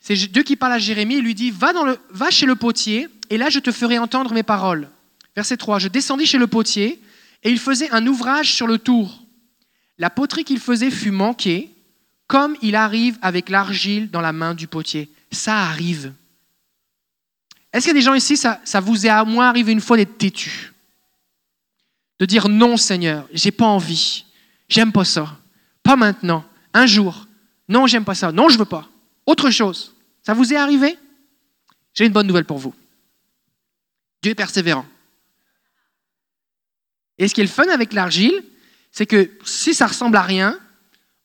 c'est 0.00 0.14
Dieu 0.14 0.42
qui 0.44 0.56
parle 0.56 0.72
à 0.72 0.78
Jérémie, 0.78 1.16
il 1.16 1.24
lui 1.24 1.34
dit, 1.34 1.50
va, 1.50 1.72
dans 1.72 1.84
le, 1.84 1.98
va 2.10 2.30
chez 2.30 2.46
le 2.46 2.54
potier, 2.54 3.08
et 3.28 3.36
là 3.36 3.50
je 3.50 3.58
te 3.58 3.72
ferai 3.72 3.98
entendre 3.98 4.32
mes 4.32 4.44
paroles. 4.44 4.88
Verset 5.34 5.56
3, 5.56 5.80
je 5.80 5.88
descendis 5.88 6.26
chez 6.26 6.38
le 6.38 6.46
potier, 6.46 7.02
et 7.42 7.50
il 7.50 7.58
faisait 7.58 7.90
un 7.90 8.06
ouvrage 8.06 8.52
sur 8.52 8.66
le 8.66 8.78
tour. 8.78 9.22
La 9.98 10.10
poterie 10.10 10.44
qu'il 10.44 10.60
faisait 10.60 10.90
fut 10.90 11.10
manquée, 11.10 11.74
comme 12.28 12.56
il 12.62 12.76
arrive 12.76 13.18
avec 13.20 13.48
l'argile 13.48 14.10
dans 14.10 14.20
la 14.20 14.32
main 14.32 14.54
du 14.54 14.66
potier. 14.68 15.10
Ça 15.36 15.58
arrive. 15.58 16.14
Est-ce 17.72 17.84
qu'il 17.84 17.94
y 17.94 17.96
a 17.96 18.00
des 18.00 18.04
gens 18.04 18.14
ici, 18.14 18.38
ça, 18.38 18.80
vous 18.80 19.04
est 19.04 19.10
à 19.10 19.22
moi 19.24 19.48
arrivé 19.48 19.70
une 19.70 19.82
fois 19.82 19.98
d'être 19.98 20.16
têtu? 20.16 20.72
De 22.18 22.24
dire 22.24 22.48
non 22.48 22.78
Seigneur, 22.78 23.28
j'ai 23.32 23.50
pas 23.50 23.66
envie, 23.66 24.24
j'aime 24.66 24.92
pas 24.92 25.04
ça. 25.04 25.38
Pas 25.82 25.94
maintenant. 25.94 26.42
Un 26.72 26.86
jour. 26.86 27.26
Non, 27.68 27.86
j'aime 27.86 28.06
pas 28.06 28.14
ça. 28.14 28.32
Non, 28.32 28.48
je 28.48 28.56
veux 28.56 28.64
pas. 28.64 28.88
Autre 29.26 29.50
chose. 29.50 29.94
Ça 30.22 30.32
vous 30.32 30.54
est 30.54 30.56
arrivé? 30.56 30.98
J'ai 31.92 32.06
une 32.06 32.12
bonne 32.12 32.26
nouvelle 32.26 32.46
pour 32.46 32.58
vous. 32.58 32.74
Dieu 34.22 34.32
est 34.32 34.36
persévérant. 34.36 34.86
Et 37.18 37.28
ce 37.28 37.34
qui 37.34 37.42
est 37.42 37.44
le 37.44 37.50
fun 37.50 37.68
avec 37.68 37.92
l'argile, 37.92 38.42
c'est 38.90 39.06
que 39.06 39.30
si 39.44 39.74
ça 39.74 39.86
ressemble 39.86 40.16
à 40.16 40.22
rien, 40.22 40.58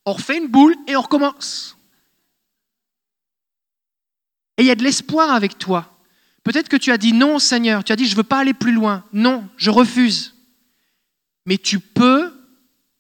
on 0.06 0.13
refait 0.13 0.38
une 0.38 0.47
boule 0.50 0.76
et 0.88 0.97
on 0.97 1.02
recommence. 1.02 1.78
Et 4.58 4.64
il 4.64 4.66
y 4.66 4.72
a 4.72 4.76
de 4.76 4.84
l'espoir 4.84 5.32
avec 5.32 5.58
toi. 5.58 5.98
Peut-être 6.44 6.70
que 6.70 6.78
tu 6.78 6.92
as 6.92 6.98
dit 6.98 7.14
non, 7.14 7.40
Seigneur. 7.40 7.84
Tu 7.84 7.92
as 7.92 7.96
dit, 7.96 8.06
je 8.06 8.12
ne 8.12 8.18
veux 8.18 8.24
pas 8.24 8.40
aller 8.40 8.54
plus 8.54 8.72
loin. 8.72 9.04
Non, 9.14 9.48
je 9.58 9.70
refuse. 9.70 10.36
Mais 11.46 11.58
tu 11.58 11.80
peux 11.80 12.34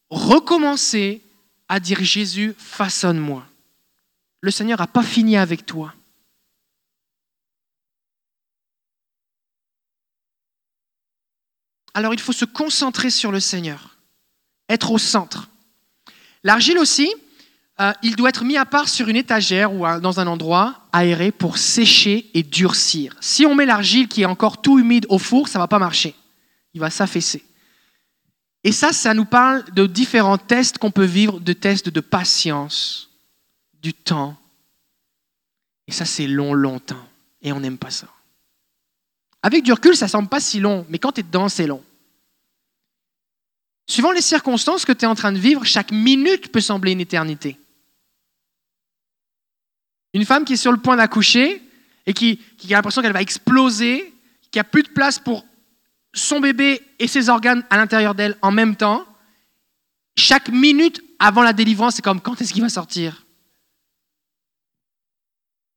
recommencer 0.09 1.21
à 1.67 1.79
dire 1.79 2.03
Jésus, 2.03 2.53
façonne-moi. 2.57 3.45
Le 4.41 4.51
Seigneur 4.51 4.79
n'a 4.79 4.87
pas 4.87 5.03
fini 5.03 5.37
avec 5.37 5.65
toi. 5.65 5.93
Alors 11.93 12.13
il 12.13 12.19
faut 12.19 12.31
se 12.31 12.45
concentrer 12.45 13.09
sur 13.09 13.31
le 13.31 13.39
Seigneur, 13.39 13.97
être 14.69 14.91
au 14.91 14.97
centre. 14.97 15.49
L'argile 16.43 16.77
aussi, 16.77 17.13
euh, 17.81 17.91
il 18.03 18.15
doit 18.15 18.29
être 18.29 18.43
mis 18.43 18.57
à 18.57 18.65
part 18.65 18.87
sur 18.87 19.07
une 19.07 19.15
étagère 19.15 19.73
ou 19.73 19.85
dans 19.99 20.19
un 20.19 20.27
endroit 20.27 20.87
aéré 20.91 21.31
pour 21.31 21.57
sécher 21.57 22.29
et 22.33 22.43
durcir. 22.43 23.15
Si 23.21 23.45
on 23.45 23.55
met 23.55 23.65
l'argile 23.65 24.07
qui 24.07 24.21
est 24.21 24.25
encore 24.25 24.61
tout 24.61 24.77
humide 24.77 25.07
au 25.09 25.17
four, 25.17 25.47
ça 25.47 25.57
ne 25.57 25.63
va 25.63 25.67
pas 25.67 25.79
marcher. 25.79 26.13
Il 26.73 26.79
va 26.79 26.91
s'affaisser. 26.91 27.43
Et 28.63 28.71
ça, 28.71 28.93
ça 28.93 29.13
nous 29.13 29.25
parle 29.25 29.65
de 29.71 29.87
différents 29.87 30.37
tests 30.37 30.77
qu'on 30.77 30.91
peut 30.91 31.05
vivre, 31.05 31.39
de 31.39 31.53
tests 31.53 31.89
de 31.89 31.99
patience, 31.99 33.09
du 33.81 33.93
temps. 33.93 34.37
Et 35.87 35.91
ça, 35.91 36.05
c'est 36.05 36.27
long, 36.27 36.53
longtemps. 36.53 37.07
Et 37.41 37.51
on 37.51 37.59
n'aime 37.59 37.79
pas 37.79 37.89
ça. 37.89 38.07
Avec 39.41 39.63
du 39.63 39.73
recul, 39.73 39.95
ça 39.95 40.07
semble 40.07 40.29
pas 40.29 40.39
si 40.39 40.59
long, 40.59 40.85
mais 40.89 40.99
quand 40.99 41.13
tu 41.13 41.21
es 41.21 41.23
dedans, 41.23 41.49
c'est 41.49 41.65
long. 41.65 41.83
Suivant 43.87 44.11
les 44.11 44.21
circonstances 44.21 44.85
que 44.85 44.91
tu 44.91 45.05
es 45.05 45.07
en 45.07 45.15
train 45.15 45.31
de 45.31 45.39
vivre, 45.39 45.65
chaque 45.65 45.91
minute 45.91 46.51
peut 46.51 46.61
sembler 46.61 46.91
une 46.91 47.01
éternité. 47.01 47.57
Une 50.13 50.25
femme 50.25 50.45
qui 50.45 50.53
est 50.53 50.57
sur 50.57 50.71
le 50.71 50.77
point 50.77 50.97
d'accoucher 50.97 51.61
et 52.05 52.13
qui, 52.13 52.37
qui 52.57 52.73
a 52.73 52.77
l'impression 52.77 53.01
qu'elle 53.01 53.13
va 53.13 53.21
exploser, 53.21 54.13
qui 54.51 54.59
a 54.59 54.63
plus 54.63 54.83
de 54.83 54.89
place 54.89 55.19
pour 55.19 55.45
son 56.13 56.39
bébé 56.39 56.81
et 56.99 57.07
ses 57.07 57.29
organes 57.29 57.63
à 57.69 57.77
l'intérieur 57.77 58.15
d'elle 58.15 58.37
en 58.41 58.51
même 58.51 58.75
temps, 58.75 59.05
chaque 60.17 60.49
minute 60.49 61.01
avant 61.19 61.43
la 61.43 61.53
délivrance, 61.53 61.95
c'est 61.95 62.01
comme 62.01 62.21
quand 62.21 62.41
est-ce 62.41 62.53
qu'il 62.53 62.61
va 62.61 62.69
sortir? 62.69 63.25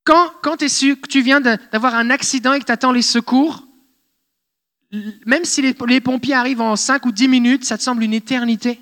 Quand, 0.04 0.32
quand 0.42 0.60
es 0.62 0.68
tu 1.08 1.22
viens 1.22 1.40
d'avoir 1.40 1.94
un 1.94 2.10
accident 2.10 2.52
et 2.52 2.60
que 2.60 2.64
tu 2.64 2.72
attends 2.72 2.92
les 2.92 3.02
secours, 3.02 3.64
même 5.26 5.44
si 5.44 5.62
les, 5.62 6.00
pompiers 6.00 6.34
arrivent 6.34 6.60
en 6.60 6.76
5 6.76 7.06
ou 7.06 7.12
10 7.12 7.28
minutes, 7.28 7.64
ça 7.64 7.78
te 7.78 7.82
semble 7.82 8.02
une 8.02 8.12
éternité. 8.12 8.80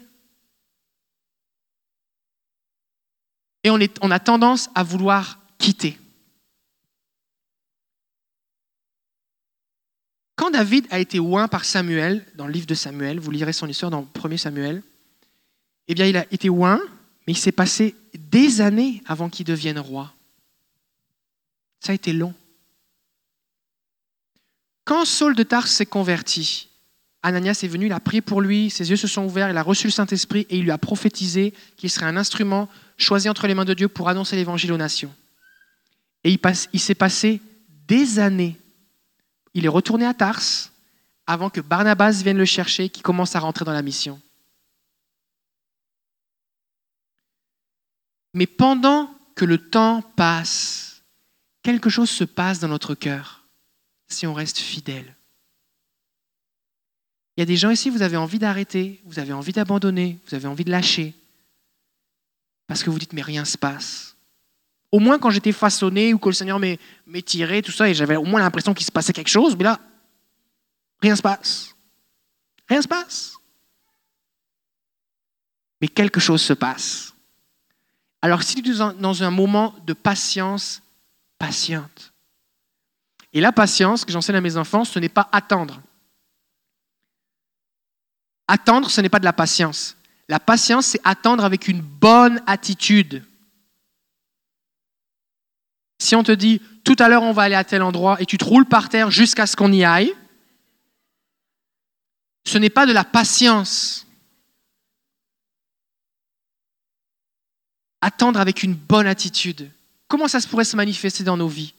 Et 3.65 3.71
on 3.71 4.11
a 4.11 4.19
tendance 4.19 4.69
à 4.75 4.83
vouloir 4.83 5.39
quitter. 5.63 5.97
Quand 10.35 10.51
David 10.51 10.87
a 10.91 10.99
été 10.99 11.21
oint 11.21 11.47
par 11.47 11.65
Samuel, 11.65 12.27
dans 12.35 12.47
le 12.47 12.53
livre 12.53 12.67
de 12.67 12.75
Samuel, 12.75 13.21
vous 13.21 13.31
lirez 13.31 13.53
son 13.53 13.69
histoire 13.69 13.93
dans 13.93 14.07
1 14.23 14.37
Samuel, 14.37 14.83
eh 15.87 15.95
bien 15.95 16.07
il 16.07 16.17
a 16.17 16.27
été 16.33 16.51
oint, 16.51 16.81
mais 17.27 17.33
il 17.35 17.39
s'est 17.39 17.53
passé 17.53 17.95
des 18.15 18.61
années 18.61 19.03
avant 19.07 19.31
qu'il 19.31 19.47
devienne 19.47 19.79
roi. 19.79 20.13
Ça 21.79 21.93
a 21.93 21.95
été 21.95 22.13
long. 22.13 22.35
Quand 24.85 25.05
Saul 25.05 25.37
de 25.37 25.45
Tarse 25.45 25.71
s'est 25.71 25.87
converti, 25.87 26.71
Ananias 27.23 27.61
est 27.63 27.69
venu, 27.69 27.87
il 27.87 27.93
a 27.93 28.01
prié 28.01 28.21
pour 28.21 28.41
lui, 28.41 28.69
ses 28.69 28.91
yeux 28.91 28.97
se 28.97 29.07
sont 29.07 29.25
ouverts, 29.25 29.49
il 29.49 29.57
a 29.57 29.63
reçu 29.63 29.87
le 29.87 29.93
Saint-Esprit 29.93 30.45
et 30.51 30.59
il 30.59 30.65
lui 30.65 30.73
a 30.73 30.79
prophétisé 30.79 31.55
qu'il 31.77 31.89
serait 31.89 32.07
un 32.07 32.17
instrument 32.17 32.69
choisi 32.99 33.29
entre 33.29 33.47
les 33.47 33.55
mains 33.55 33.65
de 33.65 33.75
Dieu 33.75 33.89
pour 33.89 34.09
annoncer 34.09 34.35
l'évangile 34.35 34.73
aux 34.73 34.77
nations. 34.77 35.15
Et 36.25 36.39
il, 36.73 36.81
s'est 36.81 36.95
passé 36.95 37.41
des 37.87 38.18
années. 38.18 38.57
Il 39.55 39.64
est 39.64 39.68
retourné 39.68 40.07
à 40.07 40.14
Tarse 40.14 40.73
avant 41.27 41.51
que 41.51 41.61
Barnabas 41.61 42.23
vienne 42.23 42.39
le 42.39 42.45
chercher, 42.45 42.89
qui 42.89 43.03
commence 43.03 43.37
à 43.37 43.41
rentrer 43.41 43.64
dans 43.64 43.73
la 43.73 43.83
mission. 43.83 44.20
Mais 48.35 48.47
pendant 48.47 49.12
que 49.35 49.45
le 49.45 49.59
temps 49.59 50.03
passe, 50.16 51.03
quelque 51.62 51.91
chose 51.91 52.11
se 52.11 52.25
passe 52.25 52.61
dans 52.61 52.68
notre 52.68 52.95
cœur 52.95 53.45
si 54.09 54.27
on 54.27 54.35
reste 54.35 54.59
fidèle. 54.59 55.16
Il 57.37 57.41
y 57.41 57.43
a 57.43 57.47
des 57.47 57.57
gens 57.57 57.70
ici, 57.70 57.89
vous 57.89 58.03
avez 58.03 58.16
envie 58.16 58.39
d'arrêter, 58.39 59.01
vous 59.05 59.18
avez 59.18 59.33
envie 59.33 59.53
d'abandonner, 59.53 60.18
vous 60.27 60.35
avez 60.35 60.47
envie 60.47 60.64
de 60.64 60.70
lâcher, 60.70 61.14
parce 62.66 62.83
que 62.83 62.91
vous 62.91 62.99
dites, 62.99 63.14
mais 63.14 63.23
rien 63.23 63.43
ne 63.43 63.47
se 63.47 63.59
passe. 63.59 64.12
Au 64.93 64.99
moins 64.99 65.18
quand 65.18 65.30
j'étais 65.30 65.53
façonné 65.53 66.12
ou 66.12 66.18
que 66.18 66.28
le 66.28 66.34
Seigneur 66.34 66.61
tiré, 67.24 67.62
tout 67.62 67.72
ça, 67.72 67.88
et 67.88 67.95
j'avais 67.95 68.16
au 68.16 68.24
moins 68.24 68.40
l'impression 68.40 68.74
qu'il 68.74 68.84
se 68.84 68.93
passait 68.93 69.14
quelque 69.14 69.30
chose, 69.30 69.57
mais 69.57 69.64
là, 69.64 69.80
rien 71.01 71.16
se 71.16 71.22
passe. 71.22 71.74
Rien 72.68 72.78
ne 72.78 72.82
se 72.82 72.88
passe. 72.88 73.32
Mais 75.80 75.88
quelque 75.88 76.20
chose 76.20 76.43
se 76.43 76.53
passe. 76.53 77.14
Alors 78.20 78.43
si 78.43 78.62
tu 78.62 78.70
es 78.70 78.74
dans 78.74 79.22
un 79.22 79.30
moment 79.30 79.74
de 79.84 79.95
patience, 79.95 80.82
patiente. 81.38 82.12
Et 83.32 83.40
la 83.40 83.51
patience 83.51 84.05
que 84.05 84.12
j'enseigne 84.12 84.36
à 84.36 84.40
mes 84.43 84.59
enfants, 84.59 84.84
ce 84.84 84.99
n'est 84.99 85.09
pas 85.09 85.28
attendre. 85.32 85.80
Attendre, 88.47 88.90
ce 88.90 89.01
n'est 89.01 89.09
pas 89.09 89.18
de 89.18 89.24
la 89.24 89.32
patience. 89.32 89.97
La 90.28 90.38
patience, 90.38 90.86
c'est 90.86 91.01
attendre 91.03 91.45
avec 91.45 91.66
une 91.66 91.80
bonne 91.80 92.43
attitude. 92.47 93.24
Si 96.03 96.17
on 96.17 96.25
te 96.25 96.33
dit, 96.33 96.61
tout 96.83 96.97
à 96.99 97.09
l'heure 97.09 97.23
on 97.23 97.33
va 97.33 97.43
aller 97.43 97.55
à 97.55 97.63
tel 97.63 97.81
endroit 97.81 98.21
et 98.21 98.27
tu 98.27 98.37
te 98.37 98.45
roules 98.45 98.67
par 98.67 98.89
terre 98.89 99.13
jusqu'à 99.13 99.47
ce 99.47 99.55
qu'on 99.55 99.73
y 99.73 99.85
aille, 99.85 100.13
ce 102.45 102.59
n'est 102.59 102.71
pas 102.71 102.87
de 102.87 102.93
la 102.93 103.05
patience. 103.05 104.05
Attendre 108.01 108.41
avec 108.41 108.65
une 108.65 108.75
bonne 108.75 109.07
attitude. 109.07 109.71
Comment 110.09 110.27
ça 110.27 110.41
se 110.41 110.49
pourrait 110.49 110.65
se 110.65 110.75
manifester 110.75 111.23
dans 111.23 111.37
nos 111.37 111.47
vies? 111.47 111.73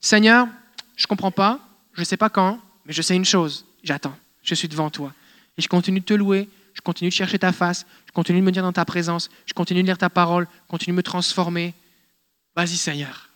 Seigneur, 0.00 0.48
je 0.96 1.04
ne 1.04 1.08
comprends 1.08 1.30
pas, 1.30 1.58
je 1.94 2.00
ne 2.00 2.04
sais 2.04 2.18
pas 2.18 2.28
quand, 2.28 2.60
mais 2.84 2.92
je 2.92 3.00
sais 3.00 3.16
une 3.16 3.24
chose, 3.24 3.64
j'attends, 3.82 4.16
je 4.42 4.54
suis 4.54 4.68
devant 4.68 4.90
toi. 4.90 5.14
Et 5.56 5.62
je 5.62 5.68
continue 5.68 6.00
de 6.00 6.04
te 6.04 6.12
louer, 6.12 6.46
je 6.74 6.82
continue 6.82 7.08
de 7.08 7.14
chercher 7.14 7.38
ta 7.38 7.52
face, 7.52 7.86
je 8.06 8.12
continue 8.12 8.40
de 8.40 8.44
me 8.44 8.52
dire 8.52 8.64
dans 8.64 8.72
ta 8.72 8.84
présence, 8.84 9.30
je 9.46 9.54
continue 9.54 9.80
de 9.80 9.86
lire 9.86 9.96
ta 9.96 10.10
parole, 10.10 10.46
je 10.66 10.68
continue 10.68 10.92
de 10.92 10.98
me 10.98 11.02
transformer. 11.02 11.72
Vas-y 12.54 12.76
Seigneur. 12.76 13.31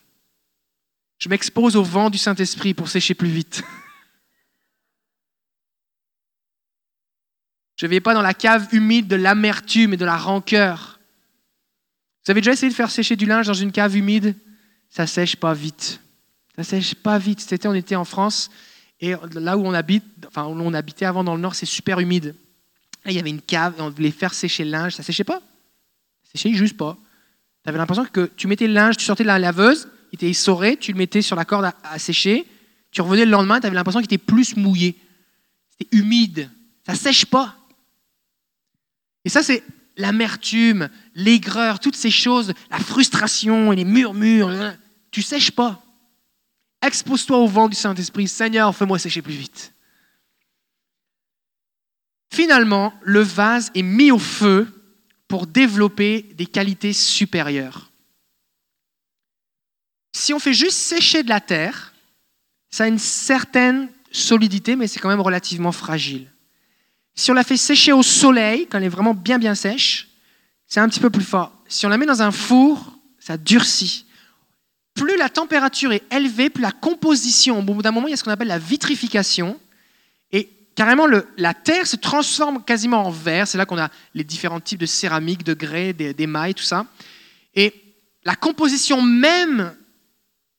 Je 1.18 1.28
m'expose 1.28 1.76
au 1.76 1.82
vent 1.82 2.10
du 2.10 2.18
Saint-Esprit 2.18 2.74
pour 2.74 2.88
sécher 2.88 3.14
plus 3.14 3.28
vite. 3.28 3.62
Je 7.76 7.86
ne 7.86 7.90
vais 7.90 8.00
pas 8.00 8.14
dans 8.14 8.22
la 8.22 8.34
cave 8.34 8.68
humide 8.72 9.06
de 9.06 9.16
l'amertume 9.16 9.94
et 9.94 9.96
de 9.96 10.04
la 10.04 10.16
rancœur. 10.16 10.98
Vous 12.24 12.30
avez 12.30 12.40
déjà 12.40 12.52
essayé 12.52 12.70
de 12.70 12.76
faire 12.76 12.90
sécher 12.90 13.16
du 13.16 13.26
linge 13.26 13.46
dans 13.46 13.54
une 13.54 13.72
cave 13.72 13.96
humide? 13.96 14.34
Ça 14.88 15.06
sèche 15.06 15.36
pas 15.36 15.52
vite. 15.52 16.00
Ça 16.56 16.64
sèche 16.64 16.94
pas 16.94 17.18
vite. 17.18 17.40
Cet 17.40 17.52
été, 17.52 17.68
on 17.68 17.74
était 17.74 17.96
en 17.96 18.04
France 18.04 18.50
et 19.00 19.14
là 19.34 19.58
où 19.58 19.66
on 19.66 19.74
habite, 19.74 20.04
enfin 20.26 20.46
où 20.46 20.52
on 20.52 20.72
habitait 20.72 21.04
avant 21.04 21.22
dans 21.22 21.34
le 21.34 21.40
nord, 21.40 21.54
c'est 21.54 21.66
super 21.66 22.00
humide. 22.00 22.34
Il 23.04 23.12
y 23.12 23.18
avait 23.18 23.30
une 23.30 23.42
cave 23.42 23.74
et 23.78 23.82
on 23.82 23.90
voulait 23.90 24.10
faire 24.10 24.34
sécher 24.34 24.64
le 24.64 24.70
linge. 24.70 24.94
Ça 24.94 25.02
séchait 25.02 25.24
pas. 25.24 25.40
Ça 26.24 26.32
séchait 26.32 26.54
juste 26.54 26.76
pas. 26.76 26.96
Tu 27.62 27.68
avais 27.68 27.78
l'impression 27.78 28.06
que 28.06 28.30
tu 28.36 28.46
mettais 28.46 28.66
le 28.66 28.72
linge, 28.72 28.96
tu 28.96 29.04
sortais 29.04 29.22
de 29.22 29.28
la 29.28 29.38
laveuse, 29.38 29.88
il 30.12 30.16
était 30.16 30.30
essoré, 30.30 30.76
tu 30.76 30.92
le 30.92 30.98
mettais 30.98 31.22
sur 31.22 31.36
la 31.36 31.44
corde 31.44 31.70
à, 31.82 31.98
sécher, 31.98 32.46
tu 32.90 33.00
revenais 33.00 33.24
le 33.24 33.30
lendemain, 33.30 33.60
tu 33.60 33.66
avais 33.66 33.74
l'impression 33.74 34.00
qu'il 34.00 34.06
était 34.06 34.18
plus 34.18 34.56
mouillé. 34.56 34.98
C'était 35.70 35.96
humide. 35.96 36.50
Ça 36.86 36.94
sèche 36.94 37.26
pas. 37.26 37.56
Et 39.24 39.28
ça, 39.28 39.42
c'est 39.42 39.62
l'amertume, 39.96 40.88
l'aigreur, 41.14 41.80
toutes 41.80 41.96
ces 41.96 42.10
choses, 42.10 42.52
la 42.70 42.78
frustration 42.78 43.72
et 43.72 43.76
les 43.76 43.84
murmures. 43.84 44.52
Tu 45.10 45.22
sèches 45.22 45.50
pas. 45.50 45.82
Expose-toi 46.82 47.38
au 47.38 47.46
vent 47.46 47.68
du 47.68 47.76
Saint-Esprit. 47.76 48.28
Seigneur, 48.28 48.74
fais-moi 48.74 48.98
sécher 48.98 49.22
plus 49.22 49.34
vite. 49.34 49.72
Finalement, 52.32 52.92
le 53.02 53.20
vase 53.20 53.70
est 53.74 53.82
mis 53.82 54.10
au 54.10 54.18
feu 54.18 54.68
pour 55.28 55.46
développer 55.46 56.22
des 56.34 56.46
qualités 56.46 56.92
supérieures. 56.92 57.90
Si 60.16 60.32
on 60.32 60.38
fait 60.38 60.54
juste 60.54 60.78
sécher 60.78 61.22
de 61.22 61.28
la 61.28 61.40
terre, 61.40 61.92
ça 62.70 62.84
a 62.84 62.86
une 62.86 62.98
certaine 62.98 63.88
solidité, 64.10 64.74
mais 64.74 64.86
c'est 64.86 64.98
quand 64.98 65.10
même 65.10 65.20
relativement 65.20 65.72
fragile. 65.72 66.32
Si 67.14 67.30
on 67.30 67.34
la 67.34 67.44
fait 67.44 67.58
sécher 67.58 67.92
au 67.92 68.02
soleil, 68.02 68.66
quand 68.66 68.78
elle 68.78 68.84
est 68.84 68.88
vraiment 68.88 69.12
bien 69.12 69.38
bien 69.38 69.54
sèche, 69.54 70.08
c'est 70.66 70.80
un 70.80 70.88
petit 70.88 71.00
peu 71.00 71.10
plus 71.10 71.24
fort. 71.24 71.52
Si 71.68 71.84
on 71.84 71.90
la 71.90 71.98
met 71.98 72.06
dans 72.06 72.22
un 72.22 72.30
four, 72.30 72.98
ça 73.18 73.36
durcit 73.36 74.06
plus 74.94 75.18
la 75.18 75.28
température 75.28 75.92
est 75.92 76.02
élevée, 76.10 76.48
plus 76.48 76.62
la 76.62 76.72
composition, 76.72 77.58
au 77.58 77.62
bout 77.62 77.82
d'un 77.82 77.90
moment, 77.90 78.08
il 78.08 78.12
y 78.12 78.14
a 78.14 78.16
ce 78.16 78.24
qu'on 78.24 78.30
appelle 78.30 78.48
la 78.48 78.58
vitrification. 78.58 79.60
Et 80.32 80.48
carrément, 80.74 81.06
la 81.36 81.52
terre 81.52 81.86
se 81.86 81.96
transforme 81.96 82.64
quasiment 82.64 83.04
en 83.04 83.10
verre. 83.10 83.46
C'est 83.46 83.58
là 83.58 83.66
qu'on 83.66 83.78
a 83.78 83.90
les 84.14 84.24
différents 84.24 84.60
types 84.60 84.80
de 84.80 84.86
céramique, 84.86 85.44
de 85.44 85.52
grès, 85.52 85.92
des, 85.92 86.26
mailles, 86.26 86.54
tout 86.54 86.64
ça. 86.64 86.86
Et 87.54 87.74
la 88.24 88.34
composition 88.34 89.02
même 89.02 89.74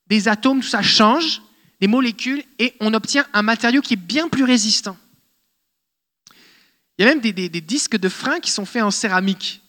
des 0.10 0.28
atomes, 0.28 0.62
tout 0.62 0.68
ça 0.68 0.82
change, 0.82 1.42
des 1.80 1.88
molécules, 1.88 2.44
et 2.60 2.76
on 2.80 2.94
obtient 2.94 3.26
un 3.34 3.42
matériau 3.42 3.82
qui 3.82 3.94
est 3.94 3.98
bien 3.98 4.30
plus 4.30 4.44
résistant. 4.44 4.98
Il 6.98 7.06
y 7.06 7.10
a 7.10 7.14
même 7.14 7.22
des, 7.22 7.50
disques 7.62 7.98
de 7.98 8.10
frein 8.10 8.40
qui 8.40 8.52
sont 8.52 8.66
faits 8.66 8.82
en 8.82 8.92
céramique. 8.92 9.62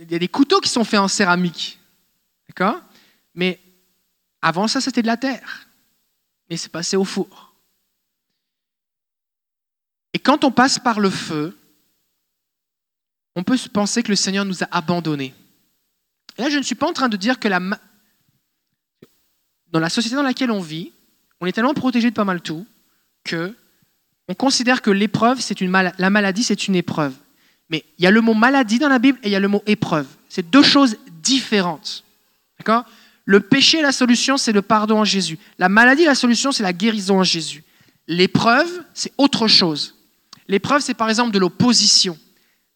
Il 0.00 0.10
y 0.10 0.14
a 0.16 0.18
des 0.18 0.28
couteaux 0.28 0.60
qui 0.60 0.68
sont 0.68 0.84
faits 0.84 0.98
en 0.98 1.06
céramique. 1.06 1.78
D'accord? 2.48 2.80
Mais 3.34 3.60
avant 4.42 4.66
ça, 4.66 4.80
c'était 4.80 5.02
de 5.02 5.06
la 5.06 5.16
terre, 5.16 5.68
mais 6.48 6.56
c'est 6.56 6.70
passé 6.70 6.96
au 6.96 7.04
four. 7.04 7.54
Et 10.12 10.18
quand 10.18 10.42
on 10.42 10.50
passe 10.50 10.80
par 10.80 10.98
le 10.98 11.10
feu, 11.10 11.56
on 13.36 13.44
peut 13.44 13.56
se 13.56 13.68
penser 13.68 14.02
que 14.02 14.08
le 14.08 14.16
Seigneur 14.16 14.44
nous 14.44 14.64
a 14.64 14.68
abandonnés. 14.72 15.34
Là, 16.36 16.50
je 16.50 16.58
ne 16.58 16.62
suis 16.62 16.74
pas 16.74 16.88
en 16.88 16.92
train 16.92 17.08
de 17.08 17.16
dire 17.16 17.38
que 17.38 17.46
la 17.46 17.60
dans 19.72 19.80
la 19.80 19.88
société 19.88 20.16
dans 20.16 20.22
laquelle 20.22 20.50
on 20.50 20.60
vit, 20.60 20.92
on 21.40 21.46
est 21.46 21.52
tellement 21.52 21.74
protégé 21.74 22.10
de 22.10 22.14
pas 22.14 22.24
mal 22.24 22.40
tout 22.40 22.66
que 23.24 23.54
on 24.28 24.34
considère 24.34 24.80
que 24.82 24.90
l'épreuve, 24.90 25.40
c'est 25.40 25.60
une 25.60 25.72
la 25.72 26.10
maladie, 26.10 26.44
c'est 26.44 26.68
une 26.68 26.76
épreuve. 26.76 27.14
Mais 27.68 27.84
il 27.98 28.04
y 28.04 28.06
a 28.06 28.10
le 28.10 28.20
mot 28.20 28.34
maladie 28.34 28.78
dans 28.78 28.88
la 28.88 28.98
Bible 28.98 29.18
et 29.22 29.28
il 29.28 29.32
y 29.32 29.36
a 29.36 29.40
le 29.40 29.48
mot 29.48 29.62
épreuve. 29.66 30.06
C'est 30.28 30.48
deux 30.50 30.62
choses 30.62 30.96
différentes. 31.22 32.04
D'accord? 32.58 32.84
Le 33.24 33.40
péché, 33.40 33.80
la 33.82 33.92
solution, 33.92 34.36
c'est 34.36 34.52
le 34.52 34.62
pardon 34.62 34.98
en 34.98 35.04
Jésus. 35.04 35.38
La 35.58 35.68
maladie, 35.68 36.04
la 36.04 36.14
solution, 36.14 36.52
c'est 36.52 36.62
la 36.62 36.72
guérison 36.72 37.20
en 37.20 37.24
Jésus. 37.24 37.64
L'épreuve, 38.08 38.68
c'est 38.92 39.12
autre 39.18 39.46
chose. 39.46 39.94
L'épreuve, 40.48 40.82
c'est 40.82 40.94
par 40.94 41.08
exemple 41.08 41.30
de 41.30 41.38
l'opposition, 41.38 42.18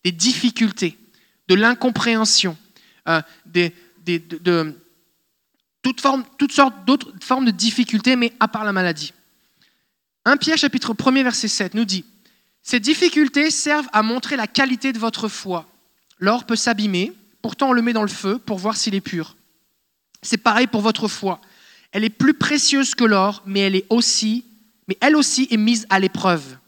des 0.05 0.13
difficultés, 0.13 0.97
de 1.49 1.57
l'incompréhension, 1.57 2.57
euh, 3.09 3.21
de, 3.47 4.75
toutes, 5.85 6.53
sortes 6.53 6.85
d'autres 6.85 7.13
formes 7.21 7.45
de 7.45 7.51
difficultés, 7.53 8.17
mais 8.17 8.33
à 8.41 8.49
part 8.49 8.65
la 8.65 8.73
maladie. 8.73 9.13
1 10.25 10.37
Pierre 10.39 10.59
chapitre 10.59 10.97
1 10.99 11.23
verset 11.23 11.49
7 11.49 11.75
nous 11.75 11.85
dit, 11.85 12.05
Ces 12.63 12.81
difficultés 12.81 13.51
servent 13.51 13.89
à 13.93 14.03
montrer 14.03 14.37
la 14.37 14.47
qualité 14.49 14.93
de 14.93 14.99
votre 14.99 15.29
foi. 15.29 15.69
L'or 16.19 16.45
peut 16.45 16.57
s'abîmer, 16.57 17.13
pourtant 17.43 17.69
on 17.69 17.73
le 17.73 17.83
met 17.83 17.93
dans 17.93 18.03
le 18.03 18.09
feu 18.09 18.39
pour 18.39 18.59
voir 18.59 18.77
s'il 18.77 18.95
est 18.95 19.01
pur. 19.01 19.37
C'est 20.23 20.39
pareil 20.39 20.67
pour 20.67 20.81
votre 20.81 21.07
foi. 21.07 21.41
Elle 21.93 22.05
est 22.05 22.11
plus 22.11 22.35
précieuse 22.35 22.95
que 22.95 23.05
l'or, 23.05 23.43
mais 23.47 23.61
elle 23.61 23.77
est 23.77 23.87
aussi 23.91 24.45
mais 24.89 24.97
elle 25.01 25.17
aussi 25.17 25.49
est 25.51 25.57
mise 25.57 25.87
à 25.91 25.99
l'épreuve. 25.99 26.59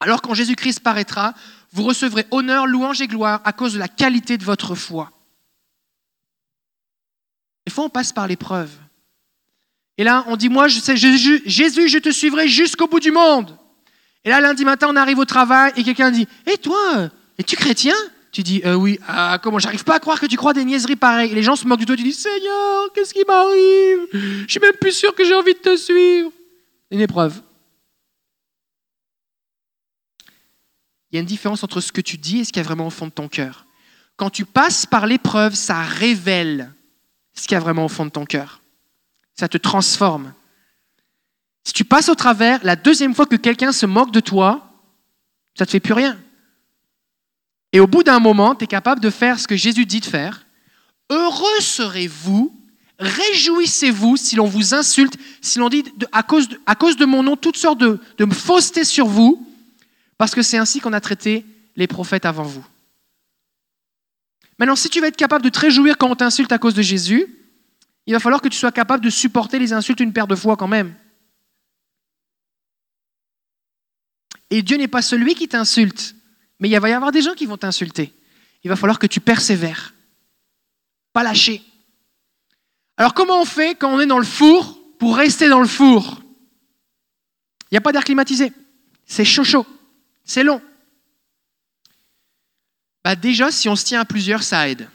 Alors 0.00 0.20
quand 0.20 0.34
Jésus-Christ 0.34 0.80
paraîtra, 0.80 1.34
vous 1.72 1.84
recevrez 1.84 2.26
honneur, 2.30 2.66
louange 2.66 3.00
et 3.00 3.06
gloire 3.06 3.40
à 3.44 3.52
cause 3.52 3.74
de 3.74 3.78
la 3.78 3.88
qualité 3.88 4.36
de 4.36 4.44
votre 4.44 4.74
foi. 4.74 5.10
Des 7.66 7.72
fois, 7.72 7.84
on 7.84 7.88
passe 7.88 8.12
par 8.12 8.26
l'épreuve. 8.26 8.70
Et 9.98 10.04
là, 10.04 10.24
on 10.26 10.36
dit, 10.36 10.48
moi, 10.48 10.68
je 10.68 10.80
sais, 10.80 10.96
Jésus, 10.96 11.42
je 11.46 11.98
te 11.98 12.10
suivrai 12.10 12.48
jusqu'au 12.48 12.86
bout 12.86 13.00
du 13.00 13.12
monde. 13.12 13.56
Et 14.24 14.30
là, 14.30 14.40
lundi 14.40 14.64
matin, 14.64 14.88
on 14.90 14.96
arrive 14.96 15.18
au 15.18 15.24
travail 15.24 15.72
et 15.76 15.82
quelqu'un 15.82 16.10
dit, 16.10 16.26
et 16.46 16.56
toi, 16.56 17.10
es-tu 17.38 17.56
chrétien? 17.56 17.94
Tu 18.30 18.42
dis, 18.42 18.62
euh, 18.64 18.74
oui, 18.74 18.98
ah, 19.06 19.38
comment 19.42 19.58
J'arrive 19.58 19.84
pas 19.84 19.96
à 19.96 20.00
croire 20.00 20.18
que 20.18 20.26
tu 20.26 20.36
crois 20.36 20.54
des 20.54 20.64
niaiseries 20.64 20.96
pareilles. 20.96 21.30
Et 21.32 21.34
les 21.34 21.42
gens 21.42 21.54
se 21.54 21.66
moquent 21.66 21.80
de 21.80 21.84
toi, 21.84 21.96
tu 21.96 22.02
dis, 22.02 22.14
Seigneur, 22.14 22.90
qu'est-ce 22.94 23.12
qui 23.12 23.24
m'arrive? 23.26 24.08
Je 24.46 24.50
suis 24.50 24.60
même 24.60 24.76
plus 24.80 24.92
sûr 24.92 25.14
que 25.14 25.24
j'ai 25.24 25.34
envie 25.34 25.52
de 25.52 25.58
te 25.58 25.76
suivre. 25.76 26.30
Une 26.90 27.00
épreuve. 27.00 27.42
Il 31.10 31.16
y 31.16 31.18
a 31.18 31.20
une 31.20 31.26
différence 31.26 31.62
entre 31.62 31.82
ce 31.82 31.92
que 31.92 32.00
tu 32.00 32.16
dis 32.16 32.38
et 32.38 32.44
ce 32.44 32.52
qu'il 32.52 32.62
y 32.62 32.64
a 32.64 32.66
vraiment 32.66 32.86
au 32.86 32.90
fond 32.90 33.06
de 33.06 33.12
ton 33.12 33.28
cœur. 33.28 33.66
Quand 34.16 34.30
tu 34.30 34.46
passes 34.46 34.86
par 34.86 35.06
l'épreuve, 35.06 35.54
ça 35.54 35.82
révèle 35.82 36.72
ce 37.34 37.42
qu'il 37.42 37.52
y 37.52 37.56
a 37.56 37.60
vraiment 37.60 37.84
au 37.84 37.88
fond 37.88 38.04
de 38.04 38.10
ton 38.10 38.24
cœur. 38.24 38.60
Ça 39.34 39.48
te 39.48 39.58
transforme. 39.58 40.32
Si 41.64 41.72
tu 41.72 41.84
passes 41.84 42.08
au 42.08 42.14
travers, 42.14 42.60
la 42.64 42.76
deuxième 42.76 43.14
fois 43.14 43.26
que 43.26 43.36
quelqu'un 43.36 43.72
se 43.72 43.86
moque 43.86 44.10
de 44.10 44.20
toi, 44.20 44.68
ça 45.56 45.64
ne 45.64 45.66
te 45.66 45.70
fait 45.70 45.80
plus 45.80 45.92
rien. 45.92 46.18
Et 47.72 47.80
au 47.80 47.86
bout 47.86 48.02
d'un 48.02 48.18
moment, 48.18 48.54
tu 48.54 48.64
es 48.64 48.66
capable 48.66 49.00
de 49.00 49.10
faire 49.10 49.38
ce 49.38 49.46
que 49.46 49.56
Jésus 49.56 49.86
dit 49.86 50.00
de 50.00 50.06
faire. 50.06 50.44
Heureux 51.08 51.60
serez-vous, 51.60 52.54
réjouissez-vous 52.98 54.16
si 54.16 54.36
l'on 54.36 54.46
vous 54.46 54.74
insulte, 54.74 55.16
si 55.40 55.58
l'on 55.58 55.68
dit 55.68 55.84
à, 56.12 56.22
cause 56.22 56.48
de, 56.48 57.04
mon 57.04 57.22
nom 57.22 57.36
toutes 57.36 57.56
sortes 57.56 57.78
de 57.78 57.98
faussetés 58.32 58.84
sur 58.84 59.06
vous, 59.06 59.46
parce 60.18 60.34
que 60.34 60.42
c'est 60.42 60.58
ainsi 60.58 60.80
qu'on 60.80 60.92
a 60.92 61.00
traité 61.00 61.44
les 61.76 61.86
prophètes 61.86 62.26
avant 62.26 62.44
vous. 62.44 62.64
Maintenant, 64.62 64.76
si 64.76 64.88
tu 64.88 65.00
veux 65.00 65.08
être 65.08 65.16
capable 65.16 65.42
de 65.42 65.48
te 65.48 65.58
réjouir 65.58 65.98
quand 65.98 66.08
on 66.08 66.14
t'insulte 66.14 66.52
à 66.52 66.58
cause 66.58 66.74
de 66.74 66.82
Jésus, 66.82 67.26
il 68.06 68.12
va 68.12 68.20
falloir 68.20 68.40
que 68.40 68.46
tu 68.46 68.56
sois 68.56 68.70
capable 68.70 69.04
de 69.04 69.10
supporter 69.10 69.58
les 69.58 69.72
insultes 69.72 69.98
une 69.98 70.12
paire 70.12 70.28
de 70.28 70.36
fois 70.36 70.56
quand 70.56 70.68
même. 70.68 70.94
Et 74.50 74.62
Dieu 74.62 74.76
n'est 74.76 74.86
pas 74.86 75.02
celui 75.02 75.34
qui 75.34 75.48
t'insulte, 75.48 76.14
mais 76.60 76.68
il 76.68 76.78
va 76.78 76.88
y 76.88 76.92
avoir 76.92 77.10
des 77.10 77.22
gens 77.22 77.34
qui 77.34 77.44
vont 77.44 77.56
t'insulter. 77.56 78.14
Il 78.62 78.68
va 78.68 78.76
falloir 78.76 79.00
que 79.00 79.08
tu 79.08 79.18
persévères. 79.18 79.94
Pas 81.12 81.24
lâcher. 81.24 81.60
Alors 82.96 83.14
comment 83.14 83.40
on 83.40 83.44
fait 83.44 83.74
quand 83.74 83.92
on 83.92 83.98
est 83.98 84.06
dans 84.06 84.20
le 84.20 84.24
four 84.24 84.78
pour 85.00 85.16
rester 85.16 85.48
dans 85.48 85.60
le 85.60 85.66
four? 85.66 86.22
Il 87.62 87.72
n'y 87.72 87.78
a 87.78 87.80
pas 87.80 87.90
d'air 87.90 88.04
climatisé. 88.04 88.52
C'est 89.06 89.24
chaud 89.24 89.42
chaud. 89.42 89.66
C'est 90.22 90.44
long. 90.44 90.62
Bah 93.04 93.16
déjà, 93.16 93.50
si 93.50 93.68
on 93.68 93.76
se 93.76 93.84
tient 93.84 94.00
à 94.00 94.04
plusieurs, 94.04 94.42
ça 94.42 94.68
aide. 94.68 94.88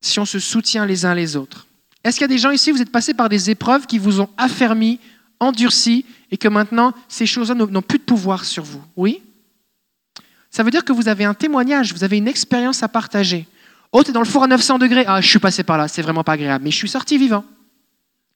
Si 0.00 0.18
on 0.18 0.24
se 0.24 0.38
soutient 0.38 0.86
les 0.86 1.04
uns 1.04 1.14
les 1.14 1.36
autres. 1.36 1.66
Est-ce 2.04 2.16
qu'il 2.16 2.22
y 2.22 2.24
a 2.24 2.28
des 2.28 2.38
gens 2.38 2.50
ici, 2.50 2.70
vous 2.70 2.80
êtes 2.80 2.92
passés 2.92 3.14
par 3.14 3.28
des 3.28 3.50
épreuves 3.50 3.86
qui 3.86 3.98
vous 3.98 4.20
ont 4.20 4.30
affermi, 4.36 4.98
endurci, 5.38 6.06
et 6.30 6.36
que 6.36 6.48
maintenant, 6.48 6.94
ces 7.08 7.26
choses-là 7.26 7.54
n'ont 7.54 7.82
plus 7.82 7.98
de 7.98 8.04
pouvoir 8.04 8.44
sur 8.44 8.64
vous? 8.64 8.82
Oui 8.96 9.22
Ça 10.50 10.62
veut 10.62 10.70
dire 10.70 10.84
que 10.84 10.92
vous 10.92 11.08
avez 11.08 11.24
un 11.24 11.34
témoignage, 11.34 11.92
vous 11.92 12.04
avez 12.04 12.18
une 12.18 12.28
expérience 12.28 12.82
à 12.82 12.88
partager. 12.88 13.46
Oh, 13.92 14.02
tu 14.02 14.10
es 14.10 14.12
dans 14.12 14.20
le 14.20 14.26
four 14.26 14.44
à 14.44 14.46
900 14.46 14.78
degrés. 14.78 15.04
Ah, 15.06 15.20
je 15.20 15.28
suis 15.28 15.38
passé 15.38 15.62
par 15.62 15.76
là, 15.76 15.88
c'est 15.88 16.02
vraiment 16.02 16.24
pas 16.24 16.32
agréable, 16.32 16.64
mais 16.64 16.70
je 16.70 16.76
suis 16.76 16.88
sorti 16.88 17.18
vivant. 17.18 17.44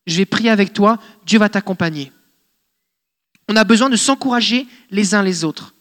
Je 0.07 0.17
vais 0.17 0.27
prier 0.27 0.51
avec 0.51 0.73
toi, 0.73 0.99
Dieu 1.25 1.39
va 1.39 1.49
t'accompagner. 1.49 2.13
On 3.49 3.57
a 3.57 3.65
besoin 3.65 3.89
de 3.89 3.97
s'encourager 3.97 4.67
les 4.91 5.15
uns 5.15 5.23
les 5.23 5.45
autres. 5.45 5.75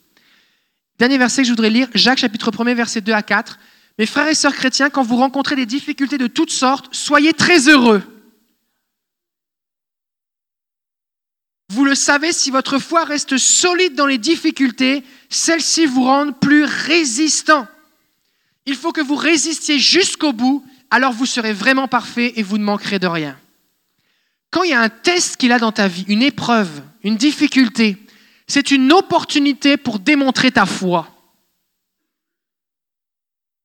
Dernier 1.04 1.18
verset 1.18 1.42
que 1.42 1.48
je 1.48 1.52
voudrais 1.52 1.70
lire, 1.70 1.90
Jacques 1.94 2.20
chapitre 2.20 2.50
1 2.58 2.76
verset 2.76 3.02
2 3.02 3.12
à 3.12 3.22
4. 3.22 3.60
Mes 4.00 4.06
frères 4.06 4.30
et 4.30 4.36
sœurs 4.36 4.56
chrétiens, 4.56 4.90
quand 4.90 5.04
vous 5.04 5.18
rencontrez 5.18 5.58
des 5.58 5.66
difficultés 5.66 6.18
de 6.18 6.28
toutes 6.28 6.50
sortes, 6.50 6.88
soyez 6.96 7.34
très 7.34 7.68
heureux. 7.68 8.02
Vous 11.68 11.84
le 11.84 11.94
savez, 11.94 12.32
si 12.32 12.52
votre 12.52 12.80
foi 12.80 13.04
reste 13.04 13.38
solide 13.38 13.96
dans 13.96 14.06
les 14.06 14.18
difficultés, 14.18 15.04
celles-ci 15.28 15.88
vous 15.88 16.06
rendent 16.06 16.40
plus 16.40 16.64
résistants. 16.64 17.68
Il 18.66 18.76
faut 18.76 18.94
que 18.94 19.02
vous 19.02 19.18
résistiez 19.18 19.80
jusqu'au 19.80 20.32
bout, 20.32 20.66
alors 20.90 21.12
vous 21.12 21.26
serez 21.26 21.52
vraiment 21.52 21.90
parfait 21.90 22.32
et 22.38 22.44
vous 22.44 22.58
ne 22.58 22.64
manquerez 22.64 23.00
de 23.00 23.08
rien. 23.08 23.38
Quand 24.52 24.64
il 24.64 24.70
y 24.70 24.74
a 24.74 24.80
un 24.80 24.88
test 24.88 25.36
qu'il 25.36 25.52
a 25.52 25.60
dans 25.60 25.74
ta 25.74 25.90
vie, 25.90 26.06
une 26.08 26.24
épreuve, 26.24 26.82
une 27.04 27.18
difficulté, 27.18 27.98
c'est 28.48 28.72
une 28.72 28.92
opportunité 28.92 29.78
pour 29.78 30.00
démontrer 30.00 30.52
ta 30.52 30.66
foi. 30.66 31.08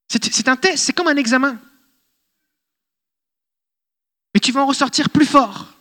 C'est 0.08 0.48
un 0.48 0.56
test, 0.56 0.84
c'est 0.84 0.92
comme 0.92 1.08
un 1.08 1.16
examen. 1.16 1.60
Mais 4.32 4.40
tu 4.40 4.52
vas 4.52 4.62
en 4.62 4.66
ressortir 4.66 5.10
plus 5.10 5.26
fort. 5.26 5.74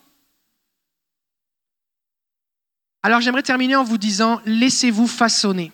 Alors 3.04 3.22
j'aimerais 3.22 3.44
terminer 3.44 3.76
en 3.76 3.84
vous 3.84 3.98
disant, 3.98 4.42
laissez-vous 4.46 5.08
façonner. 5.08 5.72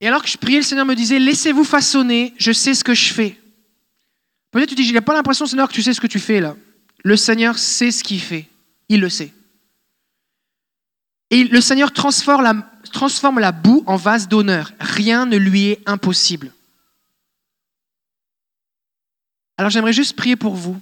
Et 0.00 0.06
alors 0.06 0.22
que 0.22 0.28
je 0.28 0.36
priais, 0.36 0.58
le 0.58 0.62
Seigneur 0.62 0.86
me 0.86 0.94
disait, 0.94 1.18
laissez-vous 1.18 1.64
façonner, 1.64 2.34
je 2.36 2.52
sais 2.52 2.74
ce 2.74 2.84
que 2.84 2.94
je 2.94 3.12
fais. 3.12 3.40
Peut-être 4.50 4.68
tu 4.68 4.74
dis, 4.76 4.84
j'ai 4.84 5.00
pas 5.00 5.14
l'impression, 5.14 5.46
Seigneur, 5.46 5.68
que 5.68 5.72
tu 5.72 5.82
sais 5.82 5.92
ce 5.94 6.00
que 6.00 6.06
tu 6.06 6.20
fais 6.20 6.40
là. 6.40 6.54
Le 7.02 7.16
Seigneur 7.16 7.58
sait 7.58 7.90
ce 7.90 8.04
qu'il 8.04 8.20
fait. 8.20 8.48
Il 8.88 9.00
le 9.00 9.08
sait. 9.08 9.32
Et 11.34 11.42
le 11.42 11.60
Seigneur 11.60 11.92
transforme 11.92 13.40
la, 13.40 13.50
boue 13.50 13.82
en 13.86 13.96
vase 13.96 14.28
d'honneur. 14.28 14.70
Rien 14.78 15.26
ne 15.26 15.36
lui 15.36 15.66
est 15.66 15.82
impossible. 15.84 16.52
Alors 19.56 19.68
j'aimerais 19.68 19.92
juste 19.92 20.14
prier 20.14 20.36
pour 20.36 20.54
vous, 20.54 20.80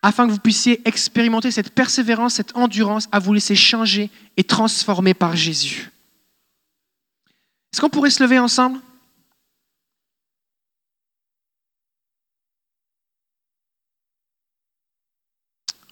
afin 0.00 0.26
que 0.26 0.32
vous 0.32 0.38
puissiez 0.38 0.80
expérimenter 0.88 1.50
cette 1.50 1.74
persévérance, 1.74 2.32
cette 2.32 2.56
endurance 2.56 3.10
à 3.12 3.18
vous 3.18 3.34
laisser 3.34 3.54
changer 3.54 4.10
et 4.38 4.44
transformer 4.44 5.12
par 5.12 5.36
Jésus. 5.36 5.90
Est-ce 7.70 7.82
qu'on 7.82 7.90
pourrait 7.90 8.08
se 8.08 8.22
lever 8.22 8.38
ensemble? 8.38 8.80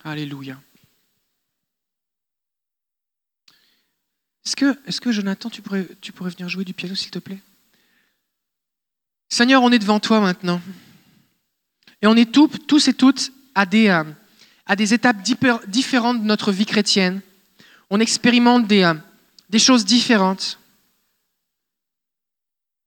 Alléluia. 0.02 0.56
Est-ce 4.52 4.56
que, 4.56 4.78
est 4.86 5.00
que, 5.00 5.12
Jonathan, 5.12 5.48
tu 5.48 5.62
pourrais, 5.62 5.86
tu 6.02 6.12
pourrais 6.12 6.28
venir 6.28 6.46
jouer 6.46 6.66
du 6.66 6.74
piano, 6.74 6.94
s'il 6.94 7.10
te 7.10 7.18
plaît? 7.18 7.38
Seigneur, 9.30 9.62
on 9.62 9.72
est 9.72 9.78
devant 9.78 9.98
toi 9.98 10.20
maintenant. 10.20 10.60
Et 12.02 12.06
on 12.06 12.14
est 12.16 12.30
tous 12.30 12.86
et 12.86 12.92
toutes 12.92 13.32
à 13.54 13.64
des, 13.64 13.88
euh, 13.88 14.04
étapes 14.68 15.22
différentes 15.22 16.20
de 16.20 16.26
notre 16.26 16.52
vie 16.52 16.66
chrétienne. 16.66 17.22
On 17.88 17.98
expérimente 17.98 18.66
des, 18.66 18.82
euh, 18.82 18.92
des 19.48 19.58
choses 19.58 19.86
différentes. 19.86 20.58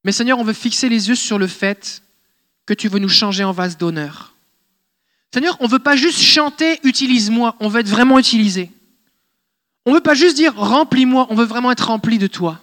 Mais 0.04 0.12
Seigneur, 0.12 0.38
on 0.38 0.44
veut 0.44 0.52
fixer 0.52 0.88
les 0.88 1.08
yeux 1.08 1.16
sur 1.16 1.36
le 1.36 1.48
fait 1.48 2.00
que 2.64 2.74
tu 2.74 2.86
veux 2.86 3.00
nous 3.00 3.08
changer 3.08 3.42
en 3.42 3.50
vase 3.50 3.76
d'honneur. 3.76 4.36
Seigneur, 5.34 5.56
on 5.58 5.64
ne 5.64 5.70
veut 5.70 5.80
pas 5.80 5.96
juste 5.96 6.20
chanter, 6.20 6.78
utilise-moi, 6.84 7.56
on 7.58 7.68
veut 7.68 7.80
être 7.80 7.88
vraiment 7.88 8.20
utilisé. 8.20 8.70
On 9.86 9.90
ne 9.90 9.94
veut 9.96 10.02
pas 10.02 10.14
juste 10.14 10.36
dire 10.36 10.54
remplis-moi, 10.54 11.28
on 11.30 11.36
veut 11.36 11.44
vraiment 11.44 11.70
être 11.70 11.86
rempli 11.86 12.18
de 12.18 12.26
toi. 12.26 12.60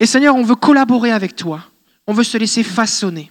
Et 0.00 0.06
Seigneur, 0.06 0.34
on 0.34 0.42
veut 0.42 0.56
collaborer 0.56 1.12
avec 1.12 1.36
toi. 1.36 1.66
On 2.06 2.14
veut 2.14 2.24
se 2.24 2.38
laisser 2.38 2.64
façonner. 2.64 3.30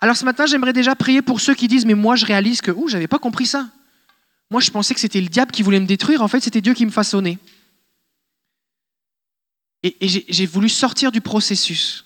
Alors 0.00 0.16
ce 0.16 0.26
matin, 0.26 0.44
j'aimerais 0.44 0.74
déjà 0.74 0.94
prier 0.94 1.22
pour 1.22 1.40
ceux 1.40 1.54
qui 1.54 1.66
disent 1.66 1.86
Mais 1.86 1.94
moi, 1.94 2.14
je 2.14 2.26
réalise 2.26 2.60
que, 2.60 2.70
ouh, 2.70 2.88
j'avais 2.88 3.08
pas 3.08 3.18
compris 3.18 3.46
ça. 3.46 3.70
Moi, 4.50 4.60
je 4.60 4.70
pensais 4.70 4.92
que 4.92 5.00
c'était 5.00 5.22
le 5.22 5.28
diable 5.28 5.50
qui 5.50 5.62
voulait 5.62 5.80
me 5.80 5.86
détruire. 5.86 6.20
En 6.20 6.28
fait, 6.28 6.40
c'était 6.40 6.60
Dieu 6.60 6.74
qui 6.74 6.84
me 6.84 6.90
façonnait. 6.90 7.38
Et, 9.82 9.96
j'ai 10.00 10.46
voulu 10.46 10.68
sortir 10.68 11.10
du 11.10 11.22
processus. 11.22 12.04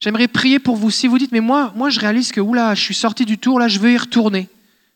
J'aimerais 0.00 0.28
prier 0.28 0.58
pour 0.58 0.76
vous. 0.76 0.90
Si 0.90 1.08
vous 1.08 1.18
dites, 1.18 1.32
mais 1.32 1.40
moi, 1.40 1.72
moi 1.76 1.90
je 1.90 2.00
réalise 2.00 2.32
que, 2.32 2.40
oula, 2.40 2.74
je 2.74 2.82
suis 2.82 2.94
sorti 2.94 3.26
du 3.26 3.36
tour, 3.36 3.58
là, 3.58 3.68
je 3.68 3.78
veux 3.78 3.92
y 3.92 3.98
retourner. 3.98 4.48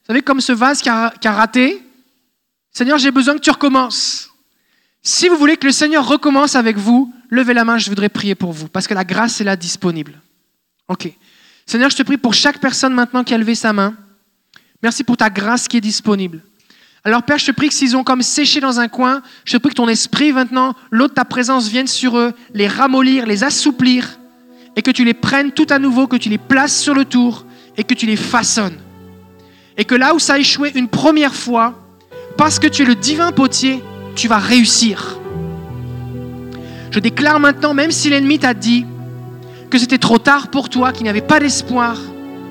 Vous 0.03 0.07
savez, 0.09 0.23
comme 0.23 0.41
ce 0.41 0.53
vase 0.53 0.83
qui 0.83 0.89
a, 0.89 1.13
raté, 1.25 1.81
Seigneur, 2.73 2.99
j'ai 2.99 3.13
besoin 3.13 3.35
que 3.35 3.41
tu 3.41 3.51
recommences. 3.51 4.31
Si 5.01 5.29
vous 5.29 5.37
voulez 5.37 5.57
que 5.57 5.67
le 5.67 5.73
Seigneur 5.73 6.07
recommence 6.07 6.57
avec 6.57 6.77
vous, 6.77 7.13
levez 7.31 7.55
la 7.55 7.65
main, 7.65 7.79
je 7.79 7.89
voudrais 7.89 8.09
prier 8.09 8.35
pour 8.35 8.53
vous, 8.53 8.67
parce 8.67 8.89
que 8.89 8.95
la 8.95 9.05
grâce 9.05 9.41
est 9.41 9.45
là 9.45 9.57
disponible. 9.57 10.21
OK. 10.89 11.09
Seigneur, 11.67 11.91
je 11.91 11.97
te 11.97 12.03
prie 12.03 12.17
pour 12.17 12.35
chaque 12.35 12.59
personne 12.59 12.95
maintenant 12.95 13.23
qui 13.23 13.33
a 13.33 13.39
levé 13.39 13.55
sa 13.55 13.73
main. 13.73 13.95
Merci 14.83 15.05
pour 15.05 15.17
ta 15.17 15.31
grâce 15.31 15.69
qui 15.69 15.77
est 15.77 15.81
disponible. 15.81 16.41
Alors 17.05 17.23
Père, 17.23 17.39
je 17.39 17.47
te 17.47 17.53
prie 17.53 17.69
que 17.69 17.75
s'ils 17.75 17.97
ont 17.97 18.05
comme 18.05 18.23
séché 18.23 18.61
dans 18.61 18.81
un 18.81 18.89
coin, 18.89 19.23
je 19.45 19.53
te 19.53 19.59
prie 19.59 19.71
que 19.71 19.77
ton 19.77 19.89
esprit 19.89 20.33
maintenant, 20.33 20.75
l'eau 20.91 21.07
de 21.07 21.13
ta 21.13 21.25
présence 21.25 21.69
vienne 21.69 21.87
sur 21.87 22.19
eux, 22.19 22.33
les 22.55 22.67
ramollir, 22.67 23.27
les 23.27 23.45
assouplir, 23.45 24.19
et 24.75 24.83
que 24.83 24.91
tu 24.91 25.05
les 25.05 25.15
prennes 25.15 25.53
tout 25.53 25.67
à 25.71 25.79
nouveau, 25.79 26.07
que 26.07 26.17
tu 26.17 26.29
les 26.29 26.39
places 26.39 26.81
sur 26.81 26.95
le 26.95 27.05
tour 27.05 27.45
et 27.77 27.85
que 27.85 27.95
tu 27.95 28.07
les 28.07 28.17
façonnes. 28.17 28.79
Et 29.79 29.85
que 29.85 29.95
là 29.95 30.15
où 30.15 30.19
ça 30.19 30.35
a 30.35 30.39
échoué 30.39 30.73
une 30.75 30.89
première 30.89 31.35
fois, 31.35 31.75
parce 32.37 32.59
que 32.59 32.67
tu 32.67 32.83
es 32.83 32.85
le 32.85 32.95
divin 32.95 33.33
potier, 33.33 33.83
tu 34.15 34.29
vas 34.29 34.39
réussir. 34.39 35.19
Je 36.91 36.99
déclare 36.99 37.41
maintenant, 37.41 37.73
même 37.73 37.91
si 37.91 38.11
l'ennemi 38.11 38.39
t'a 38.39 38.53
dit 38.53 38.85
que 39.71 39.79
c'était 39.79 39.99
trop 39.99 40.19
tard 40.19 40.49
pour 40.49 40.69
toi, 40.69 40.93
qu'il 40.93 41.05
n'y 41.05 41.09
avait 41.09 41.23
pas 41.23 41.41
d'espoir, 41.41 41.97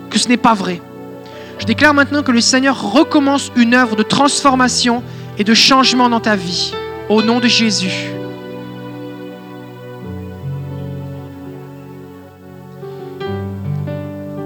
que 0.09 0.17
ce 0.17 0.27
n'est 0.27 0.37
pas 0.37 0.55
vrai. 0.55 0.81
Je 1.59 1.65
déclare 1.65 1.93
maintenant 1.93 2.23
que 2.23 2.31
le 2.31 2.41
Seigneur 2.41 2.91
recommence 2.91 3.51
une 3.55 3.75
œuvre 3.75 3.95
de 3.95 4.01
transformation 4.01 5.03
et 5.37 5.43
de 5.43 5.53
changement 5.53 6.09
dans 6.09 6.19
ta 6.19 6.35
vie. 6.35 6.73
Au 7.07 7.21
nom 7.21 7.39
de 7.39 7.47
Jésus. 7.47 8.09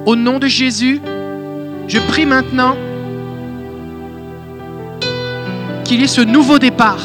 Au 0.06 0.16
nom 0.18 0.40
de 0.40 0.48
Jésus, 0.48 1.00
je 1.88 2.00
prie 2.00 2.26
maintenant 2.26 2.76
qu'il 5.84 6.02
y 6.02 6.04
ait 6.04 6.08
ce 6.08 6.22
nouveau 6.22 6.60
départ. 6.60 7.04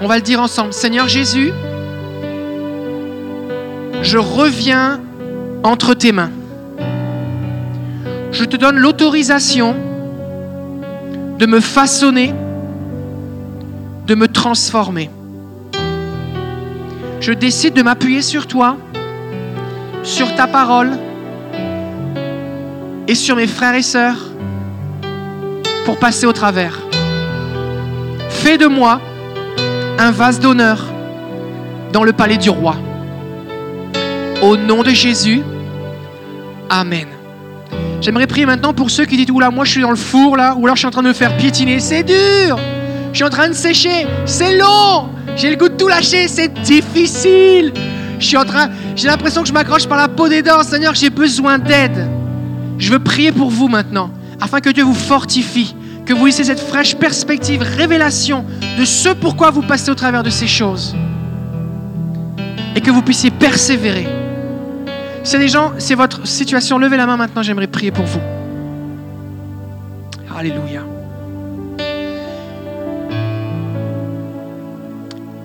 On 0.00 0.06
va 0.06 0.16
le 0.16 0.22
dire 0.22 0.40
ensemble. 0.40 0.72
Seigneur 0.72 1.08
Jésus, 1.08 1.52
je 4.02 4.18
reviens 4.18 5.00
entre 5.64 5.94
tes 5.94 6.12
mains. 6.12 6.30
Je 8.30 8.44
te 8.44 8.56
donne 8.56 8.76
l'autorisation 8.76 9.74
de 11.38 11.46
me 11.46 11.60
façonner, 11.60 12.32
de 14.06 14.14
me 14.14 14.28
transformer. 14.28 15.10
Je 17.20 17.32
décide 17.32 17.74
de 17.74 17.82
m'appuyer 17.82 18.22
sur 18.22 18.46
toi, 18.46 18.76
sur 20.04 20.34
ta 20.36 20.46
parole 20.46 20.90
et 23.08 23.14
sur 23.14 23.36
mes 23.36 23.46
frères 23.46 23.74
et 23.74 23.82
sœurs 23.82 24.18
pour 25.84 25.98
passer 25.98 26.26
au 26.26 26.32
travers. 26.32 26.80
Fais 28.28 28.58
de 28.58 28.66
moi 28.66 29.00
un 29.98 30.10
vase 30.10 30.40
d'honneur 30.40 30.84
dans 31.92 32.04
le 32.04 32.12
palais 32.12 32.36
du 32.36 32.50
roi. 32.50 32.76
Au 34.42 34.56
nom 34.56 34.82
de 34.82 34.90
Jésus, 34.90 35.42
Amen. 36.68 37.06
J'aimerais 38.00 38.26
prier 38.26 38.44
maintenant 38.44 38.74
pour 38.74 38.90
ceux 38.90 39.04
qui 39.04 39.16
disent 39.16 39.30
Oula, 39.30 39.50
moi 39.50 39.64
je 39.64 39.70
suis 39.70 39.80
dans 39.80 39.90
le 39.90 39.96
four 39.96 40.36
là, 40.36 40.54
ou 40.56 40.66
alors 40.66 40.76
je 40.76 40.80
suis 40.80 40.88
en 40.88 40.90
train 40.90 41.02
de 41.02 41.08
me 41.08 41.12
faire 41.12 41.36
piétiner. 41.36 41.80
C'est 41.80 42.02
dur, 42.02 42.58
je 43.12 43.16
suis 43.16 43.24
en 43.24 43.30
train 43.30 43.48
de 43.48 43.54
sécher, 43.54 44.06
c'est 44.26 44.58
long, 44.58 45.08
j'ai 45.36 45.50
le 45.50 45.56
goût 45.56 45.68
de 45.68 45.76
tout 45.76 45.88
lâcher, 45.88 46.28
c'est 46.28 46.52
difficile. 46.62 47.72
Je 48.18 48.26
suis 48.26 48.36
en 48.36 48.44
train, 48.44 48.70
j'ai 48.94 49.08
l'impression 49.08 49.42
que 49.42 49.48
je 49.48 49.52
m'accroche 49.52 49.86
par 49.86 49.98
la 49.98 50.08
peau 50.08 50.28
des 50.28 50.42
dents. 50.42 50.62
Seigneur, 50.62 50.94
j'ai 50.94 51.10
besoin 51.10 51.58
d'aide. 51.58 52.15
Je 52.78 52.92
veux 52.92 52.98
prier 52.98 53.32
pour 53.32 53.50
vous 53.50 53.68
maintenant, 53.68 54.10
afin 54.40 54.60
que 54.60 54.70
Dieu 54.70 54.84
vous 54.84 54.94
fortifie, 54.94 55.74
que 56.04 56.12
vous 56.12 56.26
ayez 56.26 56.44
cette 56.44 56.60
fraîche 56.60 56.94
perspective, 56.96 57.62
révélation 57.62 58.44
de 58.78 58.84
ce 58.84 59.08
pourquoi 59.08 59.50
vous 59.50 59.62
passez 59.62 59.90
au 59.90 59.94
travers 59.94 60.22
de 60.22 60.30
ces 60.30 60.46
choses. 60.46 60.94
Et 62.74 62.80
que 62.80 62.90
vous 62.90 63.02
puissiez 63.02 63.30
persévérer. 63.30 64.06
Si 65.24 65.38
des 65.38 65.48
gens, 65.48 65.72
c'est 65.78 65.94
votre 65.94 66.26
situation, 66.26 66.78
levez 66.78 66.96
la 66.96 67.06
main 67.06 67.16
maintenant, 67.16 67.42
j'aimerais 67.42 67.66
prier 67.66 67.90
pour 67.90 68.04
vous. 68.04 68.20
Alléluia. 70.36 70.82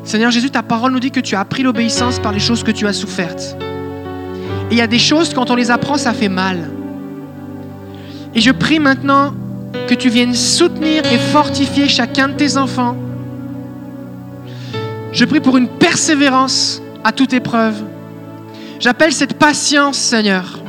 Seigneur 0.04 0.30
Jésus, 0.30 0.52
ta 0.52 0.62
parole 0.62 0.92
nous 0.92 1.00
dit 1.00 1.12
que 1.12 1.22
tu 1.22 1.36
as 1.36 1.40
appris 1.40 1.64
l'obéissance 1.64 2.20
par 2.20 2.34
les 2.34 2.40
choses 2.40 2.64
que 2.64 2.72
tu 2.72 2.86
as 2.86 2.94
souffertes. 2.94 3.56
Et 4.70 4.74
il 4.74 4.78
y 4.78 4.82
a 4.82 4.88
des 4.88 5.00
choses, 5.00 5.34
quand 5.34 5.50
on 5.50 5.56
les 5.56 5.72
apprend, 5.72 5.98
ça 5.98 6.14
fait 6.14 6.30
mal. 6.30 6.70
Et 8.34 8.42
je 8.42 8.52
prie 8.52 8.80
maintenant 8.80 9.34
que 9.88 9.94
tu 9.94 10.10
viennes 10.10 10.36
soutenir 10.36 11.06
et 11.12 11.18
fortifier 11.18 11.88
chacun 11.88 12.30
de 12.30 12.34
tes 12.34 12.58
enfants. 12.58 12.96
Je 15.12 15.26
prie 15.26 15.42
pour 15.42 15.58
une 15.58 15.68
persévérance 15.68 16.82
à 17.04 17.12
toute 17.12 17.34
épreuve. 17.34 17.84
J'appelle 18.80 19.12
cette 19.12 19.34
patience, 19.34 19.98
Seigneur. 19.98 20.60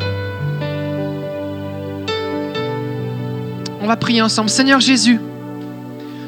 On 3.81 3.87
va 3.87 3.97
prier 3.97 4.23
ensemble. 4.23 4.51
Seigneur 4.51 4.81
Jésus, 4.81 5.21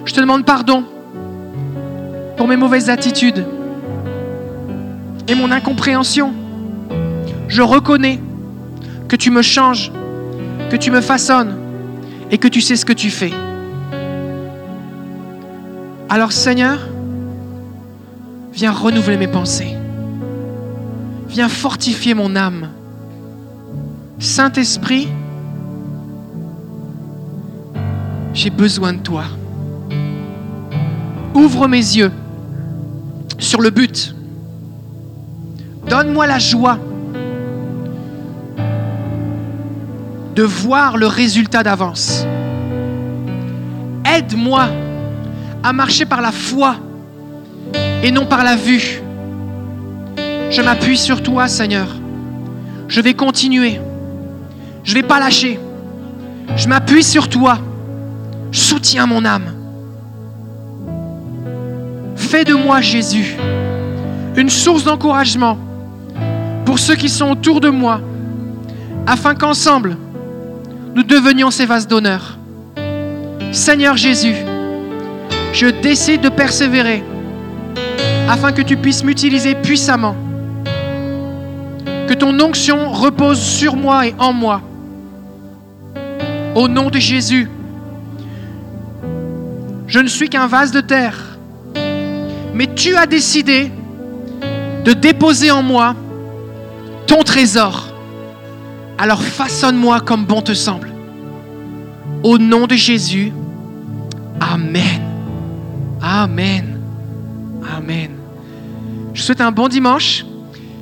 je 0.05 0.13
te 0.13 0.21
demande 0.21 0.45
pardon 0.45 0.85
pour 2.37 2.49
mes 2.49 2.57
mauvaises 2.57 2.91
attitudes 2.91 3.45
et 5.29 5.35
mon 5.35 5.51
incompréhension. 5.51 6.33
Je 7.49 7.63
reconnais 7.63 8.21
que 9.09 9.17
tu 9.17 9.31
me 9.31 9.43
changes, 9.43 9.93
que 10.75 10.79
tu 10.81 10.91
me 10.91 11.01
façonnes 11.01 11.55
et 12.33 12.39
que 12.39 12.49
tu 12.49 12.61
sais 12.61 12.75
ce 12.75 12.85
que 12.85 12.93
tu 12.93 13.09
fais. 13.09 13.31
Alors 16.09 16.33
Seigneur, 16.33 16.81
viens 18.53 18.73
renouveler 18.73 19.17
mes 19.17 19.29
pensées. 19.29 19.77
Viens 21.29 21.49
fortifier 21.49 22.15
mon 22.15 22.35
âme. 22.35 22.71
Saint-Esprit, 24.19 25.07
j'ai 28.33 28.51
besoin 28.51 28.95
de 28.95 28.99
toi. 28.99 29.27
Ouvre 31.35 31.69
mes 31.69 31.77
yeux 31.77 32.11
sur 33.39 33.61
le 33.61 33.71
but. 33.71 34.13
Donne-moi 35.89 36.27
la 36.27 36.41
joie 36.41 36.81
de 40.35 40.43
voir 40.43 40.97
le 40.97 41.07
résultat 41.07 41.63
d'avance. 41.63 42.27
Aide-moi 44.05 44.69
à 45.63 45.73
marcher 45.73 46.05
par 46.05 46.21
la 46.21 46.33
foi 46.33 46.77
et 48.03 48.11
non 48.11 48.27
par 48.27 48.45
la 48.45 48.57
vue. 48.57 49.01
Je 50.51 50.61
m'appuie 50.61 50.99
sur 50.99 51.23
toi, 51.23 51.49
Seigneur. 51.49 51.87
Je 52.89 53.01
vais 53.01 53.15
continuer. 53.15 53.81
Je 54.83 54.91
ne 54.91 55.01
vais 55.01 55.07
pas 55.07 55.19
lâcher. 55.21 55.59
Je 56.57 56.69
m'appuie 56.69 57.03
sur 57.03 57.29
toi. 57.29 57.59
soutiens 58.53 59.07
mon 59.07 59.25
âme. 59.25 59.53
Fais 62.17 62.45
de 62.45 62.55
moi, 62.55 62.81
Jésus, 62.81 63.37
une 64.37 64.51
source 64.51 64.85
d'encouragement 64.85 65.59
pour 66.65 66.79
ceux 66.79 66.97
qui 66.97 67.09
sont 67.09 67.31
autour 67.31 67.61
de 67.61 67.69
moi, 67.69 68.01
afin 69.07 69.35
qu'ensemble, 69.35 69.97
nous 70.95 71.03
devenions 71.03 71.51
ces 71.51 71.67
vases 71.67 71.89
d'honneur. 71.89 72.39
Seigneur 73.53 73.97
Jésus, 73.97 74.37
je 75.53 75.67
décide 75.67 76.21
de 76.21 76.29
persévérer 76.29 77.03
afin 78.29 78.53
que 78.53 78.63
tu 78.63 78.77
puisses 78.77 79.05
m'utiliser 79.05 79.55
puissamment. 79.55 80.17
Que 82.09 82.15
ton 82.15 82.39
onction 82.41 82.91
repose 82.91 83.41
sur 83.41 83.77
moi 83.77 84.07
et 84.07 84.15
en 84.19 84.33
moi. 84.33 84.63
Au 86.55 86.69
nom 86.69 86.91
de 86.91 86.99
Jésus, 86.99 87.51
je 89.87 89.99
ne 89.99 90.09
suis 90.09 90.29
qu'un 90.29 90.47
vase 90.47 90.71
de 90.71 90.81
terre, 90.81 91.39
mais 92.55 92.69
tu 92.75 92.97
as 92.97 93.07
décidé 93.07 93.71
de 94.85 94.93
déposer 94.93 95.51
en 95.51 95.63
moi 95.63 95.95
ton 97.07 97.23
trésor. 97.23 97.94
Alors 98.99 99.23
façonne-moi 99.23 100.01
comme 100.01 100.25
bon 100.25 100.41
te 100.41 100.55
semble. 100.55 100.91
Au 102.23 102.39
nom 102.39 102.67
de 102.67 102.75
Jésus, 102.75 103.33
Amen. 104.41 105.03
Amen. 106.01 106.81
Amen. 107.77 108.11
Je 109.13 109.23
souhaite 109.23 109.41
un 109.41 109.53
bon 109.53 109.69
dimanche. 109.69 110.25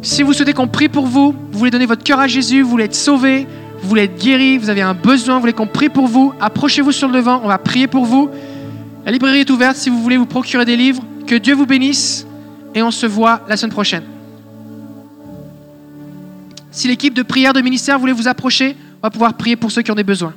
Si 0.01 0.23
vous 0.23 0.33
souhaitez 0.33 0.53
qu'on 0.53 0.67
prie 0.67 0.89
pour 0.89 1.07
vous, 1.07 1.33
vous 1.53 1.59
voulez 1.59 1.71
donner 1.71 1.87
votre 1.87 2.03
cœur 2.03 2.19
à 2.19 2.27
Jésus, 2.27 2.63
vous 2.63 2.71
voulez 2.71 2.85
être 2.85 2.95
sauvé, 2.95 3.47
vous 3.81 3.89
voulez 3.89 4.03
être 4.03 4.21
guéri, 4.21 4.59
vous 4.59 4.69
avez 4.69 4.83
un 4.83 4.95
besoin, 4.95 5.37
vous 5.37 5.43
voulez 5.43 5.53
qu'on 5.53 5.67
prie 5.67 5.89
pour 5.89 6.09
vous, 6.09 6.33
approchez-vous 6.41 6.93
sur 6.93 7.09
le 7.09 7.15
devant, 7.15 7.41
on 7.45 7.49
va 7.49 7.59
prier 7.59 7.87
pour 7.87 8.05
vous. 8.05 8.31
La 9.05 9.13
librairie 9.13 9.41
est 9.41 9.51
ouverte 9.51 9.77
si 9.77 9.91
vous 9.91 10.03
voulez 10.03 10.17
vous 10.17 10.27
procurer 10.27 10.65
des 10.65 10.77
livres. 10.77 11.03
Que 11.27 11.37
Dieu 11.37 11.55
vous 11.55 11.67
bénisse 11.67 12.27
et 12.75 12.83
on 12.83 12.91
se 12.91 13.07
voit 13.07 13.43
la 13.49 13.57
semaine 13.57 13.73
prochaine. 13.73 14.03
Si 16.73 16.89
l'équipe 16.89 17.13
de 17.13 17.23
prière 17.23 17.53
de 17.53 17.61
ministère 17.61 17.99
voulait 17.99 18.13
vous 18.13 18.29
approcher, 18.29 18.77
on 19.03 19.07
va 19.07 19.11
pouvoir 19.11 19.35
prier 19.35 19.57
pour 19.57 19.71
ceux 19.71 19.83
qui 19.83 19.91
ont 19.91 19.95
des 19.95 20.03
besoins. 20.03 20.33